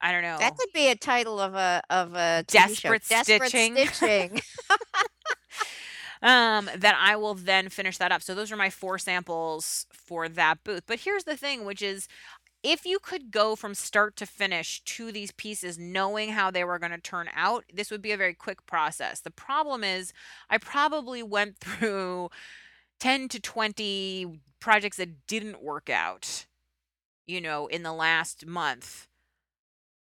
I 0.00 0.12
don't 0.12 0.22
know. 0.22 0.38
That 0.38 0.54
know. 0.54 0.56
could 0.56 0.70
be 0.72 0.88
a 0.88 0.96
title 0.96 1.40
of 1.40 1.54
a 1.54 1.82
of 1.90 2.14
a 2.14 2.44
TV 2.48 2.74
show, 2.74 2.96
Desperate 2.96 3.04
Desperate 3.08 3.54
stitching. 3.54 3.76
Stitching. 3.76 4.40
um, 6.22 6.68
that 6.76 6.96
I 6.98 7.16
will 7.16 7.34
then 7.34 7.68
finish 7.68 7.98
that 7.98 8.12
up. 8.12 8.22
So 8.22 8.34
those 8.34 8.52
are 8.52 8.56
my 8.56 8.70
four 8.70 8.98
samples 8.98 9.86
for 9.92 10.28
that 10.28 10.64
booth. 10.64 10.84
But 10.86 11.00
here's 11.00 11.24
the 11.24 11.36
thing, 11.36 11.64
which 11.64 11.82
is 11.82 12.08
if 12.62 12.86
you 12.86 12.98
could 12.98 13.30
go 13.30 13.56
from 13.56 13.74
start 13.74 14.16
to 14.16 14.26
finish 14.26 14.82
to 14.84 15.12
these 15.12 15.32
pieces 15.32 15.78
knowing 15.78 16.30
how 16.30 16.50
they 16.50 16.64
were 16.64 16.78
going 16.78 16.92
to 16.92 16.98
turn 17.00 17.28
out, 17.34 17.64
this 17.72 17.90
would 17.90 18.02
be 18.02 18.12
a 18.12 18.16
very 18.16 18.34
quick 18.34 18.66
process. 18.66 19.20
The 19.20 19.30
problem 19.30 19.84
is 19.84 20.12
I 20.50 20.58
probably 20.58 21.22
went 21.22 21.58
through 21.60 22.30
10 23.00 23.28
to 23.28 23.40
20 23.40 24.40
projects 24.60 24.96
that 24.96 25.26
didn't 25.26 25.62
work 25.62 25.90
out, 25.90 26.46
you 27.26 27.40
know, 27.40 27.66
in 27.66 27.82
the 27.82 27.92
last 27.92 28.46
month 28.46 29.08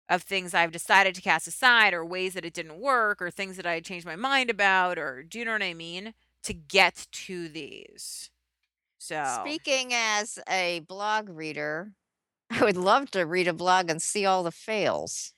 of 0.09 0.23
things 0.23 0.55
I've 0.55 0.73
decided 0.73 1.15
to 1.15 1.23
cast 1.23 1.47
aside 1.47 1.95
or 1.95 2.05
ways 2.05 2.35
that 2.35 2.45
it 2.45 2.53
didn't 2.53 2.81
work 2.81 3.23
or 3.23 3.31
things 3.31 3.57
that 3.57 3.67
I 3.67 3.81
changed 3.81 4.05
my 4.05 4.17
mind 4.17 4.51
about 4.51 4.99
or 4.99 5.23
do 5.23 5.39
you 5.39 5.45
know 5.45 5.53
what 5.53 5.63
I 5.63 5.73
mean? 5.73 6.15
To 6.45 6.53
get 6.53 7.07
to 7.13 7.49
these. 7.49 8.31
So, 8.99 9.25
Speaking 9.41 9.95
as 9.95 10.39
a 10.49 10.81
blog 10.81 11.29
reader, 11.29 11.93
I 12.51 12.65
would 12.65 12.77
love 12.77 13.11
to 13.13 13.25
read 13.25 13.49
a 13.49 13.53
blog 13.53 13.89
and 13.89 14.03
see 14.03 14.27
all 14.27 14.43
the 14.43 14.51
fails 14.51 15.33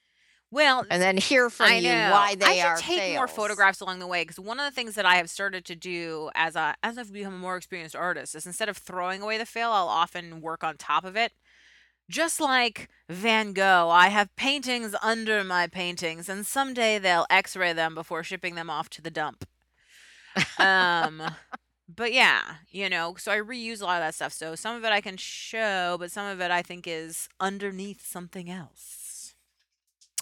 well, 0.53 0.87
and 0.91 1.03
then 1.03 1.19
hear 1.19 1.51
from 1.51 1.67
I 1.71 1.77
you 1.77 1.89
know. 1.89 2.11
why 2.11 2.37
I 2.43 2.55
they 2.55 2.59
should 2.59 2.67
are 2.67 2.77
take 2.77 3.07
more 3.07 3.27
fails. 3.27 3.37
photographs 3.37 3.81
along 3.81 4.01
the 4.01 4.07
way 4.07 4.23
because 4.23 4.39
one 4.41 4.61
of 4.61 4.67
the 4.67 4.75
things 4.75 4.95
that 4.97 5.07
I 5.07 5.17
have 5.17 5.31
started 5.31 5.65
to 5.67 5.77
do 5.77 6.31
as 6.35 6.57
a 6.57 6.77
as 6.83 6.99
I've 6.99 7.13
become 7.13 7.35
a 7.35 7.39
more 7.39 7.57
experienced 7.57 7.97
artist 7.97 8.35
is 8.37 8.47
instead 8.47 8.69
of 8.69 8.77
throwing 8.79 9.23
away 9.23 9.39
the 9.39 9.47
fail, 9.47 9.71
I'll 9.73 9.89
often 9.89 10.41
work 10.43 10.65
on 10.65 10.77
top 10.77 11.05
of 11.05 11.17
it. 11.17 11.33
Just 12.11 12.41
like 12.41 12.89
Van 13.09 13.53
Gogh, 13.55 13.89
I 13.91 14.09
have 14.09 14.35
paintings 14.37 14.95
under 15.03 15.45
my 15.45 15.67
paintings, 15.67 16.29
and 16.29 16.47
someday 16.47 16.99
they'll 16.99 17.27
X-ray 17.31 17.73
them 17.73 17.95
before 17.95 18.23
shipping 18.25 18.55
them 18.55 18.71
off 18.71 18.91
to 18.91 19.03
the 19.03 19.11
dump. 19.11 19.47
Um, 20.59 21.23
but 21.89 22.13
yeah, 22.13 22.43
you 22.71 22.89
know, 22.89 23.15
so 23.19 23.33
I 23.33 23.39
reuse 23.39 23.81
a 23.83 23.85
lot 23.85 24.03
of 24.03 24.07
that 24.07 24.15
stuff. 24.15 24.33
So 24.33 24.55
some 24.55 24.77
of 24.77 24.85
it 24.85 24.93
I 24.93 25.01
can 25.01 25.17
show, 25.17 25.97
but 25.99 26.11
some 26.11 26.27
of 26.27 26.41
it 26.41 26.51
I 26.51 26.63
think 26.63 26.87
is 26.87 27.29
underneath 27.41 28.05
something 28.07 28.51
else. 28.51 29.02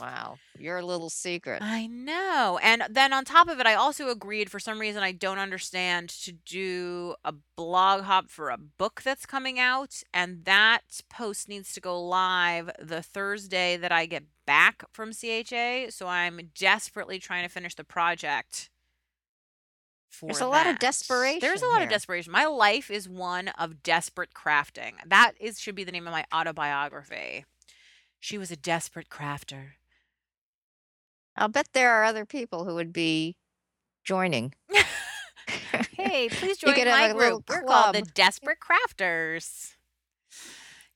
Wow, 0.00 0.38
your 0.58 0.82
little 0.82 1.10
secret. 1.10 1.62
I 1.62 1.86
know. 1.86 2.58
And 2.62 2.84
then 2.88 3.12
on 3.12 3.24
top 3.24 3.48
of 3.48 3.60
it, 3.60 3.66
I 3.66 3.74
also 3.74 4.08
agreed 4.08 4.50
for 4.50 4.58
some 4.58 4.78
reason 4.78 5.02
I 5.02 5.12
don't 5.12 5.38
understand 5.38 6.08
to 6.24 6.32
do 6.32 7.14
a 7.24 7.34
blog 7.56 8.02
hop 8.02 8.30
for 8.30 8.48
a 8.48 8.56
book 8.56 9.02
that's 9.02 9.26
coming 9.26 9.58
out. 9.58 10.02
And 10.14 10.44
that 10.46 11.02
post 11.10 11.48
needs 11.48 11.72
to 11.74 11.80
go 11.80 12.00
live 12.00 12.70
the 12.78 13.02
Thursday 13.02 13.76
that 13.76 13.92
I 13.92 14.06
get 14.06 14.24
back 14.46 14.84
from 14.90 15.12
CHA. 15.12 15.90
So 15.90 16.06
I'm 16.06 16.40
desperately 16.58 17.18
trying 17.18 17.42
to 17.42 17.50
finish 17.50 17.74
the 17.74 17.84
project 17.84 18.70
for 20.08 20.26
There's 20.26 20.40
a 20.40 20.46
lot 20.46 20.66
of 20.66 20.78
that. 20.78 21.40
There's 21.40 21.62
a 21.62 21.66
lot 21.66 21.76
of 21.76 21.82
here. 21.82 21.90
desperation. 21.90 22.32
My 22.32 22.46
life 22.46 22.90
is 22.90 23.08
one 23.08 23.48
of 23.48 23.82
desperate 23.82 24.30
crafting. 24.34 24.94
That 25.06 25.32
is 25.38 25.60
should 25.60 25.74
be 25.74 25.84
the 25.84 25.92
name 25.92 26.06
of 26.06 26.12
my 26.12 26.24
autobiography. 26.34 27.44
She 28.18 28.36
was 28.36 28.50
a 28.50 28.56
desperate 28.56 29.08
crafter. 29.08 29.70
I'll 31.36 31.48
bet 31.48 31.68
there 31.72 31.92
are 31.92 32.04
other 32.04 32.26
people 32.26 32.64
who 32.64 32.74
would 32.74 32.92
be 32.92 33.36
joining. 34.04 34.54
Hey, 35.92 36.28
please 36.30 36.56
join 36.56 36.74
my 36.86 37.12
group. 37.12 37.48
We're 37.48 37.62
called 37.62 37.94
the. 37.94 38.02
Desperate 38.02 38.58
Crafters. 38.58 39.74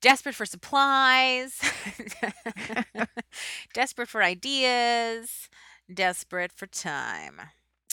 Desperate 0.01 0.35
for 0.35 0.45
supplies, 0.45 1.59
desperate 3.75 4.09
for 4.09 4.23
ideas, 4.23 5.49
desperate 5.93 6.53
for 6.53 6.67
time. 6.67 7.41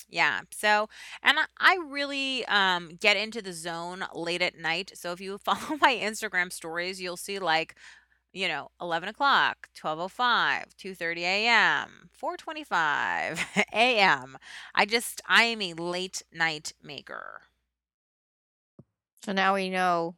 Yeah. 0.09 0.41
So, 0.51 0.89
and 1.23 1.39
I, 1.39 1.45
I 1.57 1.77
really 1.87 2.45
um, 2.47 2.97
get 2.99 3.15
into 3.15 3.41
the 3.41 3.53
zone 3.53 4.03
late 4.13 4.41
at 4.41 4.57
night. 4.59 4.91
So 4.95 5.13
if 5.13 5.21
you 5.21 5.37
follow 5.45 5.77
my 5.79 5.95
Instagram 5.95 6.51
stories, 6.51 7.01
you'll 7.01 7.15
see 7.15 7.39
like, 7.39 7.75
you 8.33 8.47
know, 8.47 8.69
11 8.81 9.09
o'clock, 9.09 9.69
12.05, 9.77 10.75
2.30 10.77 11.17
a.m., 11.19 12.09
4.25 12.21 13.39
a.m. 13.73 14.37
I 14.75 14.85
just, 14.85 15.21
I 15.27 15.43
am 15.43 15.61
a 15.61 15.73
late 15.73 16.23
night 16.31 16.73
maker. 16.81 17.41
So 19.23 19.33
now 19.33 19.55
we 19.55 19.69
know 19.69 20.15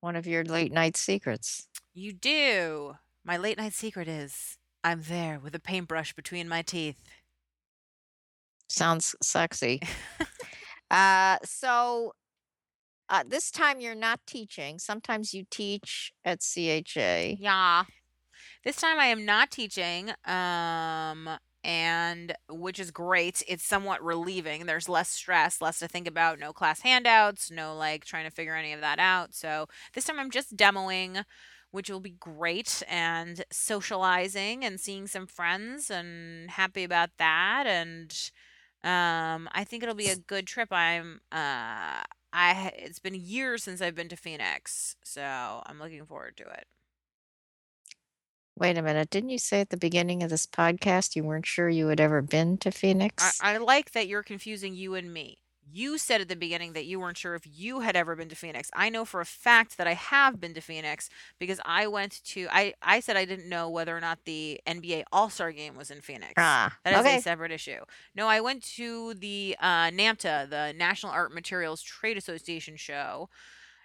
one 0.00 0.16
of 0.16 0.26
your 0.26 0.44
late 0.44 0.72
night 0.72 0.96
secrets. 0.96 1.66
You 1.94 2.12
do. 2.12 2.96
My 3.24 3.36
late 3.36 3.58
night 3.58 3.72
secret 3.72 4.06
is 4.06 4.58
I'm 4.84 5.02
there 5.02 5.40
with 5.42 5.54
a 5.54 5.58
paintbrush 5.58 6.12
between 6.12 6.48
my 6.48 6.62
teeth. 6.62 6.96
Sounds 8.68 9.14
sexy. 9.22 9.80
Uh, 10.90 11.36
so 11.44 12.12
Uh, 13.08 13.22
this 13.26 13.50
time 13.50 13.80
you're 13.80 13.94
not 13.94 14.20
teaching. 14.26 14.78
Sometimes 14.78 15.32
you 15.32 15.44
teach 15.50 16.12
at 16.24 16.40
CHA. 16.40 17.36
Yeah. 17.38 17.84
This 18.64 18.76
time 18.76 18.98
I 18.98 19.06
am 19.06 19.24
not 19.24 19.50
teaching, 19.50 20.10
um, 20.24 21.30
and 21.62 22.34
which 22.48 22.80
is 22.80 22.90
great. 22.90 23.42
It's 23.46 23.64
somewhat 23.64 24.02
relieving. 24.02 24.66
There's 24.66 24.88
less 24.88 25.08
stress, 25.08 25.60
less 25.60 25.78
to 25.78 25.88
think 25.88 26.08
about, 26.08 26.40
no 26.40 26.52
class 26.52 26.80
handouts, 26.80 27.50
no 27.50 27.76
like 27.76 28.04
trying 28.04 28.24
to 28.24 28.30
figure 28.34 28.56
any 28.56 28.72
of 28.72 28.80
that 28.80 28.98
out. 28.98 29.34
So 29.34 29.66
this 29.94 30.04
time 30.04 30.18
I'm 30.18 30.30
just 30.30 30.56
demoing, 30.56 31.24
which 31.70 31.90
will 31.90 32.00
be 32.00 32.16
great, 32.18 32.82
and 32.88 33.44
socializing 33.52 34.64
and 34.64 34.80
seeing 34.80 35.06
some 35.06 35.26
friends 35.28 35.90
and 35.90 36.50
happy 36.50 36.82
about 36.82 37.10
that. 37.18 37.64
And 37.66 38.12
um, 38.82 39.48
I 39.52 39.64
think 39.64 39.82
it'll 39.82 39.94
be 39.94 40.08
a 40.08 40.16
good 40.16 40.46
trip. 40.46 40.72
I'm 40.72 41.20
uh 41.30 42.02
I 42.36 42.70
it's 42.76 42.98
been 42.98 43.14
years 43.14 43.62
since 43.64 43.80
I've 43.80 43.94
been 43.94 44.10
to 44.10 44.16
Phoenix, 44.16 44.96
so 45.02 45.62
I'm 45.64 45.78
looking 45.78 46.04
forward 46.04 46.36
to 46.36 46.42
it. 46.44 46.66
Wait 48.58 48.76
a 48.76 48.82
minute, 48.82 49.08
didn't 49.08 49.30
you 49.30 49.38
say 49.38 49.62
at 49.62 49.70
the 49.70 49.76
beginning 49.78 50.22
of 50.22 50.28
this 50.28 50.46
podcast 50.46 51.16
you 51.16 51.24
weren't 51.24 51.46
sure 51.46 51.68
you 51.70 51.88
had 51.88 52.00
ever 52.00 52.20
been 52.20 52.58
to 52.58 52.70
I, 52.70 52.72
Phoenix? 52.72 53.38
I 53.40 53.56
like 53.56 53.92
that 53.92 54.06
you're 54.06 54.22
confusing 54.22 54.74
you 54.74 54.94
and 54.94 55.12
me. 55.12 55.38
You 55.70 55.98
said 55.98 56.20
at 56.20 56.28
the 56.28 56.36
beginning 56.36 56.74
that 56.74 56.84
you 56.86 57.00
weren't 57.00 57.18
sure 57.18 57.34
if 57.34 57.42
you 57.44 57.80
had 57.80 57.96
ever 57.96 58.14
been 58.14 58.28
to 58.28 58.36
Phoenix. 58.36 58.70
I 58.74 58.88
know 58.88 59.04
for 59.04 59.20
a 59.20 59.24
fact 59.24 59.76
that 59.78 59.86
I 59.86 59.94
have 59.94 60.40
been 60.40 60.54
to 60.54 60.60
Phoenix 60.60 61.10
because 61.40 61.60
I 61.64 61.86
went 61.88 62.22
to 62.26 62.46
I 62.50 62.74
I 62.82 63.00
said 63.00 63.16
I 63.16 63.24
didn't 63.24 63.48
know 63.48 63.68
whether 63.68 63.96
or 63.96 64.00
not 64.00 64.20
the 64.24 64.60
NBA 64.66 65.04
All-Star 65.12 65.50
game 65.52 65.76
was 65.76 65.90
in 65.90 66.00
Phoenix. 66.00 66.34
Ah, 66.36 66.76
That 66.84 66.92
is 67.00 67.06
a 67.18 67.22
separate 67.22 67.50
issue. 67.52 67.80
No, 68.14 68.28
I 68.28 68.40
went 68.40 68.62
to 68.76 69.14
the 69.14 69.56
uh, 69.60 69.90
NAMTA, 69.90 70.48
the 70.50 70.72
National 70.76 71.12
Art 71.12 71.34
Materials 71.34 71.82
Trade 71.82 72.16
Association 72.16 72.76
show, 72.76 73.28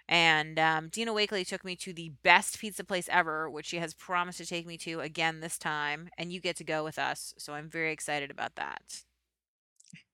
and 0.08 0.58
um, 0.58 0.88
Dina 0.88 1.12
Wakley 1.12 1.46
took 1.46 1.64
me 1.64 1.74
to 1.76 1.92
the 1.92 2.10
best 2.22 2.58
pizza 2.60 2.84
place 2.84 3.08
ever, 3.10 3.48
which 3.50 3.66
she 3.66 3.78
has 3.78 3.94
promised 3.94 4.38
to 4.38 4.46
take 4.46 4.66
me 4.66 4.76
to 4.78 5.00
again 5.00 5.40
this 5.40 5.58
time, 5.58 6.10
and 6.16 6.32
you 6.32 6.40
get 6.40 6.56
to 6.56 6.64
go 6.64 6.84
with 6.84 6.98
us. 6.98 7.34
So 7.38 7.54
I'm 7.54 7.68
very 7.68 7.92
excited 7.92 8.30
about 8.30 8.54
that. 8.56 9.02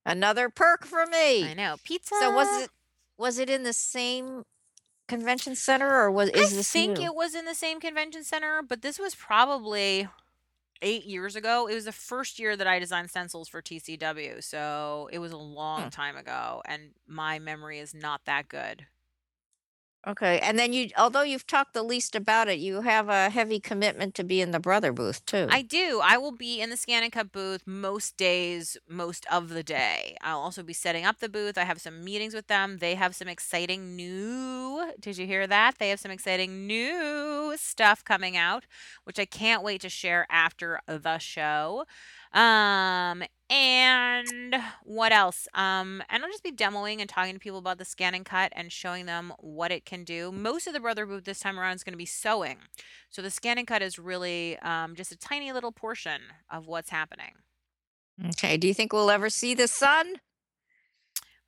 Another 0.07 0.49
perk 0.49 0.84
for 0.86 1.07
me. 1.07 1.44
I 1.44 1.55
know. 1.55 1.76
So 1.86 2.30
was 2.34 2.62
it 2.62 2.70
was 3.18 3.38
it 3.38 3.51
in 3.51 3.62
the 3.62 3.72
same 3.72 4.44
convention 5.09 5.55
center 5.55 5.90
or 6.01 6.11
was 6.11 6.30
I 6.30 6.46
this 6.49 6.72
think 6.72 6.99
new? 6.99 7.05
it 7.07 7.14
was 7.14 7.34
in 7.34 7.44
the 7.44 7.55
same 7.55 7.80
convention 7.80 8.24
center, 8.24 8.62
but 8.62 8.82
this 8.82 8.99
was 8.99 9.14
probably 9.14 10.09
8 10.82 11.05
years 11.05 11.34
ago. 11.34 11.66
It 11.66 11.74
was 11.74 11.84
the 11.86 11.92
first 11.92 12.38
year 12.38 12.57
that 12.57 12.66
I 12.66 12.78
designed 12.78 13.11
stencils 13.11 13.49
for 13.49 13.61
TCW, 13.61 14.42
so 14.42 15.09
it 15.12 15.18
was 15.18 15.32
a 15.32 15.36
Hmm. 15.36 15.42
long 15.55 15.90
time 15.90 16.16
ago, 16.16 16.62
and 16.66 16.92
my 17.07 17.38
memory 17.38 17.78
is 17.80 17.94
not 17.94 18.24
that 18.26 18.49
good. 18.49 18.86
Okay, 20.07 20.38
and 20.38 20.59
then 20.59 20.72
you 20.72 20.88
although 20.96 21.22
you've 21.22 21.46
talked 21.46 21.74
the 21.74 21.82
least 21.82 22.14
about 22.14 22.49
it, 22.49 22.59
you 22.59 22.82
have 22.82 23.09
a 23.09 23.30
heavy 23.30 23.59
commitment 23.59 24.14
to 24.14 24.24
be 24.24 24.40
in 24.40 24.53
the 24.53 24.61
brother 24.61 24.92
booth 24.92 25.26
too. 25.26 25.49
I 25.51 25.62
do. 25.62 26.01
I 26.03 26.16
will 26.16 26.32
be 26.32 26.61
in 26.61 26.70
the 26.70 26.76
ScanNCut 26.76 27.32
booth 27.32 27.66
most 27.66 28.16
days, 28.16 28.76
most 28.88 29.26
of 29.30 29.49
the 29.49 29.64
day. 29.64 30.16
I'll 30.22 30.38
also 30.38 30.62
be 30.62 30.72
setting 30.72 31.05
up 31.05 31.18
the 31.18 31.28
booth. 31.28 31.59
I 31.59 31.64
have 31.64 31.80
some 31.80 32.05
meetings 32.05 32.32
with 32.32 32.46
them. 32.46 32.78
They 32.78 32.94
have 32.94 33.16
some 33.16 33.28
exciting 33.28 33.96
new. 33.96 34.92
Did 35.01 35.18
you 35.18 35.26
hear 35.26 35.49
that? 35.49 35.78
They 35.78 35.90
have 35.90 36.01
some 36.01 36.12
exciting 36.12 36.66
new 36.66 37.55
stuff 37.57 38.05
coming 38.05 38.36
out, 38.36 38.66
which 39.03 39.18
I 39.18 39.24
can't 39.24 39.64
wait 39.64 39.80
to 39.80 39.88
share 39.88 40.26
after 40.30 40.80
the 40.86 41.18
show. 41.18 41.84
Um, 42.33 43.22
and 43.51 44.55
what 44.85 45.12
else? 45.12 45.49
Um, 45.55 46.03
and 46.11 46.22
I'll 46.22 46.31
just 46.31 46.43
be 46.43 46.53
demoing 46.53 47.01
and 47.01 47.09
talking 47.09 47.35
to 47.35 47.41
people 47.41 47.59
about 47.59 47.79
the 47.79 47.85
ScanNCut 47.85 48.51
and 48.53 48.70
showing 48.70 49.07
them 49.07 49.33
what 49.39 49.72
it 49.72 49.87
can 49.87 50.05
do. 50.05 50.31
Most 50.31 50.66
of 50.66 50.74
the 50.74 50.81
brother 50.81 51.07
booth 51.07 51.24
this 51.24 51.41
time 51.41 51.59
around 51.59 51.76
is 51.76 51.85
going 51.85 51.95
to 51.95 51.99
be 51.99 52.07
sewing. 52.07 52.59
So 53.09 53.22
the 53.22 53.29
ScanNCut 53.29 53.81
is 53.81 53.99
really 53.99 54.59
um, 54.59 54.95
just 54.95 55.12
a 55.12 55.16
tiny 55.16 55.53
little 55.53 55.72
portion 55.72 56.20
of 56.51 56.66
what's 56.66 56.91
happening. 56.91 57.37
Okay, 58.31 58.57
do 58.57 58.66
you 58.66 58.74
think 58.74 58.93
we'll 58.93 59.11
ever 59.11 59.31
see 59.31 59.55
the 59.55 59.68
sun? 59.68 60.16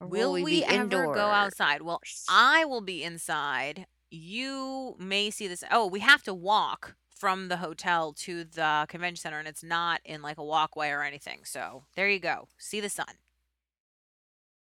Or 0.00 0.06
will 0.06 0.32
Will 0.32 0.32
we 0.34 0.44
we 0.44 0.64
ever 0.64 1.12
go 1.12 1.26
outside? 1.26 1.82
Well, 1.82 2.00
I 2.28 2.64
will 2.64 2.80
be 2.80 3.04
inside. 3.04 3.86
You 4.10 4.96
may 4.98 5.30
see 5.30 5.46
this. 5.46 5.62
Oh, 5.70 5.86
we 5.86 6.00
have 6.00 6.22
to 6.22 6.32
walk 6.32 6.96
from 7.20 7.48
the 7.48 7.58
hotel 7.58 8.14
to 8.14 8.44
the 8.44 8.86
convention 8.88 9.20
center, 9.20 9.38
and 9.38 9.46
it's 9.46 9.62
not 9.62 10.00
in 10.06 10.22
like 10.22 10.38
a 10.38 10.44
walkway 10.44 10.88
or 10.88 11.02
anything. 11.02 11.40
So 11.44 11.84
there 11.94 12.08
you 12.08 12.18
go. 12.18 12.48
See 12.56 12.80
the 12.80 12.88
sun. 12.88 13.14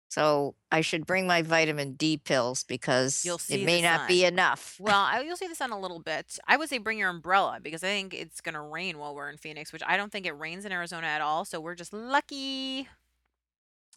So 0.09 0.55
I 0.73 0.81
should 0.81 1.05
bring 1.05 1.27
my 1.27 1.43
vitamin 1.43 1.93
D 1.95 2.17
pills 2.17 2.65
because 2.65 3.25
You'll 3.27 3.37
it 3.37 3.41
see 3.43 3.65
may 3.67 3.83
the 3.83 3.89
not 3.89 4.09
be 4.09 4.23
sun. 4.23 4.33
enough. 4.33 4.77
Well, 4.81 4.97
I, 5.01 5.21
you'll 5.27 5.37
see 5.37 5.49
the 5.49 5.55
sun 5.55 5.71
a 5.71 5.79
little 5.79 5.99
bit. 5.99 6.39
I 6.49 6.57
would 6.57 6.71
say 6.71 6.79
bring 6.79 6.99
your 6.99 7.11
umbrella 7.11 7.59
because 7.63 7.85
I 7.85 7.89
think 7.89 8.15
it's 8.15 8.41
going 8.41 8.55
to 8.55 8.63
rain 8.63 8.97
while 8.97 9.15
we're 9.15 9.29
in 9.29 9.37
Phoenix, 9.37 9.71
which 9.73 9.83
I 9.87 9.99
don't 9.99 10.11
think 10.11 10.25
it 10.25 10.33
rains 10.33 10.65
in 10.65 10.73
Arizona 10.73 11.09
at 11.09 11.21
all. 11.21 11.45
So 11.45 11.61
we're 11.61 11.75
just 11.75 11.93
lucky. 11.93 12.89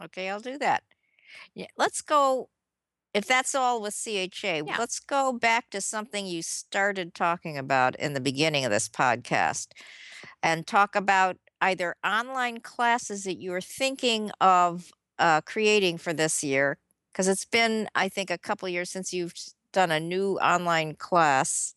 Okay, 0.03 0.29
I'll 0.29 0.41
do 0.41 0.57
that. 0.57 0.83
Yeah, 1.53 1.67
let's 1.77 2.01
go 2.01 2.49
if 3.13 3.25
that's 3.25 3.55
all 3.55 3.81
with 3.81 3.93
CHA, 3.95 4.63
Yeah. 4.65 4.77
let's 4.77 4.99
go 4.99 5.33
back 5.33 5.69
to 5.71 5.81
something 5.81 6.25
you 6.25 6.41
started 6.41 7.13
talking 7.13 7.57
about 7.57 7.95
in 7.95 8.13
the 8.13 8.19
beginning 8.21 8.65
of 8.65 8.71
this 8.71 8.89
podcast 8.89 9.67
and 10.43 10.65
talk 10.67 10.95
about 10.95 11.37
either 11.61 11.95
online 12.05 12.59
classes 12.61 13.23
that 13.23 13.39
you 13.39 13.53
are 13.53 13.61
thinking 13.61 14.31
of 14.39 14.91
uh, 15.17 15.41
creating 15.41 15.97
for 15.97 16.13
this 16.13 16.43
year. 16.43 16.77
Because 17.11 17.27
it's 17.27 17.45
been, 17.45 17.87
I 17.95 18.07
think, 18.09 18.29
a 18.29 18.37
couple 18.37 18.69
years 18.69 18.89
since 18.89 19.11
you've 19.13 19.33
s- 19.33 19.53
done 19.73 19.91
a 19.91 19.99
new 19.99 20.37
online 20.37 20.95
class, 20.95 21.73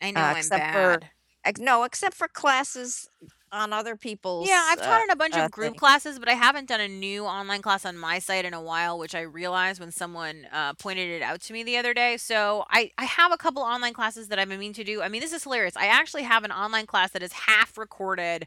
I 0.00 0.10
know 0.10 0.20
uh, 0.22 0.24
I'm 0.24 0.36
except 0.38 0.72
for 0.72 0.98
bad. 0.98 1.10
ex- 1.44 1.60
no, 1.60 1.84
except 1.84 2.14
for 2.16 2.28
classes 2.28 3.08
on 3.52 3.72
other 3.72 3.96
people's 3.96 4.48
Yeah, 4.48 4.62
I've 4.68 4.80
taught 4.80 5.00
uh, 5.00 5.04
in 5.04 5.10
a 5.10 5.16
bunch 5.16 5.34
uh, 5.34 5.40
of 5.40 5.50
group 5.50 5.72
thing. 5.72 5.78
classes, 5.78 6.18
but 6.18 6.28
I 6.28 6.32
haven't 6.32 6.68
done 6.68 6.80
a 6.80 6.88
new 6.88 7.24
online 7.24 7.62
class 7.62 7.84
on 7.84 7.96
my 7.96 8.18
site 8.18 8.44
in 8.44 8.54
a 8.54 8.60
while, 8.60 8.98
which 8.98 9.14
I 9.14 9.20
realized 9.22 9.80
when 9.80 9.90
someone 9.90 10.46
uh, 10.52 10.74
pointed 10.74 11.08
it 11.08 11.22
out 11.22 11.40
to 11.42 11.52
me 11.52 11.62
the 11.62 11.76
other 11.76 11.94
day. 11.94 12.16
So 12.16 12.64
I, 12.70 12.90
I 12.98 13.04
have 13.04 13.32
a 13.32 13.36
couple 13.36 13.62
online 13.62 13.92
classes 13.92 14.28
that 14.28 14.38
I've 14.38 14.48
been 14.48 14.58
meaning 14.58 14.74
to 14.74 14.84
do. 14.84 15.02
I 15.02 15.08
mean, 15.08 15.20
this 15.20 15.32
is 15.32 15.44
hilarious. 15.44 15.76
I 15.76 15.86
actually 15.86 16.24
have 16.24 16.44
an 16.44 16.52
online 16.52 16.86
class 16.86 17.12
that 17.12 17.22
is 17.22 17.32
half 17.32 17.78
recorded. 17.78 18.46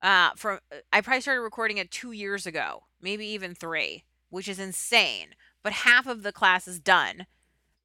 Uh, 0.00 0.30
from 0.36 0.58
uh, 0.72 0.76
I 0.92 1.00
probably 1.00 1.20
started 1.20 1.42
recording 1.42 1.78
it 1.78 1.90
two 1.90 2.12
years 2.12 2.46
ago, 2.46 2.84
maybe 3.00 3.26
even 3.26 3.54
three, 3.54 4.04
which 4.30 4.48
is 4.48 4.58
insane. 4.58 5.28
But 5.62 5.72
half 5.72 6.06
of 6.06 6.22
the 6.22 6.32
class 6.32 6.66
is 6.66 6.80
done, 6.80 7.26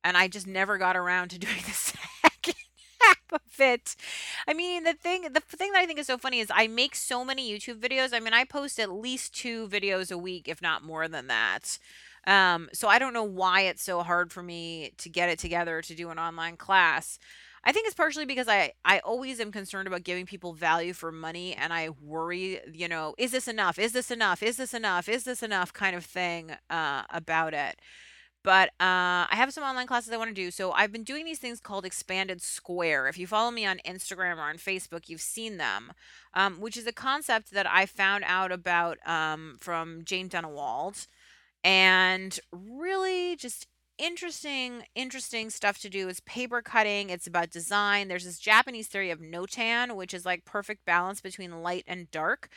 and 0.04 0.18
I 0.18 0.28
just 0.28 0.48
never 0.48 0.78
got 0.78 0.98
around 0.98 1.30
to 1.30 1.40
doing 1.40 1.56
half 1.58 1.74
of 3.32 3.42
it. 3.60 3.96
I 4.48 4.54
mean, 4.54 4.84
the 4.84 4.94
thing 4.94 5.24
the 5.32 5.42
thing 5.42 5.72
that 5.74 5.80
I 5.82 5.86
think 5.86 6.00
is 6.00 6.08
so 6.08 6.18
funny 6.18 6.40
is 6.40 6.48
I 6.54 6.68
make 6.68 6.96
so 6.96 7.24
many 7.26 7.52
YouTube 7.52 7.80
videos. 7.80 8.14
I 8.14 8.20
mean, 8.20 8.34
I 8.34 8.44
post 8.44 8.80
at 8.80 8.92
least 8.92 9.36
two 9.36 9.68
videos 9.68 10.12
a 10.12 10.18
week, 10.18 10.48
if 10.48 10.62
not 10.62 10.84
more 10.84 11.08
than 11.08 11.28
that. 11.28 11.78
Um, 12.26 12.70
so 12.74 12.88
I 12.90 13.00
don't 13.00 13.14
know 13.14 13.24
why 13.24 13.62
it's 13.62 13.84
so 13.84 14.04
hard 14.04 14.34
for 14.34 14.44
me 14.44 14.92
to 14.98 15.10
get 15.10 15.30
it 15.30 15.40
together 15.40 15.82
to 15.82 15.96
do 15.96 16.10
an 16.10 16.20
online 16.20 16.58
class. 16.58 17.20
I 17.64 17.72
think 17.72 17.86
it's 17.86 17.96
partially 17.96 18.26
because 18.26 18.48
I 18.48 18.74
I 18.86 19.00
always 19.00 19.40
am 19.40 19.52
concerned 19.52 19.88
about 19.88 20.04
giving 20.04 20.26
people 20.26 20.54
value 20.54 20.94
for 20.94 21.12
money 21.12 21.54
and 21.56 21.74
I 21.74 21.90
worry, 22.02 22.60
you 22.72 22.88
know, 22.88 23.14
is 23.18 23.32
this 23.32 23.48
enough? 23.48 23.78
Is 23.80 23.92
this 23.94 24.12
enough? 24.12 24.42
Is 24.44 24.58
this 24.58 24.74
enough? 24.74 25.10
Is 25.10 25.24
this 25.24 25.44
enough 25.44 25.74
kind 25.74 25.96
of 25.96 26.06
thing 26.06 26.52
uh 26.70 27.04
about 27.10 27.54
it. 27.54 27.80
But 28.44 28.70
uh, 28.80 29.28
I 29.30 29.34
have 29.34 29.52
some 29.52 29.64
online 29.64 29.88
classes 29.88 30.14
I 30.14 30.18
want 30.18 30.30
to 30.30 30.34
do. 30.34 30.52
So 30.52 30.72
I've 30.72 30.92
been 30.92 31.04
doing 31.04 31.26
these 31.26 31.40
things 31.40 31.60
called 31.60 31.86
Expanded 31.86 32.42
Square. 32.42 33.08
If 33.08 33.18
you 33.18 33.28
follow 33.28 33.52
me 33.52 33.66
on 33.66 33.80
Instagram 33.86 34.38
or 34.38 34.50
on 34.50 34.58
Facebook, 34.58 35.10
you've 35.10 35.22
seen 35.22 35.58
them, 35.58 35.92
um, 36.34 36.62
which 36.62 36.78
is 36.78 36.88
a 36.88 36.94
concept 36.94 37.52
that 37.52 37.70
I 37.70 37.86
found 37.86 38.24
out 38.26 38.52
about 38.52 38.98
um, 39.06 39.58
from 39.60 40.04
Jane 40.06 40.30
Dunnewold 40.30 41.08
and 41.64 42.40
really 42.52 43.36
just 43.36 43.68
interesting 43.98 44.84
interesting 44.94 45.50
stuff 45.50 45.80
to 45.80 45.90
do 45.90 46.08
is 46.08 46.20
paper 46.20 46.62
cutting 46.62 47.10
it's 47.10 47.26
about 47.26 47.50
design 47.50 48.08
there's 48.08 48.26
this 48.26 48.38
japanese 48.38 48.88
theory 48.88 49.10
of 49.10 49.20
notan 49.20 49.96
which 49.96 50.14
is 50.14 50.24
like 50.24 50.46
perfect 50.46 50.86
balance 50.86 51.20
between 51.20 51.64
light 51.64 51.84
and 51.88 52.12
dark 52.12 52.48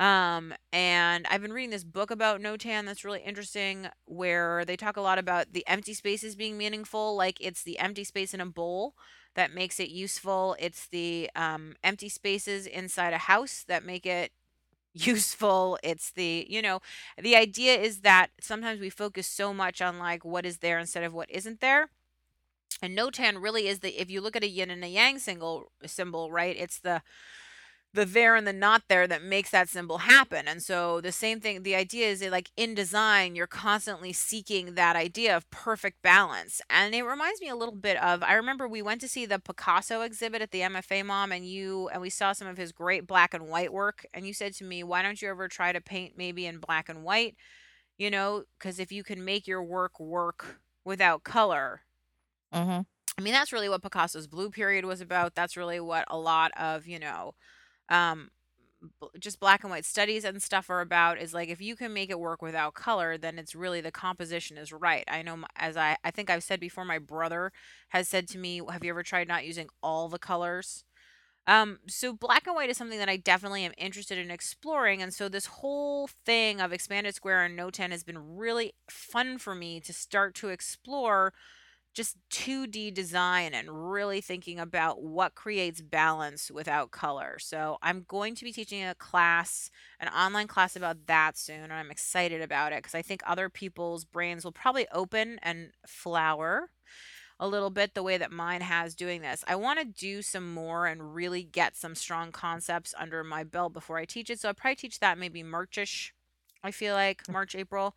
um, 0.00 0.54
and 0.72 1.26
I've 1.30 1.42
been 1.42 1.52
reading 1.52 1.70
this 1.70 1.84
book 1.84 2.10
about 2.10 2.40
Notan 2.40 2.86
that's 2.86 3.04
really 3.04 3.20
interesting, 3.22 3.88
where 4.06 4.64
they 4.64 4.76
talk 4.76 4.96
a 4.96 5.02
lot 5.02 5.18
about 5.18 5.52
the 5.52 5.64
empty 5.68 5.94
spaces 5.94 6.36
being 6.36 6.58
meaningful. 6.58 7.16
Like 7.16 7.38
it's 7.40 7.62
the 7.62 7.78
empty 7.78 8.04
space 8.04 8.34
in 8.34 8.40
a 8.40 8.46
bowl 8.46 8.94
that 9.36 9.54
makes 9.54 9.78
it 9.78 9.90
useful. 9.90 10.56
It's 10.58 10.86
the 10.88 11.30
um, 11.36 11.76
empty 11.84 12.08
spaces 12.08 12.66
inside 12.66 13.12
a 13.12 13.18
house 13.18 13.64
that 13.68 13.84
make 13.84 14.06
it 14.06 14.32
useful. 14.94 15.78
It's 15.82 16.10
the, 16.12 16.46
you 16.50 16.62
know, 16.62 16.80
the 17.18 17.36
idea 17.36 17.76
is 17.76 18.00
that 18.00 18.28
sometimes 18.40 18.80
we 18.80 18.90
focus 18.90 19.26
so 19.26 19.54
much 19.54 19.82
on 19.82 19.98
like 19.98 20.24
what 20.24 20.46
is 20.46 20.58
there 20.58 20.78
instead 20.78 21.04
of 21.04 21.14
what 21.14 21.30
isn't 21.30 21.60
there. 21.60 21.90
And 22.82 22.96
Notan 22.96 23.42
really 23.42 23.68
is 23.68 23.80
the, 23.80 24.00
if 24.00 24.10
you 24.10 24.20
look 24.20 24.36
at 24.36 24.44
a 24.44 24.48
yin 24.48 24.70
and 24.70 24.84
a 24.84 24.88
yang 24.88 25.18
single 25.18 25.70
symbol, 25.86 26.30
right? 26.32 26.56
It's 26.58 26.78
the 26.78 27.02
the 27.92 28.04
there 28.04 28.36
and 28.36 28.46
the 28.46 28.52
not 28.52 28.84
there 28.88 29.08
that 29.08 29.22
makes 29.22 29.50
that 29.50 29.68
symbol 29.68 29.98
happen. 29.98 30.46
And 30.46 30.62
so 30.62 31.00
the 31.00 31.10
same 31.10 31.40
thing, 31.40 31.62
the 31.64 31.74
idea 31.74 32.08
is 32.08 32.20
that 32.20 32.30
like 32.30 32.50
in 32.56 32.74
design, 32.74 33.34
you're 33.34 33.48
constantly 33.48 34.12
seeking 34.12 34.74
that 34.76 34.94
idea 34.94 35.36
of 35.36 35.50
perfect 35.50 36.00
balance. 36.02 36.60
And 36.70 36.94
it 36.94 37.02
reminds 37.02 37.40
me 37.40 37.48
a 37.48 37.56
little 37.56 37.74
bit 37.74 37.96
of 37.96 38.22
I 38.22 38.34
remember 38.34 38.68
we 38.68 38.80
went 38.82 39.00
to 39.00 39.08
see 39.08 39.26
the 39.26 39.40
Picasso 39.40 40.02
exhibit 40.02 40.40
at 40.40 40.52
the 40.52 40.62
MFA 40.62 41.02
Mom 41.02 41.32
and 41.32 41.44
you 41.44 41.88
and 41.88 42.00
we 42.00 42.10
saw 42.10 42.32
some 42.32 42.46
of 42.48 42.56
his 42.56 42.70
great 42.72 43.06
black 43.08 43.34
and 43.34 43.48
white 43.48 43.72
work 43.72 44.06
and 44.14 44.24
you 44.26 44.34
said 44.34 44.54
to 44.54 44.64
me, 44.64 44.84
"Why 44.84 45.02
don't 45.02 45.20
you 45.20 45.28
ever 45.28 45.48
try 45.48 45.72
to 45.72 45.80
paint 45.80 46.16
maybe 46.16 46.46
in 46.46 46.58
black 46.60 46.88
and 46.88 47.02
white?" 47.02 47.36
You 47.98 48.10
know, 48.10 48.44
cuz 48.60 48.78
if 48.80 48.92
you 48.92 49.04
can 49.04 49.24
make 49.24 49.46
your 49.46 49.62
work 49.64 50.00
work 50.00 50.60
without 50.84 51.24
color, 51.24 51.84
Mhm. 52.52 52.84
I 53.18 53.22
mean, 53.22 53.32
that's 53.32 53.52
really 53.52 53.68
what 53.68 53.82
Picasso's 53.82 54.26
blue 54.26 54.50
period 54.50 54.84
was 54.84 55.00
about. 55.00 55.34
That's 55.34 55.56
really 55.56 55.80
what 55.80 56.04
a 56.08 56.18
lot 56.18 56.52
of, 56.56 56.86
you 56.86 56.98
know, 56.98 57.34
um 57.90 58.30
just 59.18 59.40
black 59.40 59.62
and 59.62 59.70
white 59.70 59.84
studies 59.84 60.24
and 60.24 60.42
stuff 60.42 60.70
are 60.70 60.80
about 60.80 61.20
is 61.20 61.34
like 61.34 61.50
if 61.50 61.60
you 61.60 61.76
can 61.76 61.92
make 61.92 62.10
it 62.10 62.18
work 62.18 62.40
without 62.40 62.74
color 62.74 63.18
then 63.18 63.38
it's 63.38 63.54
really 63.54 63.80
the 63.80 63.90
composition 63.92 64.56
is 64.56 64.72
right. 64.72 65.04
I 65.08 65.22
know 65.22 65.38
as 65.56 65.76
i 65.76 65.96
i 66.04 66.10
think 66.10 66.30
i've 66.30 66.42
said 66.42 66.60
before 66.60 66.84
my 66.84 66.98
brother 66.98 67.52
has 67.90 68.08
said 68.08 68.28
to 68.28 68.38
me 68.38 68.60
have 68.70 68.84
you 68.84 68.90
ever 68.90 69.02
tried 69.02 69.28
not 69.28 69.44
using 69.44 69.68
all 69.82 70.08
the 70.08 70.18
colors? 70.18 70.84
Um 71.46 71.78
so 71.88 72.12
black 72.12 72.46
and 72.46 72.56
white 72.56 72.70
is 72.70 72.76
something 72.76 72.98
that 72.98 73.08
i 73.08 73.16
definitely 73.16 73.64
am 73.64 73.72
interested 73.78 74.18
in 74.18 74.30
exploring 74.30 75.02
and 75.02 75.12
so 75.14 75.28
this 75.28 75.46
whole 75.46 76.08
thing 76.26 76.60
of 76.60 76.72
expanded 76.72 77.14
square 77.14 77.44
and 77.44 77.58
notan 77.58 77.90
has 77.90 78.04
been 78.04 78.36
really 78.36 78.72
fun 78.90 79.38
for 79.38 79.54
me 79.54 79.80
to 79.80 79.92
start 79.92 80.34
to 80.36 80.48
explore 80.50 81.32
just 81.92 82.16
2D 82.30 82.94
design 82.94 83.52
and 83.52 83.90
really 83.92 84.20
thinking 84.20 84.60
about 84.60 85.02
what 85.02 85.34
creates 85.34 85.80
balance 85.80 86.50
without 86.50 86.90
color. 86.90 87.38
So 87.40 87.78
I'm 87.82 88.04
going 88.06 88.34
to 88.36 88.44
be 88.44 88.52
teaching 88.52 88.84
a 88.84 88.94
class, 88.94 89.70
an 89.98 90.08
online 90.08 90.46
class 90.46 90.76
about 90.76 91.06
that 91.06 91.36
soon, 91.36 91.64
and 91.64 91.72
I'm 91.72 91.90
excited 91.90 92.42
about 92.42 92.72
it 92.72 92.78
because 92.78 92.94
I 92.94 93.02
think 93.02 93.22
other 93.26 93.48
people's 93.48 94.04
brains 94.04 94.44
will 94.44 94.52
probably 94.52 94.86
open 94.92 95.38
and 95.42 95.70
flower 95.86 96.70
a 97.40 97.48
little 97.48 97.70
bit 97.70 97.94
the 97.94 98.02
way 98.02 98.18
that 98.18 98.30
mine 98.30 98.60
has 98.60 98.94
doing 98.94 99.22
this. 99.22 99.42
I 99.48 99.56
want 99.56 99.80
to 99.80 99.84
do 99.86 100.20
some 100.20 100.52
more 100.52 100.86
and 100.86 101.14
really 101.14 101.42
get 101.42 101.74
some 101.74 101.94
strong 101.94 102.32
concepts 102.32 102.94
under 102.98 103.24
my 103.24 103.44
belt 103.44 103.72
before 103.72 103.96
I 103.96 104.04
teach 104.04 104.28
it. 104.28 104.38
So 104.38 104.48
I'll 104.48 104.54
probably 104.54 104.76
teach 104.76 105.00
that 105.00 105.18
maybe 105.18 105.42
Marchish. 105.42 106.12
I 106.62 106.70
feel 106.70 106.94
like 106.94 107.24
mm. 107.24 107.32
March, 107.32 107.54
April. 107.54 107.96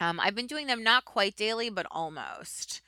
Um, 0.00 0.20
I've 0.20 0.34
been 0.34 0.46
doing 0.46 0.66
them 0.66 0.82
not 0.82 1.04
quite 1.04 1.36
daily, 1.36 1.70
but 1.70 1.86
almost. 1.90 2.82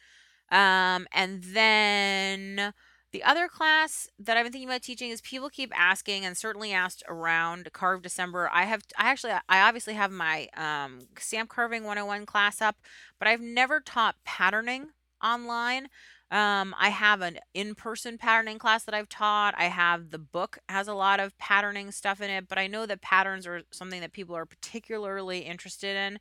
Um, 0.51 1.07
and 1.13 1.43
then 1.43 2.73
the 3.13 3.23
other 3.25 3.49
class 3.49 4.09
that 4.19 4.37
I've 4.37 4.45
been 4.45 4.53
thinking 4.53 4.69
about 4.69 4.83
teaching 4.83 5.11
is 5.11 5.21
people 5.21 5.51
keep 5.51 5.73
asking 5.79 6.25
and 6.25 6.37
certainly 6.37 6.73
asked 6.73 7.03
around 7.09 7.73
Carve 7.73 8.03
December. 8.03 8.49
I 8.53 8.65
have 8.65 8.83
I 8.97 9.11
actually 9.11 9.33
I 9.49 9.61
obviously 9.61 9.95
have 9.95 10.13
my 10.13 10.49
um 10.57 11.01
stamp 11.19 11.49
carving 11.51 11.85
101 11.85 12.27
class 12.27 12.61
up, 12.61 12.77
but 13.19 13.27
I've 13.29 13.41
never 13.41 13.81
taught 13.81 14.17
patterning 14.25 14.91
online. 15.23 15.89
Um, 16.31 16.77
I 16.79 16.91
have 16.91 17.23
an 17.23 17.39
in-person 17.55 18.17
patterning 18.17 18.61
class 18.61 18.85
that 18.85 18.95
I've 18.95 19.09
taught. 19.09 19.55
I 19.59 19.65
have 19.65 20.11
the 20.11 20.19
book 20.19 20.59
has 20.69 20.87
a 20.87 20.95
lot 20.95 21.19
of 21.19 21.37
patterning 21.39 21.91
stuff 21.91 22.21
in 22.21 22.31
it, 22.31 22.47
but 22.49 22.57
I 22.57 22.69
know 22.69 22.87
that 22.87 23.03
patterns 23.03 23.49
are 23.49 23.63
something 23.73 24.01
that 24.01 24.13
people 24.13 24.37
are 24.37 24.47
particularly 24.47 25.41
interested 25.41 25.97
in. 25.97 26.21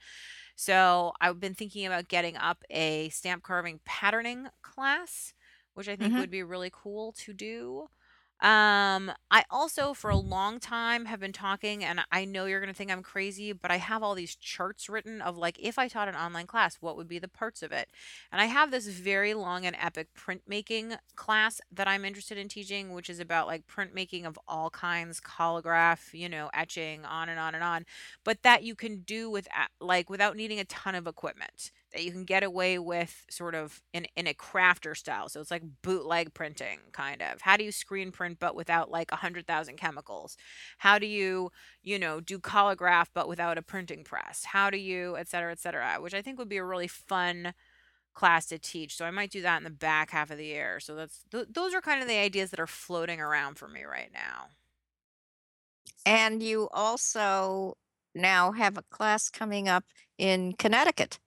So 0.59 1.13
I've 1.21 1.39
been 1.39 1.53
thinking 1.55 1.85
about 1.85 2.09
getting 2.09 2.35
up 2.35 2.65
a 2.69 3.07
stamp 3.11 3.43
carving 3.43 3.79
patterning 3.85 4.49
class, 4.61 5.33
which 5.73 5.87
I 5.87 5.95
think 5.95 6.17
Mhm. 6.17 6.17
would 6.17 6.29
be 6.29 6.43
really 6.43 6.69
cool 6.73 7.13
to 7.13 7.33
do. 7.33 7.87
Um, 8.41 9.11
I 9.29 9.43
also 9.49 9.93
for 9.93 10.09
a 10.09 10.15
long 10.15 10.61
time 10.61 11.05
have 11.05 11.19
been 11.19 11.33
talking, 11.33 11.83
and 11.83 11.99
I 12.09 12.23
know 12.23 12.45
you're 12.45 12.61
gonna 12.61 12.73
think 12.73 12.89
I'm 12.89 13.03
crazy, 13.03 13.51
but 13.51 13.69
I 13.69 13.75
have 13.77 14.01
all 14.01 14.15
these 14.15 14.33
charts 14.33 14.87
written 14.87 15.21
of 15.21 15.37
like 15.37 15.57
if 15.59 15.77
I 15.77 15.89
taught 15.89 16.07
an 16.07 16.15
online 16.15 16.47
class, 16.47 16.77
what 16.79 16.95
would 16.95 17.09
be 17.09 17.19
the 17.19 17.27
parts 17.27 17.61
of 17.61 17.73
it? 17.73 17.89
And 18.31 18.39
I 18.39 18.45
have 18.45 18.71
this 18.71 18.87
very 18.87 19.33
long 19.33 19.65
and 19.65 19.75
epic 19.77 20.07
printmaking 20.17 20.97
class 21.17 21.59
that 21.69 21.89
I'm 21.89 22.05
interested 22.05 22.37
in 22.37 22.47
teaching, 22.47 22.93
which 22.93 23.09
is 23.09 23.19
about 23.19 23.47
like 23.47 23.67
printmaking 23.67 24.25
of 24.25 24.39
all 24.47 24.69
kinds, 24.69 25.19
collograph, 25.19 26.13
you 26.13 26.29
know, 26.29 26.49
etching, 26.53 27.03
on 27.03 27.27
and 27.27 27.39
on 27.41 27.55
and 27.55 27.63
on, 27.63 27.85
but 28.23 28.41
that 28.43 28.63
you 28.63 28.73
can 28.73 29.01
do 29.01 29.29
with 29.29 29.49
like 29.81 30.09
without 30.09 30.37
needing 30.37 30.61
a 30.61 30.65
ton 30.65 30.95
of 30.95 31.07
equipment 31.07 31.71
that 31.93 32.03
you 32.03 32.11
can 32.11 32.23
get 32.23 32.43
away 32.43 32.77
with 32.79 33.25
sort 33.29 33.55
of 33.55 33.81
in 33.93 34.05
in 34.15 34.27
a 34.27 34.33
crafter 34.33 34.95
style. 34.95 35.29
So 35.29 35.39
it's 35.41 35.51
like 35.51 35.63
bootleg 35.81 36.33
printing 36.33 36.79
kind 36.91 37.21
of. 37.21 37.41
How 37.41 37.57
do 37.57 37.63
you 37.63 37.71
screen 37.71 38.11
print 38.11 38.37
but 38.39 38.55
without 38.55 38.91
like 38.91 39.11
a 39.11 39.17
hundred 39.17 39.47
thousand 39.47 39.77
chemicals? 39.77 40.37
How 40.79 40.99
do 40.99 41.07
you, 41.07 41.51
you 41.81 41.97
know, 41.99 42.19
do 42.19 42.39
collograph 42.39 43.07
but 43.13 43.27
without 43.27 43.57
a 43.57 43.61
printing 43.61 44.03
press? 44.03 44.45
How 44.45 44.69
do 44.69 44.77
you, 44.77 45.17
et 45.17 45.27
cetera, 45.27 45.51
et 45.51 45.59
cetera, 45.59 45.97
which 45.99 46.13
I 46.13 46.21
think 46.21 46.37
would 46.39 46.49
be 46.49 46.57
a 46.57 46.63
really 46.63 46.87
fun 46.87 47.53
class 48.13 48.47
to 48.47 48.59
teach. 48.59 48.97
So 48.97 49.05
I 49.05 49.11
might 49.11 49.31
do 49.31 49.41
that 49.41 49.57
in 49.57 49.63
the 49.63 49.69
back 49.69 50.11
half 50.11 50.29
of 50.29 50.37
the 50.37 50.45
year. 50.45 50.79
So 50.79 50.95
that's 50.95 51.23
th- 51.31 51.47
those 51.49 51.73
are 51.73 51.81
kind 51.81 52.01
of 52.01 52.07
the 52.07 52.17
ideas 52.17 52.49
that 52.51 52.59
are 52.59 52.67
floating 52.67 53.21
around 53.21 53.57
for 53.57 53.67
me 53.67 53.83
right 53.83 54.11
now. 54.13 54.47
And 56.05 56.43
you 56.43 56.69
also 56.73 57.77
now 58.13 58.51
have 58.51 58.77
a 58.77 58.83
class 58.83 59.29
coming 59.29 59.67
up 59.69 59.85
in 60.17 60.53
Connecticut. 60.53 61.19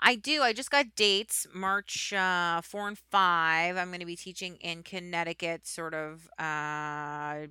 I 0.00 0.14
do. 0.16 0.42
I 0.42 0.52
just 0.52 0.70
got 0.70 0.94
dates, 0.96 1.46
March 1.54 2.12
uh, 2.12 2.60
4 2.62 2.88
and 2.88 2.98
5. 3.10 3.76
I'm 3.76 3.88
going 3.88 4.00
to 4.00 4.06
be 4.06 4.16
teaching 4.16 4.56
in 4.56 4.82
Connecticut, 4.82 5.66
sort 5.66 5.94
of 5.94 6.28
uh, 6.38 7.48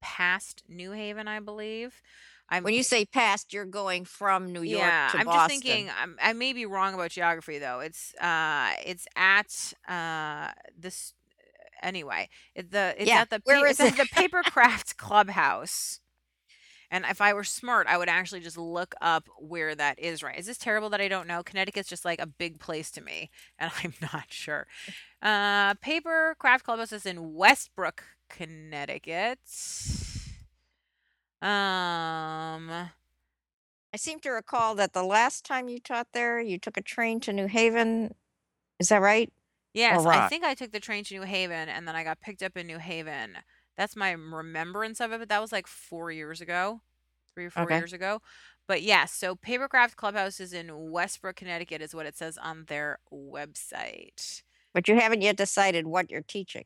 past 0.00 0.62
New 0.68 0.92
Haven, 0.92 1.28
I 1.28 1.40
believe. 1.40 2.02
I'm, 2.50 2.64
When 2.64 2.74
you 2.74 2.82
say 2.82 3.04
past, 3.06 3.52
you're 3.52 3.64
going 3.64 4.04
from 4.04 4.52
New 4.52 4.62
York 4.62 4.96
yeah, 4.96 5.08
to 5.08 5.18
I'm 5.18 5.30
just 5.30 5.46
Boston. 5.46 5.46
thinking, 5.46 5.90
I'm, 6.00 6.16
I 6.22 6.32
may 6.32 6.52
be 6.52 6.66
wrong 6.66 6.94
about 6.94 7.10
geography 7.10 7.58
though. 7.58 7.80
It's, 7.80 8.14
uh, 8.16 8.72
it's 8.84 9.06
at, 9.16 9.72
uh, 9.88 10.52
this, 10.78 11.14
anyway, 11.82 12.28
it, 12.54 12.70
the, 12.72 12.94
it's 12.98 13.14
Yeah. 13.14 13.16
at 13.16 13.30
the, 13.30 13.40
pa- 13.40 13.54
Where 13.54 13.66
it's 13.66 13.78
is 13.78 13.82
it? 13.82 13.92
at 13.92 13.96
the 13.96 14.06
Papercraft 14.06 14.96
Clubhouse. 14.96 16.00
And 16.90 17.04
if 17.08 17.20
I 17.20 17.32
were 17.32 17.44
smart, 17.44 17.86
I 17.88 17.98
would 17.98 18.08
actually 18.08 18.40
just 18.40 18.56
look 18.58 18.94
up 19.00 19.28
where 19.38 19.74
that 19.74 19.98
is, 19.98 20.22
right? 20.22 20.38
Is 20.38 20.46
this 20.46 20.58
terrible 20.58 20.90
that 20.90 21.00
I 21.00 21.08
don't 21.08 21.26
know? 21.26 21.42
Connecticut's 21.42 21.88
just 21.88 22.04
like 22.04 22.20
a 22.20 22.26
big 22.26 22.58
place 22.60 22.90
to 22.92 23.00
me, 23.00 23.30
and 23.58 23.72
I'm 23.82 23.94
not 24.00 24.26
sure. 24.30 24.66
Uh, 25.22 25.74
Paper 25.74 26.36
Craft 26.38 26.64
Clubhouse 26.64 26.92
is 26.92 27.06
in 27.06 27.34
Westbrook, 27.34 28.04
Connecticut. 28.28 29.38
Um, 31.42 32.70
I 33.92 33.96
seem 33.96 34.20
to 34.20 34.30
recall 34.30 34.74
that 34.76 34.92
the 34.92 35.02
last 35.02 35.44
time 35.44 35.68
you 35.68 35.78
taught 35.80 36.08
there, 36.12 36.40
you 36.40 36.58
took 36.58 36.76
a 36.76 36.82
train 36.82 37.20
to 37.20 37.32
New 37.32 37.46
Haven. 37.46 38.14
Is 38.78 38.88
that 38.90 39.02
right? 39.02 39.32
Or 39.90 40.02
yes, 40.02 40.06
I 40.06 40.28
think 40.28 40.44
I 40.44 40.54
took 40.54 40.72
the 40.72 40.80
train 40.80 41.04
to 41.04 41.14
New 41.14 41.22
Haven, 41.22 41.68
and 41.68 41.86
then 41.86 41.96
I 41.96 42.04
got 42.04 42.20
picked 42.20 42.42
up 42.42 42.56
in 42.56 42.66
New 42.66 42.78
Haven. 42.78 43.38
That's 43.76 43.96
my 43.96 44.12
remembrance 44.12 45.00
of 45.00 45.12
it, 45.12 45.18
but 45.20 45.28
that 45.28 45.40
was 45.40 45.52
like 45.52 45.66
four 45.66 46.10
years 46.10 46.40
ago, 46.40 46.80
three 47.34 47.46
or 47.46 47.50
four 47.50 47.64
Okay. 47.64 47.76
years 47.78 47.92
ago. 47.92 48.20
But 48.68 48.82
yeah, 48.82 49.04
so 49.04 49.36
Papercraft 49.36 49.96
Clubhouse 49.96 50.40
is 50.40 50.52
in 50.52 50.90
Westbrook, 50.90 51.36
Connecticut, 51.36 51.82
is 51.82 51.94
what 51.94 52.06
it 52.06 52.16
says 52.16 52.38
on 52.38 52.64
their 52.68 52.98
website. 53.12 54.42
But 54.74 54.88
you 54.88 54.96
haven't 54.96 55.22
yet 55.22 55.36
decided 55.36 55.86
what 55.86 56.10
you're 56.10 56.22
teaching. 56.22 56.64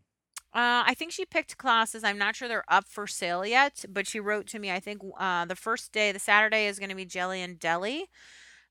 Uh, 0.52 0.82
I 0.86 0.94
think 0.94 1.12
she 1.12 1.24
picked 1.26 1.58
classes. 1.58 2.02
I'm 2.02 2.18
not 2.18 2.34
sure 2.34 2.48
they're 2.48 2.64
up 2.68 2.88
for 2.88 3.06
sale 3.06 3.46
yet, 3.46 3.84
but 3.88 4.08
she 4.08 4.18
wrote 4.18 4.48
to 4.48 4.58
me. 4.58 4.72
I 4.72 4.80
think 4.80 5.00
uh, 5.18 5.44
the 5.44 5.54
first 5.54 5.92
day, 5.92 6.10
the 6.10 6.18
Saturday, 6.18 6.66
is 6.66 6.80
going 6.80 6.88
to 6.88 6.96
be 6.96 7.04
Jelly 7.04 7.40
and 7.42 7.58
Deli, 7.58 8.08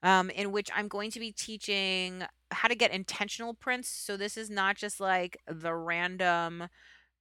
um, 0.03 0.29
in 0.31 0.51
which 0.51 0.69
I'm 0.75 0.89
going 0.89 1.11
to 1.11 1.19
be 1.19 1.31
teaching 1.31 2.23
how 2.51 2.67
to 2.67 2.75
get 2.75 2.91
intentional 2.91 3.53
prints. 3.53 3.89
So 3.89 4.17
this 4.17 4.37
is 4.37 4.49
not 4.49 4.75
just 4.75 4.99
like 4.99 5.37
the 5.47 5.73
random, 5.73 6.67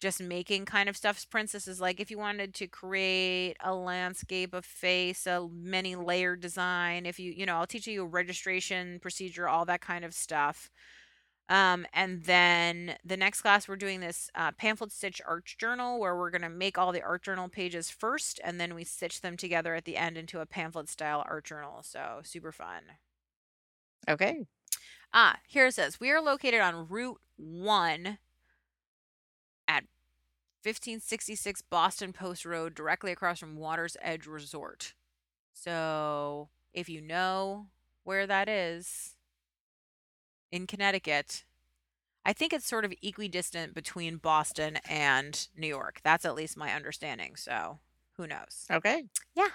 just 0.00 0.20
making 0.20 0.64
kind 0.64 0.88
of 0.88 0.96
stuff 0.96 1.24
prints. 1.30 1.52
This 1.52 1.66
is 1.66 1.80
like 1.80 2.00
if 2.00 2.10
you 2.10 2.18
wanted 2.18 2.54
to 2.54 2.66
create 2.66 3.56
a 3.60 3.74
landscape, 3.74 4.54
a 4.54 4.62
face, 4.62 5.26
a 5.26 5.48
many 5.52 5.96
layered 5.96 6.40
design. 6.40 7.06
If 7.06 7.18
you, 7.18 7.32
you 7.32 7.46
know, 7.46 7.56
I'll 7.56 7.66
teach 7.66 7.86
you 7.86 8.02
a 8.02 8.06
registration 8.06 8.98
procedure, 9.00 9.48
all 9.48 9.64
that 9.64 9.80
kind 9.80 10.04
of 10.04 10.14
stuff. 10.14 10.70
Um, 11.48 11.86
and 11.94 12.22
then 12.24 12.96
the 13.04 13.16
next 13.16 13.40
class, 13.40 13.66
we're 13.66 13.76
doing 13.76 14.00
this 14.00 14.30
uh, 14.34 14.52
pamphlet 14.52 14.92
stitch 14.92 15.22
art 15.26 15.46
journal 15.58 15.98
where 15.98 16.14
we're 16.14 16.30
going 16.30 16.42
to 16.42 16.50
make 16.50 16.76
all 16.76 16.92
the 16.92 17.02
art 17.02 17.22
journal 17.22 17.48
pages 17.48 17.90
first 17.90 18.38
and 18.44 18.60
then 18.60 18.74
we 18.74 18.84
stitch 18.84 19.22
them 19.22 19.36
together 19.36 19.74
at 19.74 19.86
the 19.86 19.96
end 19.96 20.18
into 20.18 20.40
a 20.40 20.46
pamphlet 20.46 20.90
style 20.90 21.24
art 21.26 21.44
journal. 21.44 21.82
So 21.82 22.20
super 22.22 22.52
fun. 22.52 22.82
Okay. 24.08 24.46
Ah, 25.12 25.38
here 25.48 25.66
it 25.66 25.74
says 25.74 25.98
we 25.98 26.10
are 26.10 26.20
located 26.20 26.60
on 26.60 26.86
Route 26.86 27.20
1 27.36 28.06
at 28.06 28.18
1566 30.62 31.62
Boston 31.62 32.12
Post 32.12 32.44
Road, 32.44 32.74
directly 32.74 33.12
across 33.12 33.38
from 33.38 33.56
Water's 33.56 33.96
Edge 34.02 34.26
Resort. 34.26 34.94
So 35.52 36.48
if 36.72 36.88
you 36.88 37.00
know 37.00 37.66
where 38.04 38.26
that 38.26 38.48
is 38.48 39.14
in 40.50 40.66
Connecticut, 40.66 41.44
I 42.24 42.32
think 42.32 42.52
it's 42.52 42.66
sort 42.66 42.84
of 42.84 42.92
equidistant 43.02 43.74
between 43.74 44.16
Boston 44.16 44.78
and 44.88 45.48
New 45.56 45.68
York. 45.68 46.00
That's 46.02 46.24
at 46.24 46.34
least 46.34 46.56
my 46.56 46.72
understanding. 46.72 47.36
So 47.36 47.78
who 48.16 48.26
knows? 48.26 48.66
Okay. 48.70 49.04
Yeah. 49.34 49.48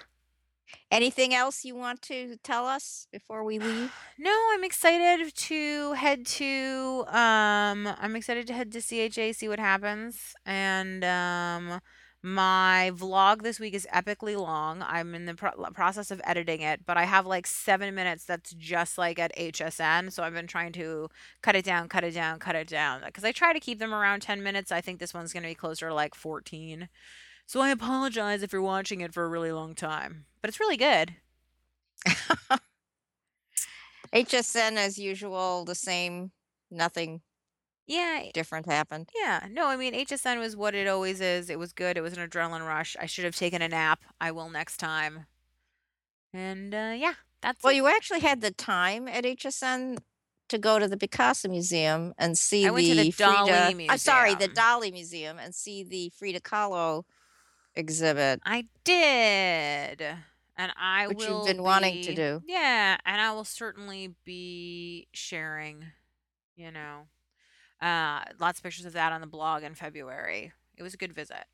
Anything 0.91 1.33
else 1.33 1.65
you 1.65 1.75
want 1.75 2.01
to 2.03 2.37
tell 2.43 2.65
us 2.67 3.07
before 3.11 3.43
we 3.43 3.59
leave? 3.59 3.91
No, 4.19 4.31
I'm 4.53 4.63
excited 4.63 5.35
to 5.35 5.93
head 5.93 6.25
to 6.27 7.03
um 7.07 7.87
I'm 7.99 8.15
excited 8.15 8.45
to 8.47 8.53
head 8.53 8.71
to 8.71 8.79
CHA 8.79 9.33
see 9.33 9.49
what 9.49 9.59
happens 9.59 10.35
and 10.45 11.03
um 11.03 11.81
my 12.25 12.91
vlog 12.95 13.41
this 13.41 13.59
week 13.59 13.73
is 13.73 13.85
epically 13.93 14.39
long. 14.39 14.81
I'm 14.81 15.13
in 15.13 15.25
the 15.25 15.35
pro- 15.35 15.51
process 15.73 16.09
of 16.09 16.21
editing 16.23 16.61
it, 16.61 16.85
but 16.85 16.95
I 16.95 17.03
have 17.03 17.25
like 17.25 17.45
7 17.45 17.93
minutes 17.93 18.23
that's 18.23 18.53
just 18.53 18.97
like 18.97 19.19
at 19.19 19.35
HSN, 19.35 20.09
so 20.09 20.23
I've 20.23 20.33
been 20.33 20.47
trying 20.47 20.71
to 20.73 21.09
cut 21.41 21.57
it 21.57 21.65
down, 21.65 21.89
cut 21.89 22.05
it 22.05 22.13
down, 22.13 22.39
cut 22.39 22.55
it 22.55 22.69
down 22.69 23.01
because 23.05 23.25
I 23.25 23.33
try 23.33 23.51
to 23.51 23.59
keep 23.59 23.79
them 23.79 23.93
around 23.93 24.21
10 24.21 24.41
minutes. 24.41 24.71
I 24.71 24.79
think 24.79 24.99
this 24.99 25.13
one's 25.13 25.33
going 25.33 25.43
to 25.43 25.49
be 25.49 25.55
closer 25.55 25.89
to 25.89 25.93
like 25.93 26.15
14. 26.15 26.87
So 27.45 27.59
I 27.59 27.69
apologize 27.71 28.41
if 28.41 28.53
you're 28.53 28.61
watching 28.61 29.01
it 29.01 29.13
for 29.13 29.25
a 29.25 29.29
really 29.29 29.51
long 29.51 29.75
time, 29.75 30.25
but 30.43 30.49
it's 30.49 30.59
really 30.59 30.77
good. 30.77 31.15
HSN 34.13 34.75
as 34.77 34.99
usual, 34.99 35.65
the 35.65 35.73
same, 35.75 36.31
nothing 36.69 37.21
Yeah, 37.87 38.25
different 38.33 38.65
happened. 38.67 39.09
yeah. 39.15 39.47
No, 39.49 39.67
I 39.67 39.75
mean 39.77 39.93
HSN 39.93 40.39
was 40.39 40.55
what 40.55 40.75
it 40.75 40.87
always 40.87 41.19
is. 41.21 41.49
It 41.49 41.57
was 41.57 41.73
good. 41.73 41.97
It 41.97 42.01
was 42.01 42.15
an 42.15 42.27
adrenaline 42.29 42.67
rush. 42.67 42.95
I 42.99 43.05
should 43.07 43.23
have 43.25 43.35
taken 43.35 43.61
a 43.61 43.67
nap. 43.69 44.01
I 44.21 44.31
will 44.31 44.49
next 44.49 44.77
time. 44.77 45.25
And 46.33 46.73
uh, 46.75 46.93
yeah, 46.95 47.13
that's 47.41 47.63
Well, 47.63 47.73
it. 47.73 47.77
you 47.77 47.87
actually 47.87 48.19
had 48.19 48.41
the 48.41 48.51
time 48.51 49.07
at 49.07 49.23
HSN 49.23 49.99
to 50.49 50.57
go 50.57 50.77
to 50.77 50.87
the 50.87 50.97
Picasso 50.97 51.47
Museum 51.49 52.13
and 52.17 52.37
see 52.37 52.67
I 52.67 52.69
went 52.71 52.85
to 52.87 52.95
the 52.95 53.11
Frida 53.11 53.33
Dali 53.51 53.87
I'm 53.89 53.97
sorry, 53.97 54.33
the 54.35 54.47
Museum. 54.49 54.55
Dali 54.55 54.91
Museum 54.91 55.39
and 55.39 55.55
see 55.55 55.83
the 55.83 56.11
Frida 56.17 56.41
Kahlo 56.41 57.05
exhibit, 57.75 58.41
I 58.45 58.65
did. 58.83 60.03
And 60.57 60.71
I 60.79 61.07
which 61.07 61.17
will 61.17 61.37
you've 61.37 61.47
been 61.47 61.63
wanting 61.63 62.03
to 62.03 62.13
do. 62.13 62.41
yeah, 62.45 62.97
and 63.05 63.19
I 63.21 63.31
will 63.31 63.43
certainly 63.43 64.15
be 64.23 65.07
sharing, 65.13 65.85
you 66.55 66.71
know, 66.71 67.07
uh 67.81 68.23
lots 68.39 68.59
of 68.59 68.63
pictures 68.63 68.85
of 68.85 68.93
that 68.93 69.11
on 69.11 69.21
the 69.21 69.27
blog 69.27 69.63
in 69.63 69.73
February. 69.75 70.51
It 70.77 70.83
was 70.83 70.93
a 70.93 70.97
good 70.97 71.13
visit. 71.13 71.45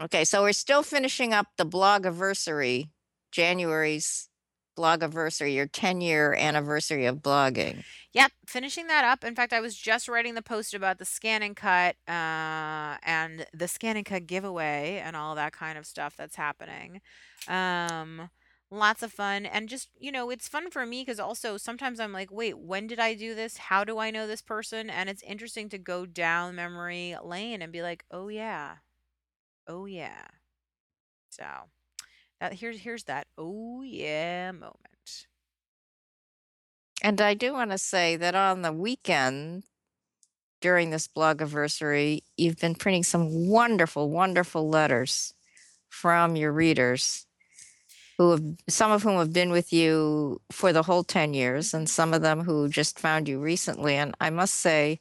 Okay, 0.00 0.24
so 0.24 0.42
we're 0.42 0.52
still 0.52 0.82
finishing 0.82 1.32
up 1.34 1.48
the 1.56 1.64
blog 1.64 2.06
anniversary, 2.06 2.90
January's 3.32 4.28
blog 4.76 5.02
anniversary, 5.02 5.54
your 5.54 5.66
10-year 5.66 6.34
anniversary 6.34 7.04
of 7.06 7.16
blogging. 7.16 7.82
Yep, 8.12 8.30
finishing 8.46 8.86
that 8.86 9.04
up. 9.04 9.24
In 9.24 9.34
fact, 9.34 9.52
I 9.52 9.60
was 9.60 9.74
just 9.74 10.08
writing 10.08 10.34
the 10.34 10.42
post 10.42 10.72
about 10.72 10.98
the 10.98 11.04
ScanNCut 11.04 11.94
uh, 12.06 12.96
and 13.02 13.44
the 13.52 13.66
ScanNCut 13.66 14.26
giveaway 14.26 15.02
and 15.04 15.16
all 15.16 15.34
that 15.34 15.52
kind 15.52 15.76
of 15.76 15.84
stuff 15.84 16.16
that's 16.16 16.36
happening. 16.36 17.00
Um, 17.46 18.30
lots 18.70 19.02
of 19.02 19.12
fun. 19.12 19.46
And 19.46 19.68
just, 19.68 19.88
you 19.98 20.10
know, 20.10 20.30
it's 20.30 20.48
fun 20.48 20.70
for 20.70 20.84
me 20.86 21.02
because 21.02 21.18
also 21.20 21.56
sometimes 21.56 22.00
I'm 22.00 22.12
like, 22.12 22.30
wait, 22.30 22.58
when 22.58 22.86
did 22.86 22.98
I 22.98 23.14
do 23.14 23.34
this? 23.34 23.56
How 23.56 23.84
do 23.84 23.98
I 23.98 24.10
know 24.10 24.26
this 24.26 24.42
person? 24.42 24.90
And 24.90 25.08
it's 25.08 25.22
interesting 25.22 25.68
to 25.70 25.78
go 25.78 26.06
down 26.06 26.54
memory 26.56 27.16
lane 27.22 27.62
and 27.62 27.72
be 27.72 27.82
like, 27.82 28.04
oh, 28.10 28.28
yeah. 28.28 28.76
Oh, 29.66 29.86
yeah. 29.86 30.26
So 31.30 31.44
that 32.40 32.54
here's 32.54 32.80
here's 32.80 33.04
that 33.04 33.26
oh 33.38 33.82
yeah 33.82 34.52
moment. 34.52 35.26
And 37.02 37.20
I 37.20 37.34
do 37.34 37.52
want 37.52 37.70
to 37.70 37.78
say 37.78 38.16
that 38.16 38.34
on 38.34 38.62
the 38.62 38.72
weekend 38.72 39.64
during 40.60 40.90
this 40.90 41.08
blogiversary, 41.08 42.20
you've 42.36 42.58
been 42.58 42.74
printing 42.74 43.04
some 43.04 43.48
wonderful, 43.48 44.10
wonderful 44.10 44.68
letters 44.68 45.34
from 45.88 46.36
your 46.36 46.52
readers 46.52 47.26
who 48.18 48.32
have 48.32 48.42
some 48.68 48.90
of 48.90 49.02
whom 49.02 49.16
have 49.16 49.32
been 49.32 49.50
with 49.50 49.72
you 49.72 50.40
for 50.50 50.72
the 50.72 50.82
whole 50.82 51.04
10 51.04 51.34
years 51.34 51.72
and 51.72 51.88
some 51.88 52.12
of 52.12 52.20
them 52.20 52.40
who 52.40 52.68
just 52.68 52.98
found 52.98 53.28
you 53.28 53.38
recently. 53.38 53.94
And 53.94 54.14
I 54.20 54.30
must 54.30 54.54
say, 54.54 55.00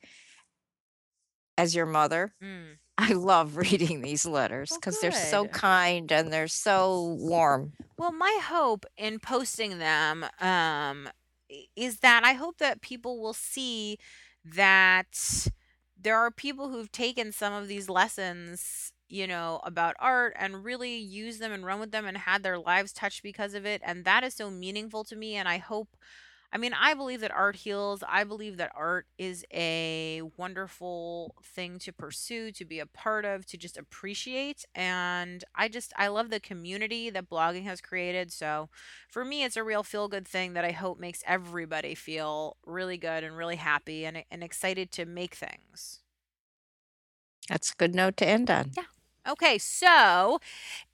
as 1.57 1.75
your 1.75 1.87
mother, 1.87 2.33
Mm. 2.41 2.77
I 2.99 3.13
love 3.13 3.57
reading 3.57 4.01
these 4.01 4.25
letters 4.25 4.71
Well, 4.71 4.79
because 4.79 4.99
they're 4.99 5.11
so 5.11 5.45
kind 5.47 6.11
and 6.11 6.33
they're 6.33 6.47
so 6.47 7.15
warm. 7.19 7.73
Well, 7.95 8.11
my 8.11 8.39
hope 8.41 8.87
in 8.97 9.19
posting 9.19 9.77
them 9.77 10.25
um, 10.41 11.07
is 11.75 11.99
that 11.99 12.23
I 12.23 12.33
hope 12.33 12.57
that 12.57 12.81
people 12.81 13.21
will 13.21 13.35
see 13.35 13.99
that 14.43 15.47
there 15.99 16.17
are 16.17 16.31
people 16.31 16.69
who've 16.69 16.91
taken 16.91 17.31
some 17.31 17.53
of 17.53 17.67
these 17.67 17.87
lessons, 17.87 18.91
you 19.09 19.27
know, 19.27 19.61
about 19.63 19.95
art 19.99 20.33
and 20.37 20.63
really 20.65 20.95
used 20.97 21.39
them 21.39 21.51
and 21.51 21.65
run 21.65 21.79
with 21.79 21.91
them 21.91 22.05
and 22.05 22.17
had 22.17 22.43
their 22.43 22.57
lives 22.59 22.93
touched 22.93 23.23
because 23.23 23.53
of 23.53 23.65
it. 23.65 23.81
And 23.85 24.05
that 24.05 24.23
is 24.23 24.33
so 24.33 24.49
meaningful 24.49 25.03
to 25.05 25.15
me. 25.15 25.35
And 25.35 25.47
I 25.47 25.57
hope, 25.57 25.95
I 26.51 26.57
mean, 26.57 26.73
I 26.73 26.93
believe 26.93 27.19
that 27.21 27.31
art 27.31 27.57
heals. 27.57 28.03
I 28.07 28.23
believe 28.23 28.57
that 28.57 28.71
art 28.73 29.07
is 29.17 29.45
a 29.53 30.21
wonderful 30.37 31.35
thing 31.43 31.77
to 31.79 31.91
pursue, 31.91 32.51
to 32.53 32.65
be 32.65 32.79
a 32.79 32.85
part 32.85 33.25
of, 33.25 33.45
to 33.47 33.57
just 33.57 33.77
appreciate. 33.77 34.63
And 34.73 35.43
I 35.55 35.67
just, 35.67 35.91
I 35.97 36.07
love 36.07 36.29
the 36.29 36.39
community 36.39 37.09
that 37.09 37.29
blogging 37.29 37.63
has 37.65 37.81
created. 37.81 38.31
So 38.31 38.69
for 39.09 39.25
me, 39.25 39.43
it's 39.43 39.57
a 39.57 39.63
real 39.63 39.83
feel 39.83 40.07
good 40.07 40.27
thing 40.27 40.53
that 40.53 40.63
I 40.65 40.71
hope 40.71 40.99
makes 40.99 41.21
everybody 41.25 41.95
feel 41.95 42.57
really 42.65 42.97
good 42.97 43.23
and 43.23 43.35
really 43.37 43.57
happy 43.57 44.05
and, 44.05 44.23
and 44.31 44.41
excited 44.43 44.91
to 44.93 45.05
make 45.05 45.35
things. 45.35 46.01
That's 47.49 47.71
a 47.71 47.75
good 47.75 47.93
note 47.93 48.15
to 48.17 48.27
end 48.27 48.49
on. 48.49 48.77
Yeah. 48.77 48.83
Okay, 49.27 49.57
so 49.57 50.39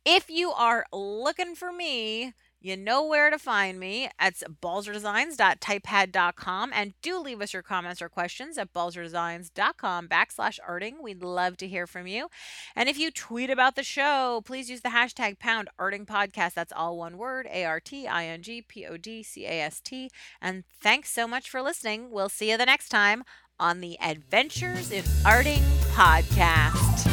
if 0.05 0.29
you 0.29 0.51
are 0.51 0.85
looking 0.91 1.55
for 1.55 1.71
me, 1.71 2.33
you 2.63 2.75
know 2.77 3.05
where 3.05 3.29
to 3.29 3.37
find 3.37 3.77
me. 3.77 4.09
It's 4.21 4.41
balzerdesigns.typepad.com. 4.61 6.71
And 6.73 6.93
do 7.01 7.19
leave 7.19 7.41
us 7.41 7.51
your 7.51 7.61
comments 7.61 8.01
or 8.01 8.07
questions 8.07 8.57
at 8.57 8.71
balzerdesigns.com 8.73 10.07
backslash 10.07 10.59
arting. 10.67 11.01
We'd 11.01 11.21
love 11.21 11.57
to 11.57 11.67
hear 11.67 11.85
from 11.85 12.07
you. 12.07 12.29
And 12.73 12.87
if 12.87 12.97
you 12.97 13.11
tweet 13.11 13.49
about 13.49 13.75
the 13.75 13.83
show, 13.83 14.41
please 14.45 14.69
use 14.69 14.79
the 14.79 14.89
hashtag 14.89 15.39
pound 15.39 15.67
arting 15.77 16.05
podcast. 16.05 16.53
That's 16.53 16.73
all 16.73 16.97
one 16.97 17.17
word 17.17 17.49
A 17.51 17.65
R 17.65 17.81
T 17.81 18.07
I 18.07 18.27
N 18.27 18.41
G 18.41 18.61
P 18.61 18.85
O 18.85 18.95
D 18.95 19.23
C 19.23 19.45
A 19.45 19.61
S 19.61 19.81
T. 19.81 20.09
And 20.41 20.63
thanks 20.81 21.11
so 21.11 21.27
much 21.27 21.49
for 21.49 21.61
listening. 21.61 22.11
We'll 22.11 22.29
see 22.29 22.51
you 22.51 22.57
the 22.57 22.65
next 22.65 22.87
time 22.87 23.25
on 23.59 23.81
the 23.81 23.97
Adventures 24.01 24.91
in 24.91 25.03
Arting 25.25 25.63
podcast. 25.93 27.12